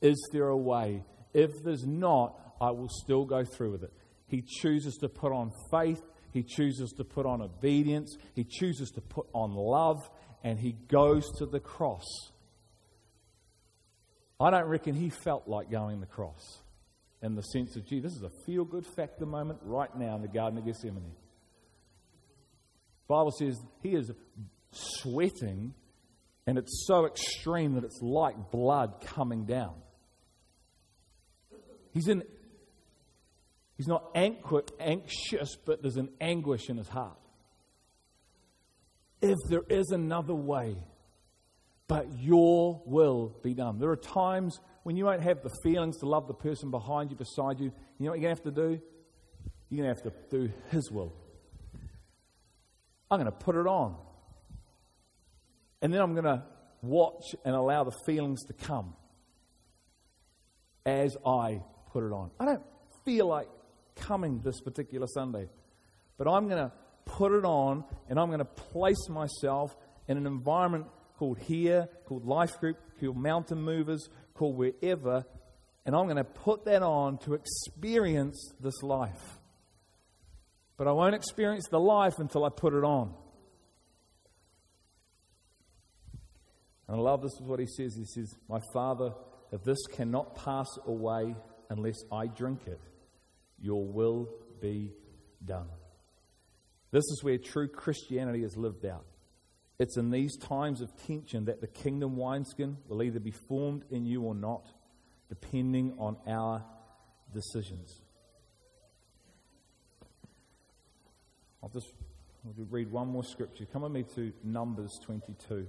is 0.02 0.18
there 0.34 0.50
a 0.50 0.58
way? 0.58 1.04
If 1.34 1.64
there's 1.64 1.86
not, 1.86 2.38
I 2.60 2.72
will 2.72 2.90
still 2.90 3.24
go 3.24 3.46
through 3.46 3.72
with 3.72 3.84
it. 3.84 3.94
He 4.28 4.42
chooses 4.42 4.96
to 4.98 5.08
put 5.08 5.32
on 5.32 5.52
faith, 5.72 6.02
he 6.34 6.44
chooses 6.44 6.92
to 6.98 7.04
put 7.04 7.26
on 7.26 7.42
obedience, 7.42 8.18
he 8.34 8.44
chooses 8.44 8.90
to 8.92 9.02
put 9.02 9.28
on 9.34 9.54
love, 9.54 9.98
and 10.44 10.60
he 10.60 10.74
goes 10.88 11.30
to 11.38 11.46
the 11.46 11.60
cross. 11.60 12.06
I 14.40 14.50
don't 14.50 14.66
reckon 14.66 14.96
he 14.96 15.10
felt 15.10 15.48
like 15.48 15.70
going 15.70 15.98
to 15.98 16.02
the 16.02 16.12
cross 16.12 16.62
in 17.22 17.36
the 17.36 17.44
sense 17.44 17.76
of, 17.76 17.86
gee, 17.86 18.00
this 18.00 18.14
is 18.14 18.24
a 18.24 18.32
feel 18.46 18.66
good 18.66 18.86
factor 18.86 19.26
moment 19.26 19.60
right 19.64 19.96
now 19.96 20.16
in 20.16 20.22
the 20.22 20.28
Garden 20.28 20.58
of 20.58 20.66
Gethsemane. 20.66 21.14
Bible 23.08 23.32
says 23.32 23.60
he 23.84 23.94
is 23.94 24.12
sweating, 24.72 25.74
and 26.48 26.58
it's 26.58 26.86
so 26.88 27.06
extreme 27.06 27.76
that 27.76 27.84
it's 27.84 28.00
like 28.02 28.52
blood 28.52 29.02
coming 29.06 29.46
down. 29.46 29.76
He's 31.94 32.08
in 32.08 32.24
He's 33.78 33.88
not 33.88 34.12
anxious, 34.16 35.56
but 35.66 35.82
there's 35.82 35.98
an 35.98 36.10
anguish 36.20 36.70
in 36.70 36.78
his 36.78 36.88
heart. 36.88 37.18
If 39.22 39.38
there 39.50 39.64
is 39.70 39.90
another 39.92 40.36
way, 40.36 40.78
but 41.88 42.08
your 42.20 42.82
will 42.86 43.36
be 43.44 43.54
done. 43.54 43.78
There 43.80 43.90
are 43.90 43.98
times 43.98 44.60
when 44.84 44.96
you 44.96 45.06
won't 45.06 45.22
have 45.22 45.42
the 45.44 45.52
feelings 45.64 45.98
to 45.98 46.06
love 46.06 46.28
the 46.28 46.34
person 46.34 46.72
behind 46.72 47.12
you, 47.12 47.18
beside 47.18 47.60
you. 47.60 47.72
You 47.98 48.06
know 48.06 48.12
what 48.12 48.20
you're 48.20 48.34
going 48.34 48.36
to 48.36 48.44
have 48.44 48.56
to 48.56 48.62
do? 48.62 48.82
You're 49.70 49.84
going 49.84 49.96
to 49.96 50.04
have 50.04 50.14
to 50.14 50.38
do 50.38 50.54
his 50.70 50.90
will. 50.90 51.14
I'm 53.10 53.20
going 53.20 53.32
to 53.32 53.38
put 53.38 53.56
it 53.56 53.68
on. 53.68 53.98
And 55.82 55.94
then 55.94 56.02
I'm 56.02 56.14
going 56.14 56.24
to 56.24 56.44
watch 56.82 57.36
and 57.44 57.56
allow 57.56 57.84
the 57.84 57.96
feelings 58.06 58.44
to 58.46 58.54
come 58.54 58.96
as 60.86 61.16
I 61.26 61.62
put 61.92 62.04
it 62.04 62.14
on. 62.14 62.32
I 62.40 62.46
don't 62.46 62.64
feel 63.06 63.28
like 63.28 63.48
coming 64.02 64.42
this 64.44 64.60
particular 64.60 65.08
Sunday, 65.08 65.48
but 66.18 66.28
I'm 66.28 66.48
going 66.48 66.64
to 66.64 66.72
put 67.06 67.32
it 67.32 67.46
on 67.46 67.84
and 68.10 68.20
I'm 68.20 68.28
going 68.28 68.40
to 68.40 68.46
place 68.46 69.10
myself 69.10 69.76
in 70.08 70.18
an 70.18 70.26
environment 70.26 70.88
called 71.18 71.40
here, 71.40 71.88
called 72.06 72.26
Life 72.26 72.60
Group, 72.60 72.78
called 73.00 73.18
Mountain 73.18 73.62
Movers, 73.62 74.10
called 74.34 74.58
wherever, 74.58 75.24
and 75.86 75.96
I'm 75.96 76.06
going 76.06 76.18
to 76.18 76.24
put 76.24 76.66
that 76.66 76.84
on 76.84 77.18
to 77.20 77.34
experience 77.34 78.54
this 78.60 78.82
life. 78.84 79.40
But 80.78 80.88
I 80.88 80.92
won't 80.92 81.16
experience 81.16 81.68
the 81.70 81.80
life 81.80 82.18
until 82.18 82.44
I 82.44 82.50
put 82.50 82.74
it 82.74 82.84
on. 82.84 83.14
And 86.88 86.98
I 86.98 87.00
love 87.00 87.22
this 87.22 87.34
is 87.34 87.42
what 87.42 87.60
he 87.60 87.68
says. 87.68 87.96
He 87.96 88.06
says, 88.06 88.36
My 88.50 88.60
Father, 88.74 89.14
if 89.52 89.64
this 89.64 89.78
cannot 89.92 90.36
pass 90.36 90.68
away 90.86 91.36
unless 91.70 92.04
I 92.12 92.28
drink 92.28 92.62
it, 92.68 92.80
your 93.62 93.86
will 93.86 94.30
be 94.60 94.92
done. 95.46 95.68
This 96.92 97.04
is 97.04 97.24
where 97.24 97.38
true 97.38 97.68
Christianity 97.68 98.44
is 98.44 98.58
lived 98.58 98.86
out. 98.86 99.06
It's 99.80 99.98
in 99.98 100.12
these 100.12 100.38
times 100.38 100.82
of 100.82 100.92
tension 101.08 101.46
that 101.46 101.62
the 101.62 101.68
kingdom 101.68 102.16
wineskin 102.16 102.78
will 102.88 103.02
either 103.02 103.20
be 103.20 103.32
formed 103.32 103.84
in 103.90 104.06
you 104.06 104.22
or 104.22 104.36
not, 104.36 104.68
depending 105.30 105.96
on 105.98 106.18
our 106.28 106.64
decisions. 107.34 108.02
I'll 111.64 111.70
just 111.70 111.94
I'll 112.46 112.54
read 112.70 112.92
one 112.92 113.08
more 113.08 113.24
scripture. 113.24 113.66
Come 113.72 113.84
with 113.84 113.92
me 113.92 114.04
to 114.16 114.34
Numbers 114.44 115.00
22. 115.04 115.54
And 115.56 115.66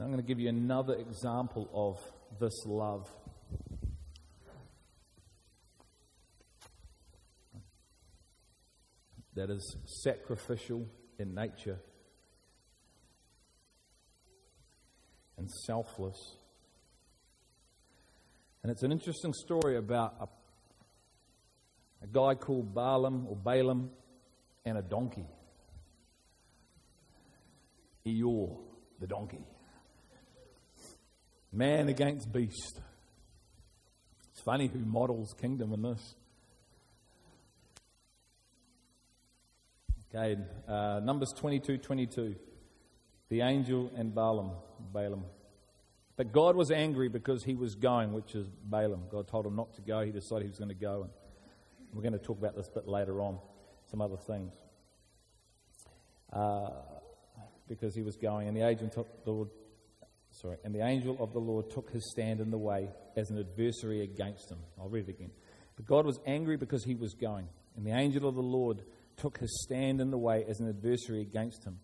I'm 0.00 0.06
going 0.12 0.16
to 0.18 0.26
give 0.26 0.38
you 0.38 0.48
another 0.48 0.94
example 0.94 1.68
of 1.72 1.98
this 2.40 2.64
love. 2.66 3.10
That 9.34 9.50
is 9.50 9.76
sacrificial 10.02 10.86
in 11.18 11.34
nature 11.34 11.78
and 15.36 15.48
selfless. 15.50 16.36
And 18.62 18.72
it's 18.72 18.82
an 18.82 18.92
interesting 18.92 19.32
story 19.32 19.76
about 19.76 20.14
a, 20.20 20.26
a 22.02 22.06
guy 22.08 22.34
called 22.34 22.74
Balaam 22.74 23.26
or 23.28 23.36
Balaam 23.36 23.90
and 24.64 24.76
a 24.76 24.82
donkey. 24.82 25.26
Eeyore, 28.04 28.58
the 29.00 29.06
donkey. 29.06 29.44
Man 31.52 31.88
against 31.88 32.30
beast. 32.32 32.80
It's 34.32 34.40
funny 34.42 34.68
who 34.68 34.80
models 34.80 35.34
kingdom 35.40 35.72
in 35.72 35.82
this. 35.82 36.14
Okay, 40.14 40.40
uh, 40.66 41.00
Numbers 41.02 41.32
22 41.36 41.78
22. 41.78 42.34
The 43.30 43.40
angel 43.42 43.90
and 43.96 44.14
Balaam. 44.14 44.52
Balaam. 44.92 45.24
But 46.16 46.32
God 46.32 46.56
was 46.56 46.70
angry 46.70 47.08
because 47.08 47.44
he 47.44 47.54
was 47.54 47.74
going, 47.74 48.12
which 48.12 48.34
is 48.34 48.48
Balaam. 48.64 49.04
God 49.10 49.28
told 49.28 49.46
him 49.46 49.54
not 49.54 49.74
to 49.74 49.82
go. 49.82 50.04
He 50.04 50.10
decided 50.10 50.44
he 50.44 50.48
was 50.48 50.58
going 50.58 50.70
to 50.70 50.74
go. 50.74 51.02
And 51.02 51.10
we're 51.92 52.02
going 52.02 52.12
to 52.12 52.18
talk 52.18 52.38
about 52.38 52.56
this 52.56 52.68
a 52.68 52.72
bit 52.72 52.88
later 52.88 53.20
on, 53.20 53.38
some 53.90 54.00
other 54.00 54.16
things. 54.16 54.52
Uh, 56.32 56.70
because 57.68 57.94
he 57.94 58.02
was 58.02 58.16
going, 58.16 58.48
and 58.48 58.56
the 58.56 58.66
angel 58.66 59.06
the 59.24 59.30
Lord, 59.30 59.48
sorry, 60.40 60.56
and 60.64 60.74
the 60.74 60.84
angel 60.84 61.16
of 61.20 61.32
the 61.32 61.38
Lord 61.38 61.70
took 61.70 61.90
his 61.90 62.10
stand 62.10 62.40
in 62.40 62.50
the 62.50 62.58
way 62.58 62.90
as 63.16 63.30
an 63.30 63.38
adversary 63.38 64.02
against 64.02 64.50
him. 64.50 64.58
I'll 64.80 64.88
read 64.88 65.08
it 65.08 65.10
again. 65.10 65.30
But 65.76 65.86
God 65.86 66.06
was 66.06 66.18
angry 66.26 66.56
because 66.56 66.84
he 66.84 66.94
was 66.94 67.14
going, 67.14 67.48
and 67.76 67.86
the 67.86 67.92
angel 67.92 68.28
of 68.28 68.34
the 68.34 68.42
Lord 68.42 68.82
took 69.16 69.38
his 69.38 69.62
stand 69.64 70.00
in 70.00 70.10
the 70.10 70.18
way 70.18 70.44
as 70.48 70.60
an 70.60 70.68
adversary 70.68 71.20
against 71.20 71.64
him. 71.64 71.78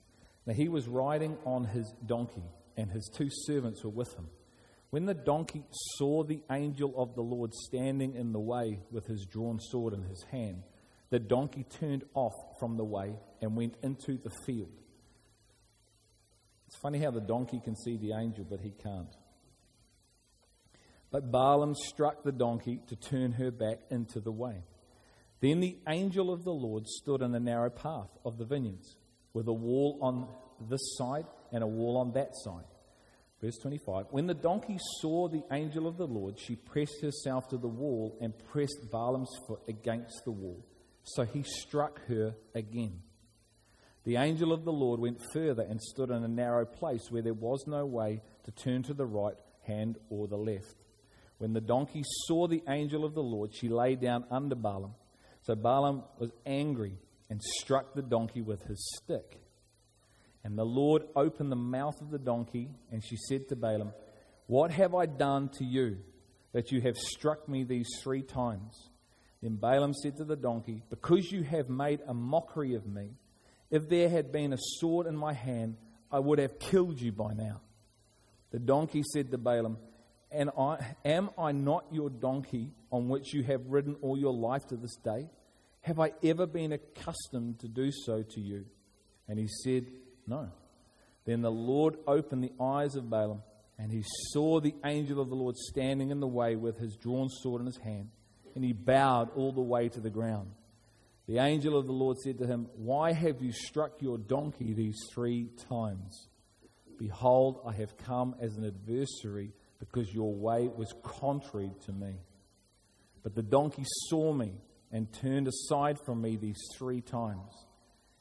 Now 0.47 0.55
he 0.55 0.69
was 0.69 0.89
riding 0.89 1.37
on 1.45 1.65
his 1.65 1.93
donkey 2.07 2.45
and 2.77 2.91
his 2.91 3.11
two 3.15 3.29
servants 3.31 3.83
were 3.85 3.91
with 3.91 4.15
him. 4.15 4.29
When 4.91 5.07
the 5.07 5.15
donkey 5.15 5.65
saw 5.97 6.23
the 6.23 6.43
angel 6.51 6.95
of 6.97 7.15
the 7.15 7.23
Lord 7.23 7.53
standing 7.53 8.15
in 8.15 8.33
the 8.33 8.41
way 8.41 8.79
with 8.91 9.07
his 9.07 9.27
drawn 9.27 9.59
sword 9.59 9.93
in 9.93 10.03
his 10.03 10.25
hand, 10.31 10.63
the 11.11 11.19
donkey 11.19 11.65
turned 11.65 12.05
off 12.15 12.35
from 12.59 12.77
the 12.77 12.85
way 12.85 13.15
and 13.41 13.57
went 13.57 13.77
into 13.83 14.19
the 14.19 14.31
field. 14.47 14.71
It's 16.67 16.77
funny 16.77 16.99
how 16.99 17.11
the 17.11 17.21
donkey 17.21 17.61
can 17.63 17.77
see 17.77 17.97
the 17.97 18.13
angel, 18.13 18.47
but 18.49 18.61
he 18.61 18.71
can't. 18.71 19.15
But 21.11 21.31
Balaam 21.31 21.75
struck 21.75 22.25
the 22.25 22.33
donkey 22.33 22.81
to 22.89 22.97
turn 22.97 23.33
her 23.33 23.51
back 23.51 23.79
into 23.91 24.21
the 24.21 24.33
way. 24.33 24.65
Then 25.41 25.61
the 25.61 25.77
angel 25.89 26.33
of 26.33 26.43
the 26.43 26.53
Lord 26.53 26.87
stood 26.89 27.23
in 27.23 27.33
the 27.33 27.41
narrow 27.41 27.71
path 27.71 28.09
of 28.25 28.39
the 28.39 28.45
vineyards, 28.45 28.97
with 29.33 29.47
a 29.47 29.53
wall 29.53 29.99
on 30.01 30.27
this 30.69 30.97
side 30.97 31.27
and 31.53 31.63
a 31.63 31.67
wall 31.67 31.99
on 31.99 32.13
that 32.13 32.31
side. 32.33 32.65
Verse 33.41 33.59
25 33.59 34.07
When 34.11 34.27
the 34.27 34.35
donkey 34.35 34.79
saw 35.01 35.29
the 35.29 35.45
angel 35.53 35.87
of 35.87 35.99
the 35.99 36.07
Lord, 36.07 36.39
she 36.39 36.57
pressed 36.57 37.03
herself 37.03 37.49
to 37.51 37.59
the 37.59 37.69
wall 37.69 38.17
and 38.21 38.33
pressed 38.51 38.91
Balaam's 38.91 39.37
foot 39.47 39.61
against 39.69 40.25
the 40.25 40.31
wall. 40.33 40.65
So 41.03 41.25
he 41.25 41.43
struck 41.43 42.01
her 42.07 42.35
again. 42.55 43.03
The 44.05 44.17
angel 44.17 44.53
of 44.53 44.65
the 44.65 44.73
Lord 44.73 45.01
went 45.01 45.19
further 45.33 45.63
and 45.63 45.81
stood 45.81 46.11
in 46.11 46.23
a 46.23 46.29
narrow 46.29 46.67
place 46.67 47.11
where 47.11 47.23
there 47.23 47.33
was 47.33 47.65
no 47.67 47.87
way 47.87 48.21
to 48.45 48.51
turn 48.51 48.83
to 48.85 48.95
the 48.95 49.07
right 49.07 49.37
hand 49.67 49.97
or 50.11 50.29
the 50.29 50.37
left. 50.37 50.77
When 51.39 51.55
the 51.55 51.61
donkey 51.61 52.03
saw 52.27 52.47
the 52.47 52.63
angel 52.69 53.05
of 53.05 53.15
the 53.15 53.23
Lord, 53.23 53.55
she 53.55 53.69
lay 53.69 53.97
down 53.97 54.25
under 54.31 54.55
Balaam. 54.55 54.95
So 55.43 55.55
Balaam 55.55 56.05
was 56.19 56.31
angry 56.47 56.99
and 57.31 57.43
struck 57.43 57.95
the 57.95 58.03
donkey 58.03 58.43
with 58.43 58.63
his 58.65 58.95
stick. 58.97 59.41
And 60.45 60.59
the 60.59 60.65
Lord 60.65 61.05
opened 61.17 61.51
the 61.51 61.57
mouth 61.57 62.01
of 62.03 62.11
the 62.11 62.19
donkey, 62.19 62.69
and 62.93 63.03
she 63.03 63.17
said 63.17 63.49
to 63.49 63.57
Balaam, 63.57 63.93
What 64.47 64.71
have 64.71 64.95
I 64.95 65.07
done 65.07 65.49
to 65.55 65.65
you 65.65 65.99
that 66.53 66.71
you 66.71 66.83
have 66.83 66.97
struck 66.97 67.49
me 67.49 67.65
these 67.65 67.89
three 68.03 68.23
times? 68.23 68.91
Then 69.43 69.57
Balaam 69.57 69.95
said 69.95 70.17
to 70.19 70.25
the 70.25 70.37
donkey, 70.37 70.83
Because 70.91 71.33
you 71.33 71.43
have 71.45 71.71
made 71.71 72.01
a 72.07 72.13
mockery 72.13 72.75
of 72.75 72.87
me, 72.87 73.13
if 73.75 73.89
there 73.89 74.09
had 74.09 74.31
been 74.31 74.53
a 74.53 74.59
sword 74.79 75.09
in 75.09 75.17
my 75.17 75.33
hand, 75.33 75.77
I 76.13 76.21
would 76.21 76.39
have 76.39 76.61
killed 76.61 77.01
you 77.01 77.11
by 77.11 77.35
now. 77.35 77.61
The 78.53 78.61
donkey 78.61 79.03
said 79.13 79.33
to 79.33 79.39
Balaam, 79.39 79.79
And 80.31 80.51
I, 80.57 80.79
am 81.05 81.31
I 81.37 81.51
not 81.51 81.87
your 81.91 82.09
donkey 82.09 82.71
on 82.93 83.09
which 83.09 83.35
you 83.35 83.43
have 83.43 83.67
ridden 83.67 83.97
all 84.01 84.17
your 84.17 84.33
life 84.33 84.65
to 84.69 84.77
this 84.77 84.95
day? 85.05 85.29
Have 85.81 85.99
I 85.99 86.13
ever 86.23 86.47
been 86.47 86.71
accustomed 86.71 87.59
to 87.61 87.69
do 87.69 87.91
so 87.91 88.23
to 88.23 88.41
you? 88.41 88.65
And 89.27 89.41
he 89.41 89.49
said, 89.65 89.87
no. 90.25 90.51
Then 91.25 91.43
the 91.43 91.51
Lord 91.51 91.97
opened 92.07 92.45
the 92.45 92.53
eyes 92.63 92.95
of 92.95 93.11
Balaam, 93.11 93.43
and 93.77 93.91
he 93.91 94.05
saw 94.31 94.61
the 94.61 94.77
angel 94.85 95.21
of 95.21 95.31
the 95.31 95.35
Lord 95.35 95.57
standing 95.57 96.11
in 96.11 96.21
the 96.21 96.29
way 96.29 96.55
with 96.55 96.79
his 96.79 96.95
drawn 96.95 97.29
sword 97.29 97.61
in 97.61 97.67
his 97.67 97.79
hand, 97.79 98.11
and 98.55 98.63
he 98.63 98.73
bowed 98.73 99.31
all 99.35 99.51
the 99.51 99.61
way 99.61 99.89
to 99.89 100.01
the 100.01 100.11
ground. 100.11 100.53
The 101.27 101.39
angel 101.39 101.79
of 101.79 101.87
the 101.87 101.93
Lord 101.93 102.19
said 102.19 102.39
to 102.39 102.47
him, 102.47 102.69
Why 102.77 103.13
have 103.13 103.41
you 103.41 103.53
struck 103.53 104.03
your 104.03 104.19
donkey 104.19 104.75
these 104.75 104.99
three 105.13 105.49
times? 105.71 106.29
Behold, 106.99 107.61
I 107.67 107.73
have 107.73 107.97
come 107.97 108.37
as 108.41 108.57
an 108.57 108.65
adversary 108.65 109.53
because 109.79 110.13
your 110.13 110.35
way 110.35 110.69
was 110.69 110.93
contrary 111.03 111.73
to 111.87 111.93
me. 111.93 112.17
But 113.23 113.35
the 113.35 113.43
donkey 113.43 113.85
saw 114.09 114.33
me 114.33 114.53
and 114.93 115.13
turned 115.13 115.49
aside 115.49 115.99
from 116.05 116.21
me 116.21 116.37
these 116.37 116.61
three 116.77 117.01
times. 117.01 117.53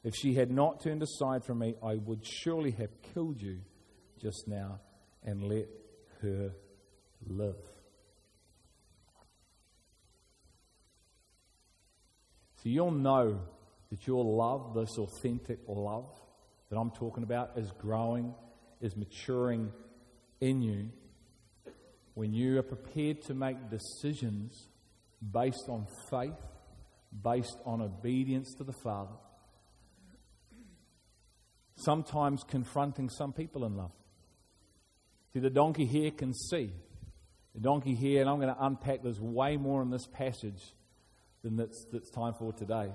If 0.03 0.15
she 0.15 0.33
had 0.33 0.49
not 0.49 0.81
turned 0.81 1.03
aside 1.03 1.43
from 1.43 1.59
me, 1.59 1.75
I 1.83 1.95
would 1.95 2.25
surely 2.25 2.71
have 2.71 2.89
killed 3.13 3.41
you 3.41 3.59
just 4.21 4.47
now 4.47 4.79
and 5.23 5.43
let 5.43 5.67
her 6.21 6.51
live. 7.27 7.72
So 12.63 12.69
you'll 12.69 12.91
know 12.91 13.41
that 13.91 14.07
your 14.07 14.23
love, 14.23 14.73
this 14.73 14.97
authentic 14.97 15.59
love 15.67 16.09
that 16.69 16.77
I'm 16.77 16.91
talking 16.91 17.23
about, 17.23 17.51
is 17.57 17.71
growing, 17.79 18.33
is 18.81 18.95
maturing 18.95 19.71
in 20.39 20.61
you 20.61 20.89
when 22.13 22.33
you 22.33 22.57
are 22.59 22.63
prepared 22.63 23.21
to 23.23 23.33
make 23.33 23.69
decisions 23.69 24.67
based 25.31 25.65
on 25.67 25.87
faith, 26.09 26.31
based 27.23 27.57
on 27.65 27.81
obedience 27.81 28.53
to 28.57 28.63
the 28.63 28.73
Father 28.83 29.13
sometimes 31.83 32.43
confronting 32.43 33.09
some 33.09 33.33
people 33.33 33.65
in 33.65 33.75
love. 33.75 33.91
See, 35.33 35.39
the 35.39 35.49
donkey 35.49 35.85
here 35.85 36.11
can 36.11 36.33
see. 36.33 36.71
The 37.55 37.61
donkey 37.61 37.95
here, 37.95 38.21
and 38.21 38.29
I'm 38.29 38.39
going 38.39 38.53
to 38.53 38.65
unpack, 38.65 39.03
there's 39.03 39.19
way 39.19 39.57
more 39.57 39.81
in 39.81 39.89
this 39.89 40.07
passage 40.07 40.61
than 41.43 41.57
that's, 41.57 41.85
that's 41.91 42.09
time 42.09 42.33
for 42.39 42.53
today. 42.53 42.91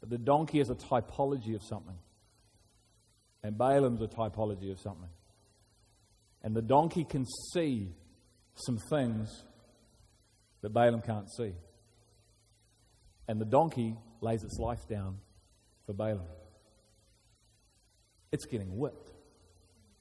But 0.00 0.10
the 0.10 0.18
donkey 0.18 0.60
is 0.60 0.70
a 0.70 0.74
typology 0.74 1.54
of 1.54 1.62
something. 1.62 1.98
And 3.42 3.56
Balaam's 3.56 4.02
a 4.02 4.06
typology 4.06 4.70
of 4.70 4.78
something. 4.80 5.10
And 6.42 6.54
the 6.54 6.62
donkey 6.62 7.04
can 7.04 7.24
see 7.52 7.92
some 8.54 8.78
things 8.90 9.44
that 10.62 10.70
Balaam 10.70 11.02
can't 11.02 11.30
see. 11.30 11.52
And 13.26 13.40
the 13.40 13.44
donkey 13.44 13.96
lays 14.20 14.42
its 14.42 14.58
life 14.58 14.88
down 14.88 15.18
for 15.86 15.92
Balaam. 15.92 16.26
It's 18.32 18.46
getting 18.46 18.76
whipped, 18.76 19.10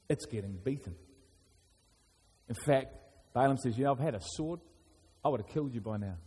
it's 0.10 0.26
getting 0.26 0.58
beaten. 0.64 0.96
In 2.50 2.56
fact, 2.66 2.96
Balaam 3.34 3.58
says, 3.58 3.78
You 3.78 3.86
know, 3.86 3.92
I've 3.92 4.00
had 4.00 4.16
a 4.16 4.22
sword, 4.22 4.60
I 5.24 5.30
would 5.30 5.42
have 5.42 5.50
killed 5.50 5.74
you 5.74 5.82
by 5.82 5.98
now. 5.98 6.18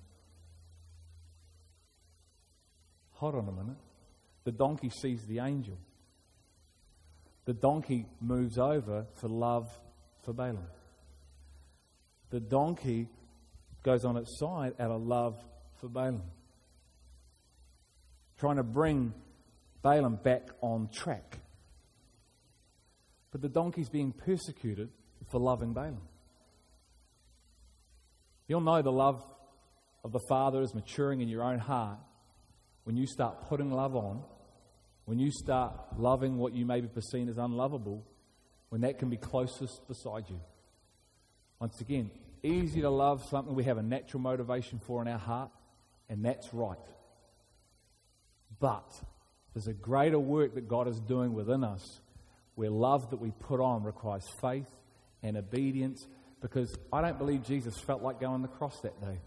Hold 3.20 3.34
on 3.34 3.48
a 3.48 3.52
minute. 3.52 3.76
The 4.44 4.52
donkey 4.52 4.88
sees 4.88 5.26
the 5.26 5.40
angel. 5.40 5.76
The 7.44 7.52
donkey 7.52 8.06
moves 8.18 8.56
over 8.56 9.04
for 9.12 9.28
love 9.28 9.68
for 10.22 10.32
Balaam. 10.32 10.68
The 12.30 12.40
donkey 12.40 13.08
goes 13.82 14.06
on 14.06 14.16
its 14.16 14.38
side 14.38 14.72
out 14.80 14.90
of 14.90 15.02
love 15.02 15.36
for 15.82 15.88
Balaam. 15.88 16.22
Trying 18.38 18.56
to 18.56 18.62
bring 18.62 19.12
Balaam 19.82 20.16
back 20.16 20.48
on 20.62 20.88
track. 20.90 21.40
But 23.32 23.42
the 23.42 23.50
donkey's 23.50 23.90
being 23.90 24.12
persecuted 24.12 24.88
for 25.30 25.38
loving 25.38 25.74
Balaam. 25.74 26.08
You'll 28.48 28.62
know 28.62 28.80
the 28.80 28.90
love 28.90 29.22
of 30.04 30.12
the 30.12 30.20
Father 30.26 30.62
is 30.62 30.74
maturing 30.74 31.20
in 31.20 31.28
your 31.28 31.42
own 31.42 31.58
heart 31.58 31.98
when 32.84 32.96
you 32.96 33.06
start 33.06 33.48
putting 33.48 33.70
love 33.70 33.94
on, 33.94 34.22
when 35.04 35.18
you 35.18 35.30
start 35.30 35.72
loving 35.98 36.38
what 36.38 36.52
you 36.52 36.64
may 36.64 36.80
be 36.80 36.88
perceived 36.88 37.30
as 37.30 37.38
unlovable, 37.38 38.04
when 38.68 38.82
that 38.82 38.98
can 38.98 39.10
be 39.10 39.16
closest 39.16 39.86
beside 39.88 40.28
you. 40.28 40.40
Once 41.58 41.80
again, 41.80 42.10
easy 42.42 42.80
to 42.80 42.90
love 42.90 43.24
something 43.28 43.54
we 43.54 43.64
have 43.64 43.78
a 43.78 43.82
natural 43.82 44.20
motivation 44.20 44.78
for 44.78 45.02
in 45.02 45.08
our 45.08 45.18
heart, 45.18 45.50
and 46.08 46.24
that's 46.24 46.54
right. 46.54 46.78
But 48.60 48.88
there's 49.54 49.66
a 49.66 49.72
greater 49.72 50.18
work 50.18 50.54
that 50.54 50.68
God 50.68 50.88
is 50.88 51.00
doing 51.00 51.34
within 51.34 51.64
us 51.64 52.00
where 52.54 52.70
love 52.70 53.10
that 53.10 53.20
we 53.20 53.30
put 53.30 53.60
on 53.60 53.82
requires 53.82 54.28
faith, 54.40 54.66
and 55.22 55.36
obedience 55.36 56.06
because 56.40 56.74
I 56.92 57.02
don't 57.02 57.18
believe 57.18 57.42
Jesus 57.42 57.78
felt 57.78 58.02
like 58.02 58.20
going 58.20 58.34
on 58.34 58.42
the 58.42 58.48
cross 58.48 58.80
that 58.80 59.00
day. 59.00 59.18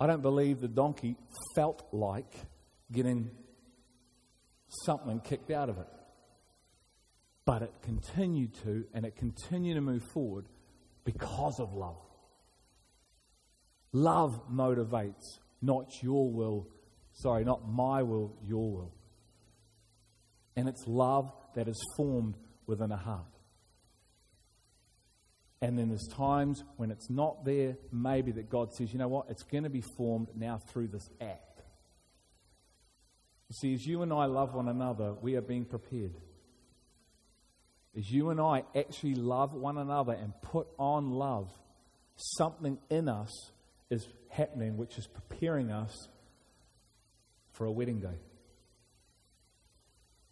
I 0.00 0.06
don't 0.06 0.22
believe 0.22 0.60
the 0.60 0.68
donkey 0.68 1.16
felt 1.54 1.86
like 1.92 2.32
getting 2.90 3.30
something 4.84 5.20
kicked 5.20 5.50
out 5.50 5.68
of 5.68 5.76
it. 5.76 5.86
But 7.44 7.62
it 7.62 7.74
continued 7.82 8.54
to, 8.62 8.84
and 8.94 9.04
it 9.04 9.16
continued 9.16 9.74
to 9.74 9.82
move 9.82 10.02
forward 10.14 10.46
because 11.04 11.60
of 11.60 11.74
love. 11.74 12.00
Love 13.92 14.40
motivates, 14.50 15.24
not 15.60 16.02
your 16.02 16.30
will, 16.30 16.68
sorry, 17.12 17.44
not 17.44 17.68
my 17.68 18.02
will, 18.02 18.36
your 18.46 18.70
will. 18.70 18.94
And 20.56 20.68
it's 20.68 20.84
love 20.86 21.32
that 21.54 21.68
is 21.68 21.80
formed 21.96 22.36
within 22.66 22.92
a 22.92 22.96
heart. 22.96 23.39
And 25.62 25.78
then 25.78 25.88
there's 25.88 26.08
times 26.08 26.64
when 26.76 26.90
it's 26.90 27.10
not 27.10 27.44
there, 27.44 27.76
maybe 27.92 28.32
that 28.32 28.48
God 28.48 28.72
says, 28.72 28.92
you 28.92 28.98
know 28.98 29.08
what, 29.08 29.26
it's 29.28 29.42
going 29.42 29.64
to 29.64 29.70
be 29.70 29.82
formed 29.82 30.28
now 30.34 30.58
through 30.58 30.88
this 30.88 31.08
act. 31.20 31.62
You 33.48 33.54
see, 33.54 33.74
as 33.74 33.86
you 33.86 34.02
and 34.02 34.12
I 34.12 34.24
love 34.26 34.54
one 34.54 34.68
another, 34.68 35.12
we 35.12 35.34
are 35.34 35.42
being 35.42 35.64
prepared. 35.64 36.14
As 37.96 38.10
you 38.10 38.30
and 38.30 38.40
I 38.40 38.64
actually 38.76 39.16
love 39.16 39.52
one 39.52 39.76
another 39.76 40.12
and 40.12 40.32
put 40.40 40.68
on 40.78 41.10
love, 41.10 41.50
something 42.16 42.78
in 42.88 43.08
us 43.08 43.50
is 43.90 44.06
happening 44.28 44.76
which 44.76 44.96
is 44.96 45.06
preparing 45.06 45.72
us 45.72 46.08
for 47.52 47.66
a 47.66 47.72
wedding 47.72 48.00
day. 48.00 48.20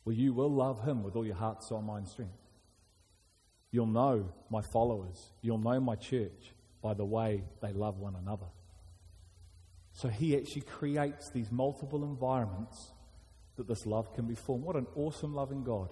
Well, 0.05 0.15
you 0.15 0.33
will 0.33 0.51
love 0.51 0.85
Him 0.85 1.03
with 1.03 1.17
all 1.17 1.27
your 1.27 1.35
heart, 1.35 1.63
soul, 1.65 1.83
mind, 1.83 2.09
strength. 2.09 2.33
You'll 3.71 3.87
know 3.87 4.33
my 4.51 4.63
followers. 4.63 5.33
You'll 5.43 5.59
know 5.59 5.81
my 5.81 5.95
church 5.95 6.53
by 6.83 6.95
the 6.95 7.05
way 7.05 7.45
they 7.61 7.73
love 7.73 7.99
one 7.99 8.17
another. 8.17 8.47
So 9.93 10.09
he 10.09 10.37
actually 10.37 10.63
creates 10.63 11.31
these 11.31 11.51
multiple 11.51 12.05
environments 12.05 12.93
that 13.57 13.67
this 13.67 13.85
love 13.85 14.15
can 14.15 14.27
be 14.27 14.35
formed. 14.35 14.65
What 14.65 14.77
an 14.77 14.87
awesome, 14.95 15.35
loving 15.35 15.65
God. 15.65 15.89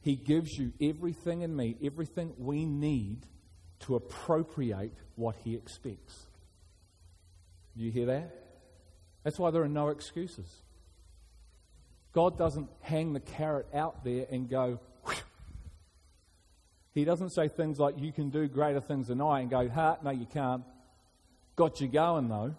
He 0.00 0.14
gives 0.14 0.56
you 0.56 0.72
everything 0.80 1.42
in 1.42 1.54
me, 1.54 1.76
everything 1.82 2.32
we 2.38 2.64
need 2.64 3.26
to 3.80 3.96
appropriate 3.96 4.94
what 5.16 5.34
he 5.42 5.54
expects. 5.54 6.26
Do 7.76 7.82
you 7.82 7.90
hear 7.90 8.06
that? 8.06 8.32
That's 9.24 9.38
why 9.38 9.50
there 9.50 9.62
are 9.62 9.68
no 9.68 9.88
excuses. 9.88 10.46
God 12.12 12.38
doesn't 12.38 12.68
hang 12.80 13.12
the 13.12 13.20
carrot 13.20 13.66
out 13.74 14.04
there 14.04 14.26
and 14.30 14.48
go, 14.48 14.78
he 16.96 17.04
doesn't 17.04 17.30
say 17.30 17.48
things 17.48 17.78
like, 17.78 18.00
You 18.00 18.10
can 18.10 18.30
do 18.30 18.48
greater 18.48 18.80
things 18.80 19.08
than 19.08 19.20
I, 19.20 19.40
and 19.40 19.50
go, 19.50 19.68
Ha, 19.68 19.98
no, 20.02 20.10
you 20.10 20.26
can't. 20.26 20.64
Got 21.54 21.80
you 21.80 21.88
going, 21.88 22.28
though. 22.28 22.54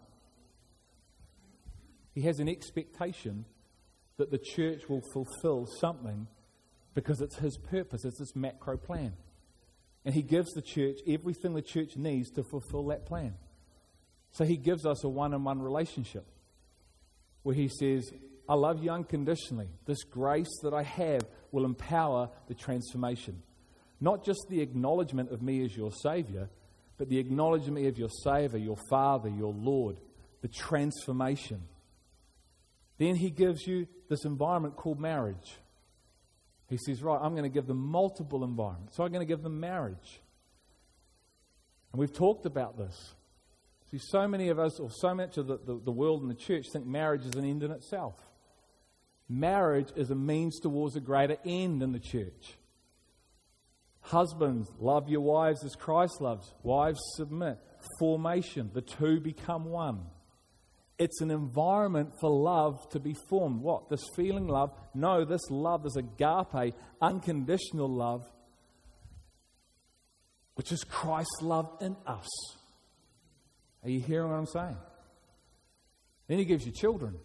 He 2.13 2.21
has 2.21 2.39
an 2.39 2.47
expectation 2.47 3.45
that 4.17 4.29
the 4.29 4.37
church 4.37 4.87
will 4.87 5.01
fulfill 5.11 5.67
something 5.79 6.27
because 6.93 7.19
it's 7.19 7.37
his 7.37 7.57
purpose, 7.57 8.05
it's 8.05 8.19
his 8.19 8.35
macro 8.35 8.77
plan. 8.77 9.13
And 10.05 10.13
he 10.13 10.21
gives 10.21 10.51
the 10.53 10.61
church 10.61 10.97
everything 11.07 11.53
the 11.53 11.61
church 11.61 11.97
needs 11.97 12.29
to 12.31 12.43
fulfill 12.43 12.85
that 12.87 13.05
plan. 13.05 13.35
So 14.31 14.45
he 14.45 14.57
gives 14.57 14.85
us 14.85 15.03
a 15.03 15.09
one 15.09 15.33
on 15.33 15.43
one 15.43 15.61
relationship 15.61 16.27
where 17.41 17.55
he 17.55 17.69
says, 17.69 18.11
I 18.47 18.53
love 18.53 18.83
you 18.83 18.91
unconditionally. 18.91 19.69
This 19.85 20.03
grace 20.03 20.59
that 20.61 20.73
I 20.73 20.83
have 20.83 21.21
will 21.51 21.65
empower 21.65 22.29
the 22.47 22.53
transformation. 22.53 23.41
Not 23.99 24.23
just 24.23 24.45
the 24.49 24.61
acknowledgement 24.61 25.31
of 25.31 25.41
me 25.41 25.63
as 25.63 25.75
your 25.75 25.91
Savior, 25.91 26.49
but 26.97 27.09
the 27.09 27.19
acknowledgement 27.19 27.85
of 27.87 27.97
your 27.97 28.09
Savior, 28.09 28.59
your 28.59 28.77
Father, 28.89 29.29
your 29.29 29.53
Lord, 29.53 29.97
the 30.41 30.47
transformation. 30.47 31.61
Then 32.97 33.15
He 33.15 33.29
gives 33.29 33.65
you 33.65 33.87
this 34.09 34.25
environment 34.25 34.75
called 34.75 34.99
marriage. 34.99 35.57
He 36.69 36.77
says, 36.77 37.01
Right, 37.01 37.19
I'm 37.21 37.31
going 37.31 37.43
to 37.43 37.49
give 37.49 37.67
them 37.67 37.77
multiple 37.77 38.43
environments. 38.43 38.95
So 38.95 39.03
I'm 39.03 39.11
going 39.11 39.25
to 39.25 39.31
give 39.31 39.43
them 39.43 39.59
marriage. 39.59 40.21
And 41.91 41.99
we've 41.99 42.13
talked 42.13 42.45
about 42.45 42.77
this. 42.77 43.15
See, 43.91 43.99
so 43.99 44.27
many 44.27 44.49
of 44.49 44.59
us, 44.59 44.79
or 44.79 44.89
so 44.91 45.15
much 45.15 45.37
of 45.37 45.47
the, 45.47 45.57
the, 45.57 45.79
the 45.85 45.91
world 45.91 46.21
and 46.21 46.29
the 46.29 46.35
church, 46.35 46.65
think 46.71 46.85
marriage 46.85 47.25
is 47.25 47.35
an 47.35 47.45
end 47.45 47.63
in 47.63 47.71
itself. 47.71 48.15
Marriage 49.29 49.89
is 49.95 50.11
a 50.11 50.15
means 50.15 50.59
towards 50.59 50.95
a 50.95 50.99
greater 50.99 51.37
end 51.45 51.81
in 51.81 51.93
the 51.93 51.99
church. 51.99 52.55
Husbands, 54.07 54.71
love 54.79 55.09
your 55.09 55.19
wives 55.19 55.65
as 55.65 55.75
Christ 55.75 56.21
loves. 56.21 56.53
Wives, 56.63 56.99
submit. 57.17 57.57
Formation, 57.99 58.71
the 58.73 58.81
two 58.81 59.19
become 59.19 59.65
one. 59.65 60.05
It's 60.97 61.19
an 61.19 61.29
environment 61.29 62.13
for 62.21 62.29
love 62.29 62.89
to 62.91 63.01
be 63.01 63.13
formed. 63.29 63.61
What? 63.61 63.89
This 63.89 64.07
feeling 64.15 64.47
love? 64.47 64.71
No, 64.95 65.25
this 65.25 65.41
love 65.49 65.85
is 65.85 65.97
agape, 65.97 66.73
unconditional 67.01 67.89
love, 67.89 68.23
which 70.55 70.71
is 70.71 70.85
Christ's 70.85 71.41
love 71.41 71.69
in 71.81 71.97
us. 72.05 72.29
Are 73.83 73.89
you 73.89 73.99
hearing 73.99 74.29
what 74.29 74.37
I'm 74.37 74.45
saying? 74.45 74.77
Then 76.27 76.37
he 76.37 76.45
gives 76.45 76.65
you 76.65 76.71
children. 76.71 77.15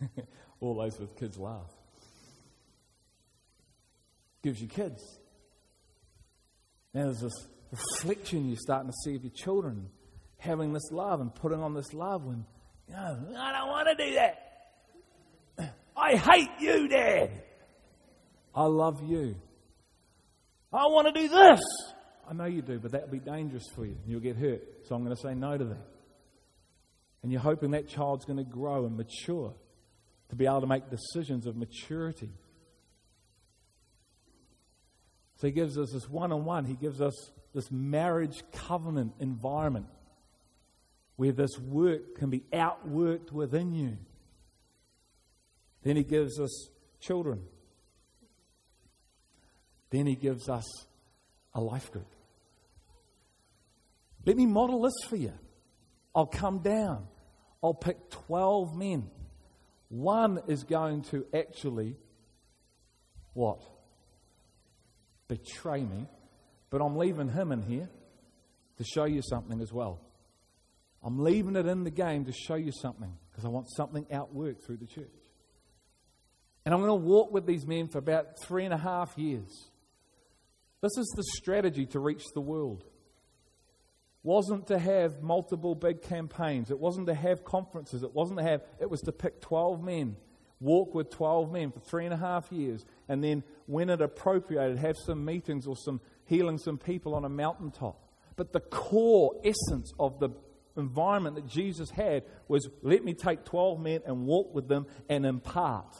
Those 0.74 0.98
with 0.98 1.16
kids 1.16 1.38
laugh. 1.38 1.70
Gives 4.42 4.60
you 4.60 4.68
kids. 4.68 5.02
Now 6.94 7.04
there's 7.04 7.20
this 7.20 7.46
reflection 7.70 8.48
you're 8.48 8.58
starting 8.58 8.90
to 8.90 8.96
see 9.04 9.16
of 9.16 9.22
your 9.22 9.32
children 9.32 9.88
having 10.38 10.72
this 10.72 10.90
love 10.90 11.20
and 11.20 11.34
putting 11.34 11.62
on 11.62 11.74
this 11.74 11.92
love 11.92 12.24
when, 12.24 12.44
you 12.88 12.94
know, 12.94 13.18
I 13.38 13.52
don't 13.52 13.68
want 13.68 13.88
to 13.96 14.04
do 14.04 14.14
that. 14.14 14.42
I 15.96 16.16
hate 16.16 16.50
you, 16.60 16.88
Dad. 16.88 17.30
I 18.54 18.64
love 18.64 19.02
you. 19.02 19.36
I 20.72 20.86
want 20.86 21.12
to 21.14 21.20
do 21.20 21.28
this. 21.28 21.60
I 22.28 22.32
know 22.32 22.44
you 22.44 22.62
do, 22.62 22.78
but 22.78 22.92
that 22.92 23.02
would 23.02 23.10
be 23.10 23.18
dangerous 23.30 23.66
for 23.74 23.84
you 23.84 23.92
and 24.02 24.10
you'll 24.10 24.20
get 24.20 24.36
hurt. 24.36 24.62
So 24.86 24.94
I'm 24.94 25.04
going 25.04 25.14
to 25.14 25.22
say 25.22 25.34
no 25.34 25.56
to 25.56 25.64
that. 25.64 25.86
And 27.22 27.32
you're 27.32 27.40
hoping 27.40 27.72
that 27.72 27.88
child's 27.88 28.24
going 28.24 28.38
to 28.38 28.44
grow 28.44 28.86
and 28.86 28.96
mature 28.96 29.54
to 30.30 30.36
be 30.36 30.46
able 30.46 30.60
to 30.60 30.66
make 30.66 30.90
decisions 30.90 31.46
of 31.46 31.56
maturity. 31.56 32.30
So 35.36 35.46
he 35.46 35.52
gives 35.52 35.78
us 35.78 35.90
this 35.92 36.08
one 36.08 36.32
on 36.32 36.44
one, 36.44 36.64
he 36.64 36.74
gives 36.74 37.00
us 37.00 37.30
this 37.54 37.70
marriage 37.70 38.42
covenant 38.52 39.14
environment 39.18 39.86
where 41.16 41.32
this 41.32 41.58
work 41.58 42.16
can 42.16 42.30
be 42.30 42.44
outworked 42.52 43.32
within 43.32 43.72
you. 43.72 43.96
Then 45.82 45.96
he 45.96 46.04
gives 46.04 46.38
us 46.38 46.68
children. 47.00 47.42
Then 49.90 50.06
he 50.06 50.14
gives 50.14 50.48
us 50.48 50.64
a 51.54 51.60
life 51.60 51.90
group. 51.92 52.12
Let 54.26 54.36
me 54.36 54.46
model 54.46 54.82
this 54.82 55.08
for 55.08 55.16
you. 55.16 55.32
I'll 56.14 56.26
come 56.26 56.58
down. 56.58 57.06
I'll 57.62 57.74
pick 57.74 58.10
12 58.10 58.76
men 58.76 59.10
one 59.88 60.40
is 60.46 60.64
going 60.64 61.02
to 61.10 61.26
actually, 61.34 61.96
what? 63.32 63.60
Betray 65.28 65.82
me. 65.82 66.06
But 66.70 66.80
I'm 66.82 66.96
leaving 66.96 67.28
him 67.28 67.52
in 67.52 67.62
here 67.62 67.88
to 68.78 68.84
show 68.84 69.04
you 69.04 69.22
something 69.22 69.60
as 69.60 69.72
well. 69.72 70.00
I'm 71.02 71.20
leaving 71.20 71.56
it 71.56 71.66
in 71.66 71.84
the 71.84 71.90
game 71.90 72.24
to 72.24 72.32
show 72.32 72.56
you 72.56 72.72
something 72.72 73.12
because 73.30 73.44
I 73.44 73.48
want 73.48 73.68
something 73.70 74.04
outworked 74.06 74.64
through 74.64 74.78
the 74.78 74.86
church. 74.86 75.06
And 76.64 76.74
I'm 76.74 76.80
going 76.80 77.00
to 77.00 77.06
walk 77.06 77.32
with 77.32 77.46
these 77.46 77.64
men 77.64 77.86
for 77.86 77.98
about 77.98 78.40
three 78.40 78.64
and 78.64 78.74
a 78.74 78.78
half 78.78 79.16
years. 79.16 79.70
This 80.80 80.98
is 80.98 81.06
the 81.16 81.22
strategy 81.36 81.86
to 81.86 82.00
reach 82.00 82.24
the 82.34 82.40
world 82.40 82.84
wasn't 84.26 84.66
to 84.66 84.76
have 84.76 85.22
multiple 85.22 85.76
big 85.76 86.02
campaigns. 86.02 86.72
It 86.72 86.80
wasn't 86.80 87.06
to 87.06 87.14
have 87.14 87.44
conferences. 87.44 88.02
It 88.02 88.12
wasn't 88.12 88.40
to 88.40 88.44
have, 88.44 88.60
it 88.80 88.90
was 88.90 89.00
to 89.02 89.12
pick 89.12 89.40
12 89.40 89.80
men, 89.80 90.16
walk 90.58 90.96
with 90.96 91.10
12 91.10 91.52
men 91.52 91.70
for 91.70 91.78
three 91.78 92.06
and 92.06 92.12
a 92.12 92.16
half 92.16 92.50
years, 92.50 92.84
and 93.08 93.22
then, 93.22 93.44
when 93.66 93.88
it 93.88 94.02
appropriated, 94.02 94.78
have 94.78 94.96
some 95.06 95.24
meetings 95.24 95.64
or 95.68 95.76
some 95.76 96.00
healing 96.24 96.58
some 96.58 96.76
people 96.76 97.14
on 97.14 97.24
a 97.24 97.28
mountaintop. 97.28 98.02
But 98.34 98.52
the 98.52 98.58
core 98.58 99.32
essence 99.44 99.92
of 100.00 100.18
the 100.18 100.30
environment 100.76 101.36
that 101.36 101.46
Jesus 101.46 101.88
had 101.90 102.24
was 102.48 102.68
let 102.82 103.04
me 103.04 103.14
take 103.14 103.44
12 103.44 103.78
men 103.78 104.00
and 104.06 104.26
walk 104.26 104.52
with 104.52 104.66
them 104.66 104.86
and 105.08 105.24
impart. 105.24 105.94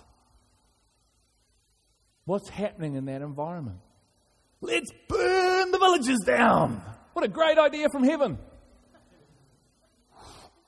What's 2.24 2.48
happening 2.48 2.96
in 2.96 3.04
that 3.04 3.22
environment? 3.22 3.78
Let's 4.60 4.90
burn 5.08 5.70
the 5.70 5.78
villages 5.78 6.18
down. 6.26 6.82
What 7.16 7.24
a 7.24 7.28
great 7.28 7.56
idea 7.56 7.88
from 7.88 8.04
heaven. 8.04 8.36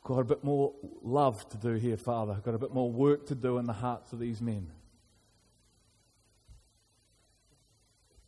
Got 0.03 0.21
a 0.21 0.25
bit 0.25 0.43
more 0.43 0.73
love 1.03 1.47
to 1.51 1.59
do 1.59 1.75
here, 1.75 1.99
Father. 1.99 2.41
Got 2.43 2.55
a 2.55 2.59
bit 2.59 2.73
more 2.73 2.91
work 2.91 3.27
to 3.27 3.35
do 3.35 3.59
in 3.59 3.67
the 3.67 3.75
hearts 3.75 4.15
of 4.15 4.19
these 4.19 4.41
men. 4.41 4.73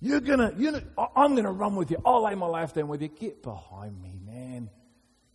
You're 0.00 0.20
gonna, 0.20 0.52
you 0.58 0.70
know, 0.70 0.82
I'm 1.16 1.34
gonna 1.34 1.50
run 1.50 1.76
with 1.76 1.90
you. 1.90 1.96
I'll 2.04 2.22
lay 2.24 2.34
my 2.34 2.44
life 2.44 2.74
down 2.74 2.88
with 2.88 3.00
you. 3.00 3.08
Get 3.08 3.42
behind 3.42 4.02
me, 4.02 4.20
man. 4.22 4.68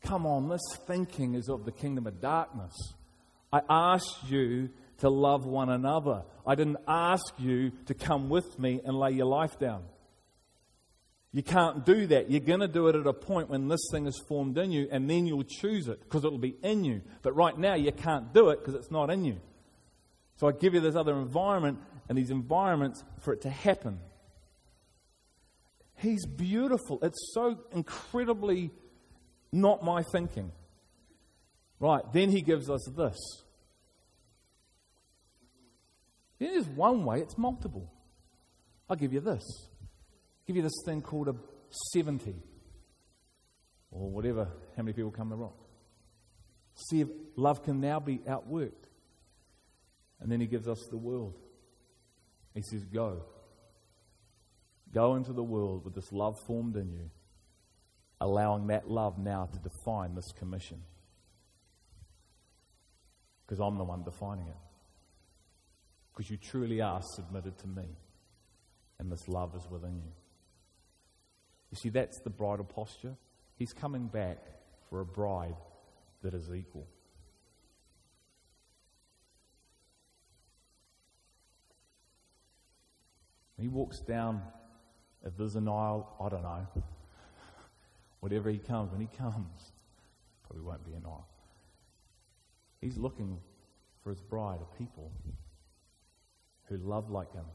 Come 0.04 0.28
on, 0.28 0.48
this 0.48 0.62
thinking 0.86 1.34
is 1.34 1.50
of 1.50 1.66
the 1.66 1.72
kingdom 1.72 2.06
of 2.06 2.22
darkness. 2.22 2.76
I 3.52 3.62
asked 3.68 4.30
you 4.30 4.70
to 5.00 5.10
love 5.10 5.48
one 5.48 5.70
another. 5.70 6.22
I 6.46 6.54
didn't 6.54 6.78
ask 6.88 7.34
you 7.40 7.72
to 7.88 7.96
come 7.96 8.30
with 8.30 8.60
me 8.60 8.82
and 8.86 8.96
lay 8.96 9.10
your 9.10 9.26
life 9.26 9.58
down. 9.58 9.86
You 11.36 11.44
can't 11.44 11.86
do 11.86 12.08
that. 12.08 12.32
You're 12.32 12.40
going 12.40 12.62
to 12.62 12.68
do 12.70 12.88
it 12.88 12.96
at 12.96 13.06
a 13.06 13.12
point 13.12 13.50
when 13.50 13.68
this 13.68 13.82
thing 13.92 14.08
is 14.08 14.18
formed 14.26 14.58
in 14.58 14.72
you, 14.72 14.88
and 14.90 15.10
then 15.10 15.26
you'll 15.26 15.44
choose 15.44 15.90
it 15.90 16.00
because 16.00 16.24
it'll 16.24 16.38
be 16.38 16.56
in 16.64 16.86
you. 16.86 17.02
But 17.24 17.36
right 17.36 17.58
now, 17.58 17.74
you 17.74 17.92
can't 17.92 18.34
do 18.34 18.52
it 18.52 18.60
because 18.60 18.74
it's 18.74 18.90
not 18.90 19.10
in 19.10 19.26
you. 19.26 19.42
So 20.38 20.48
I 20.48 20.54
give 20.54 20.74
you 20.74 20.80
this 20.80 20.96
other 20.96 21.12
environment 21.12 21.80
and 22.08 22.18
these 22.18 22.30
environments 22.30 23.04
for 23.20 23.34
it 23.34 23.42
to 23.42 23.50
happen. 23.50 24.00
He's 25.96 26.26
beautiful. 26.26 27.00
It's 27.02 27.34
so 27.34 27.60
incredibly 27.74 28.72
not 29.52 29.84
my 29.84 30.04
thinking. 30.14 30.54
Right, 31.82 32.04
then 32.14 32.30
he 32.30 32.44
gives 32.44 32.70
us 32.70 32.88
this. 32.96 33.18
It 36.40 36.52
is 36.52 36.66
one 36.66 37.04
way, 37.04 37.20
it's 37.20 37.38
multiple. 37.38 37.92
I'll 38.90 38.96
give 38.96 39.12
you 39.12 39.20
this. 39.20 39.44
Give 40.46 40.56
you 40.56 40.62
this 40.62 40.82
thing 40.86 41.02
called 41.02 41.28
a 41.28 41.36
70. 41.94 42.36
Or 43.92 44.10
whatever, 44.10 44.48
how 44.76 44.84
many 44.84 44.94
people 44.94 45.12
come 45.12 45.30
to 45.30 45.36
rock. 45.36 45.58
See 46.76 47.02
if 47.02 47.08
love 47.36 47.64
can 47.64 47.80
now 47.80 48.00
be 48.00 48.18
outworked. 48.20 48.72
And 50.20 50.32
then 50.32 50.40
he 50.40 50.48
gives 50.48 50.68
us 50.68 50.86
the 50.90 50.98
world. 50.98 51.34
He 52.54 52.62
says, 52.62 52.84
Go. 52.86 53.24
Go 54.94 55.16
into 55.16 55.34
the 55.34 55.44
world 55.44 55.84
with 55.84 55.94
this 55.94 56.12
love 56.12 56.40
formed 56.48 56.78
in 56.78 56.92
you, 56.92 57.10
allowing 58.22 58.68
that 58.68 58.90
love 58.90 59.18
now 59.18 59.50
to 59.52 59.60
define 59.60 60.16
this 60.16 60.32
commission. 60.38 60.82
Because 63.46 63.60
I'm 63.60 63.78
the 63.78 63.84
one 63.84 64.04
defining 64.04 64.48
it. 64.48 64.56
Because 66.14 66.30
you 66.30 66.38
truly 66.38 66.80
are 66.80 67.02
submitted 67.16 67.58
to 67.60 67.68
me, 67.68 67.84
and 69.00 69.12
this 69.12 69.28
love 69.28 69.54
is 69.56 69.70
within 69.70 69.98
you. 69.98 70.12
You 71.76 71.78
see, 71.78 71.90
that's 71.90 72.20
the 72.20 72.30
bridal 72.30 72.64
posture. 72.64 73.18
He's 73.58 73.74
coming 73.74 74.08
back 74.08 74.38
for 74.90 75.02
a 75.02 75.06
bride 75.06 75.58
that 76.24 76.34
is 76.34 76.50
equal. 76.54 76.88
He 83.60 83.68
walks 83.68 84.00
down 84.00 84.42
if 85.26 85.36
there's 85.36 85.58
an 85.58 85.68
aisle, 85.68 86.16
I 86.22 86.30
don't 86.30 86.44
know. 86.44 86.66
Whatever 88.22 88.50
he 88.50 88.58
comes, 88.58 88.94
when 88.94 89.02
he 89.02 89.10
comes, 89.18 89.74
probably 90.48 90.64
won't 90.64 90.86
be 90.86 90.94
an 90.94 91.04
aisle. 91.06 91.28
He's 92.80 92.96
looking 92.96 93.38
for 94.02 94.12
his 94.12 94.22
bride, 94.22 94.60
a 94.62 94.78
people 94.78 95.12
who 96.70 96.78
love 96.78 97.10
like 97.10 97.34
him, 97.34 97.46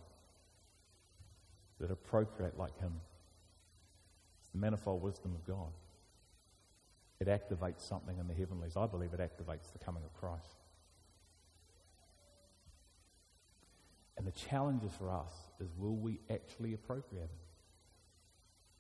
that 1.81 1.91
appropriate 1.91 2.59
like 2.59 2.79
him. 2.79 3.01
Manifold 4.55 5.03
wisdom 5.03 5.35
of 5.35 5.47
God. 5.47 5.73
It 7.21 7.29
activates 7.29 7.87
something 7.87 8.19
in 8.19 8.27
the 8.27 8.35
heavenlies. 8.35 8.77
I 8.77 8.87
believe 8.87 9.13
it 9.13 9.21
activates 9.21 9.73
the 9.73 9.79
coming 9.79 10.03
of 10.05 10.13
Christ. 10.15 10.57
And 14.17 14.27
the 14.27 14.33
challenge 14.33 14.83
for 14.99 15.11
us 15.11 15.33
is 15.61 15.69
will 15.79 15.97
we 15.97 16.19
actually 16.31 16.75
appropriate 16.75 17.25
it? 17.25 17.31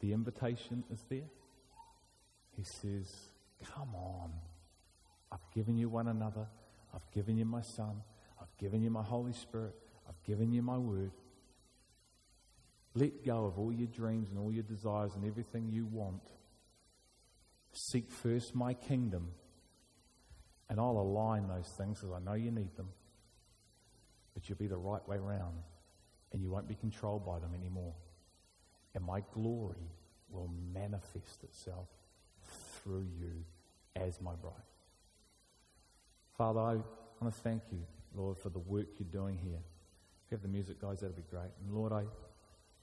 The 0.00 0.12
invitation 0.12 0.84
is 0.92 1.04
there. 1.08 1.28
He 2.56 2.64
says, 2.64 3.14
Come 3.74 3.94
on. 3.94 4.32
I've 5.30 5.50
given 5.54 5.76
you 5.76 5.88
one 5.88 6.08
another. 6.08 6.46
I've 6.94 7.08
given 7.12 7.36
you 7.36 7.44
my 7.44 7.62
Son. 7.62 8.02
I've 8.40 8.56
given 8.58 8.82
you 8.82 8.90
my 8.90 9.02
Holy 9.02 9.32
Spirit. 9.32 9.74
I've 10.08 10.22
given 10.24 10.52
you 10.52 10.62
my 10.62 10.78
word. 10.78 11.12
Let 12.94 13.24
go 13.24 13.44
of 13.44 13.58
all 13.58 13.72
your 13.72 13.88
dreams 13.88 14.30
and 14.30 14.38
all 14.38 14.52
your 14.52 14.64
desires 14.64 15.12
and 15.14 15.24
everything 15.24 15.70
you 15.70 15.86
want. 15.86 16.22
Seek 17.72 18.10
first 18.10 18.54
my 18.54 18.74
kingdom, 18.74 19.28
and 20.68 20.80
I'll 20.80 20.98
align 20.98 21.46
those 21.48 21.68
things 21.78 22.00
because 22.00 22.14
I 22.14 22.18
know 22.18 22.34
you 22.34 22.50
need 22.50 22.76
them. 22.76 22.88
But 24.34 24.48
you'll 24.48 24.58
be 24.58 24.66
the 24.66 24.76
right 24.76 25.06
way 25.08 25.18
round, 25.18 25.56
and 26.32 26.42
you 26.42 26.50
won't 26.50 26.66
be 26.66 26.74
controlled 26.74 27.24
by 27.24 27.38
them 27.38 27.54
anymore 27.54 27.94
and 28.94 29.04
my 29.04 29.22
glory 29.32 29.90
will 30.30 30.50
manifest 30.72 31.42
itself 31.42 31.88
through 32.82 33.06
you 33.18 33.44
as 33.96 34.20
my 34.20 34.34
bride. 34.34 34.54
Father, 36.36 36.60
I 36.60 36.74
want 37.20 37.34
to 37.34 37.40
thank 37.42 37.62
you, 37.70 37.82
Lord, 38.14 38.38
for 38.38 38.48
the 38.48 38.58
work 38.58 38.86
you're 38.98 39.08
doing 39.08 39.38
here. 39.38 39.60
If 40.24 40.30
you 40.30 40.36
have 40.36 40.42
the 40.42 40.48
music, 40.48 40.80
guys, 40.80 41.00
that'd 41.00 41.16
be 41.16 41.22
great. 41.30 41.50
And 41.64 41.74
Lord, 41.74 41.92
I, 41.92 42.04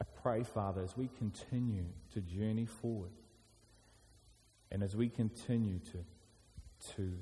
I 0.02 0.06
pray, 0.22 0.44
Father, 0.44 0.84
as 0.84 0.96
we 0.96 1.10
continue 1.18 1.86
to 2.14 2.22
journey 2.22 2.68
forward 2.82 3.12
and 4.72 4.84
as 4.84 4.96
we 4.96 5.10
continue 5.10 5.80
to, 5.80 6.96
to 6.96 7.14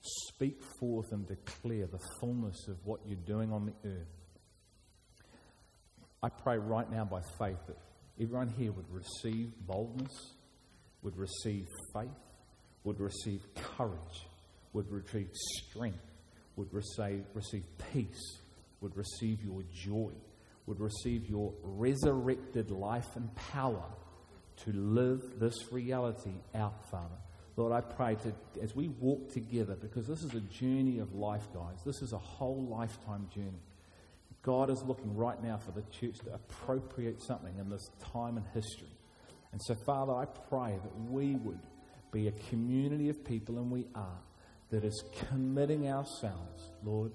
speak 0.00 0.60
forth 0.78 1.12
and 1.12 1.26
declare 1.26 1.86
the 1.86 2.00
fullness 2.20 2.68
of 2.68 2.76
what 2.84 3.00
you're 3.06 3.16
doing 3.16 3.52
on 3.52 3.66
the 3.66 3.88
earth, 3.88 4.08
I 6.22 6.28
pray 6.28 6.58
right 6.58 6.90
now 6.90 7.04
by 7.04 7.20
faith 7.38 7.58
that 7.68 7.78
everyone 8.20 8.48
here 8.48 8.72
would 8.72 8.90
receive 8.90 9.52
boldness, 9.66 10.32
would 11.02 11.16
receive 11.16 11.66
faith, 11.94 12.08
would 12.84 13.00
receive 13.00 13.40
courage, 13.54 14.26
would 14.72 14.90
receive 14.90 15.30
strength, 15.32 16.04
would 16.56 16.72
receive, 16.74 17.24
receive 17.34 17.64
peace, 17.92 18.38
would 18.80 18.96
receive 18.96 19.42
your 19.44 19.62
joy, 19.72 20.10
would 20.68 20.80
receive 20.80 21.28
your 21.28 21.52
resurrected 21.62 22.70
life 22.70 23.16
and 23.16 23.34
power 23.34 23.84
to 24.64 24.72
live 24.72 25.40
this 25.40 25.72
reality 25.72 26.34
out, 26.54 26.88
Father. 26.90 27.16
Lord, 27.56 27.72
I 27.72 27.80
pray 27.80 28.16
to, 28.16 28.62
as 28.62 28.76
we 28.76 28.88
walk 28.88 29.32
together, 29.32 29.74
because 29.74 30.06
this 30.06 30.22
is 30.22 30.34
a 30.34 30.40
journey 30.40 30.98
of 30.98 31.14
life, 31.14 31.48
guys. 31.52 31.82
This 31.84 32.02
is 32.02 32.12
a 32.12 32.18
whole 32.18 32.66
lifetime 32.70 33.28
journey. 33.34 33.62
God 34.42 34.70
is 34.70 34.82
looking 34.86 35.16
right 35.16 35.42
now 35.42 35.58
for 35.58 35.72
the 35.72 35.82
church 35.90 36.18
to 36.24 36.34
appropriate 36.34 37.20
something 37.22 37.58
in 37.58 37.68
this 37.68 37.90
time 38.12 38.36
and 38.36 38.46
history. 38.54 38.92
And 39.52 39.60
so, 39.62 39.74
Father, 39.86 40.12
I 40.12 40.26
pray 40.26 40.78
that 40.80 41.10
we 41.10 41.34
would 41.34 41.58
be 42.12 42.28
a 42.28 42.32
community 42.48 43.08
of 43.08 43.24
people, 43.24 43.58
and 43.58 43.70
we 43.70 43.86
are, 43.94 44.20
that 44.70 44.84
is 44.84 45.02
committing 45.28 45.88
ourselves, 45.88 46.70
Lord, 46.84 47.12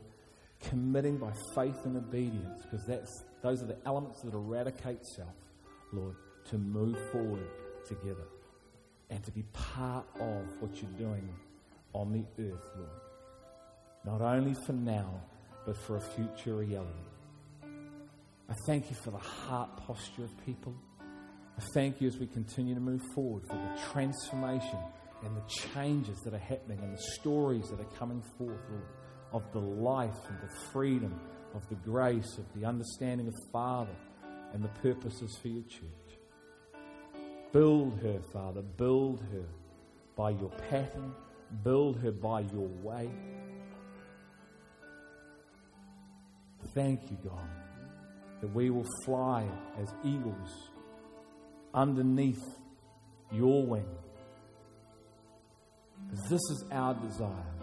committing 0.60 1.18
by 1.18 1.32
faith 1.56 1.86
and 1.86 1.95
obedience, 1.97 2.64
because 2.64 2.86
that's, 2.86 3.24
those 3.44 3.62
are 3.62 3.68
the 3.68 3.78
elements 3.86 4.22
that 4.22 4.34
eradicate 4.34 5.06
self, 5.06 5.36
Lord, 5.91 6.16
to 6.46 6.58
move 6.58 6.98
forward 7.12 7.48
together 7.86 8.26
and 9.10 9.24
to 9.24 9.32
be 9.32 9.44
part 9.54 10.06
of 10.20 10.46
what 10.62 10.82
you're 10.82 10.91
doing 10.98 11.28
on 11.94 12.12
the 12.12 12.26
earth, 12.44 12.68
Lord. 12.78 12.89
Not 14.06 14.22
only 14.22 14.56
for 14.66 14.74
now, 14.74 15.22
but 15.66 15.78
for 15.78 15.98
a 15.98 16.02
future 16.02 16.56
reality. 16.56 16.89
I 18.50 18.54
thank 18.66 18.89
you 18.89 18.96
for 18.96 19.12
the 19.12 19.18
heart 19.18 19.78
posture 19.78 20.24
of 20.24 20.46
people. 20.46 20.74
I 21.02 21.62
thank 21.74 22.02
you 22.02 22.08
as 22.08 22.18
we 22.18 22.28
continue 22.28 22.76
to 22.76 22.82
move 22.82 23.02
forward 23.14 23.44
for 23.48 23.56
the 23.56 23.82
transformation 23.91 24.80
and 25.24 25.38
the 25.38 25.44
changes 25.74 26.20
that 26.22 26.34
are 26.34 26.39
happening 26.39 26.80
and 26.80 26.98
the 26.98 27.02
stories 27.20 27.70
that 27.70 27.80
are 27.80 27.98
coming 27.98 28.22
forth, 28.38 28.60
Lord, 28.70 28.88
of 29.32 29.52
the 29.54 29.60
life 29.60 30.18
and 30.28 30.38
the 30.41 30.54
freedom, 30.72 31.20
of 31.54 31.68
the 31.70 31.76
grace, 31.76 32.38
of 32.38 32.45
the 32.60 32.66
understanding 32.66 33.28
of 33.28 33.34
Father 33.51 33.95
and 34.54 34.64
the 34.64 34.70
purposes 34.82 35.38
for 35.41 35.47
your 35.47 35.64
church. 35.64 36.18
Build 37.51 37.99
her, 38.01 38.20
Father, 38.32 38.62
build 38.62 39.22
her 39.32 39.45
by 40.16 40.32
your 40.32 40.51
pattern, 40.70 41.14
build 41.64 41.97
her 41.99 42.12
by 42.12 42.41
your 42.41 42.68
way. 42.82 43.10
Thank 46.74 47.12
you, 47.12 47.18
God 47.24 47.49
that 48.43 48.54
we 48.54 48.70
will 48.70 48.86
fly 49.06 49.47
as 49.80 49.88
eagles 50.04 50.68
underneath 51.74 52.43
your 53.32 53.66
wing. 53.66 53.88
Because 56.10 56.26
this 56.26 56.41
is 56.51 56.66
our 56.70 56.93
desire. 56.93 57.54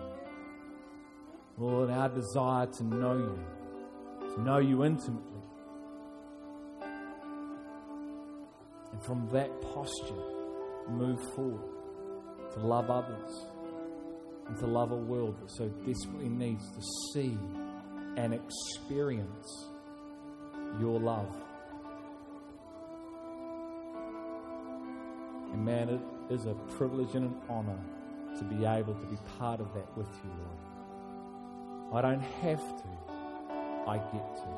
Lord, 1.59 1.91
our 1.91 2.09
desire 2.09 2.67
to 2.79 2.83
know 2.83 3.19
you, 3.19 3.39
to 4.35 4.41
know 4.43 4.59
you 4.59 4.85
intimately. 4.85 5.43
And 8.93 9.03
from 9.03 9.29
that 9.33 9.51
posture, 9.63 10.23
move 10.89 11.21
forward 11.35 11.71
to 12.55 12.61
love 12.61 12.91
others 12.91 13.47
and 14.49 14.59
to 14.59 14.67
love 14.67 14.91
a 14.91 14.97
world 14.97 15.37
that 15.41 15.51
so 15.51 15.69
desperately 15.87 16.29
needs 16.29 16.69
to 16.73 16.83
see 17.13 17.39
and 18.17 18.35
experience 18.35 19.69
your 20.81 20.99
love. 20.99 21.35
And 25.53 25.65
man, 25.65 25.89
it 25.89 26.01
is 26.35 26.47
a 26.47 26.55
privilege 26.77 27.15
and 27.15 27.27
an 27.27 27.37
honor 27.49 27.79
to 28.39 28.45
be 28.45 28.65
able 28.65 28.95
to 28.95 29.07
be 29.07 29.17
part 29.39 29.61
of 29.61 29.73
that 29.75 29.97
with 29.97 30.09
you, 30.25 30.31
Lord. 30.31 32.05
I 32.05 32.09
don't 32.09 32.21
have 32.21 32.61
to, 32.61 32.89
I 33.91 33.99
get 33.99 34.37
to. 34.37 34.49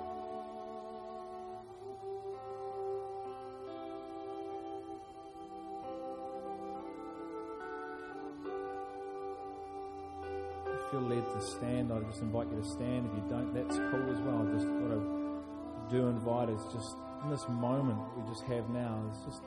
If 10.67 10.69
you 10.69 10.81
feel 10.91 11.01
led 11.01 11.25
to 11.25 11.41
stand, 11.41 11.91
I 11.95 12.01
just 12.01 12.21
invite 12.21 12.49
you 12.51 12.61
to 12.61 12.69
stand. 12.77 13.07
If 13.07 13.15
you 13.15 13.25
don't, 13.31 13.55
that's 13.55 13.79
cool 13.79 14.11
as 14.11 14.21
well. 14.21 14.47
I 14.47 14.53
just 14.53 14.67
what 14.69 14.93
I 14.93 15.91
do 15.91 16.09
invite 16.09 16.51
is 16.51 16.61
just 16.71 16.95
in 17.25 17.31
this 17.31 17.49
moment 17.49 18.01
we 18.15 18.29
just 18.29 18.45
have 18.45 18.69
now, 18.69 19.03
is 19.11 19.25
just 19.25 19.41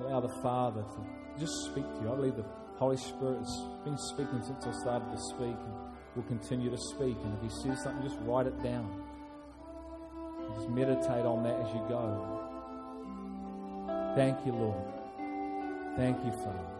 allow 0.00 0.20
the 0.20 0.34
Father 0.42 0.82
to 0.82 1.40
just 1.40 1.54
speak 1.72 1.84
to 1.94 2.02
you. 2.02 2.12
I 2.12 2.16
believe 2.16 2.36
the 2.36 2.44
Holy 2.76 2.98
Spirit's 2.98 3.56
been 3.86 3.96
speaking 3.96 4.42
since 4.42 4.66
I 4.66 4.72
started 4.82 5.10
to 5.16 5.18
speak 5.32 5.56
and 5.56 5.74
will 6.14 6.24
continue 6.24 6.68
to 6.68 6.78
speak. 6.92 7.16
And 7.24 7.32
if 7.40 7.40
He 7.40 7.62
says 7.62 7.82
something, 7.82 8.06
just 8.06 8.20
write 8.26 8.48
it 8.48 8.62
down. 8.62 9.03
Just 10.54 10.68
meditate 10.68 11.24
on 11.26 11.42
that 11.42 11.60
as 11.60 11.72
you 11.74 11.82
go. 11.88 12.40
Thank 14.14 14.46
you, 14.46 14.52
Lord. 14.52 15.96
Thank 15.96 16.24
you, 16.24 16.32
Father. 16.32 16.73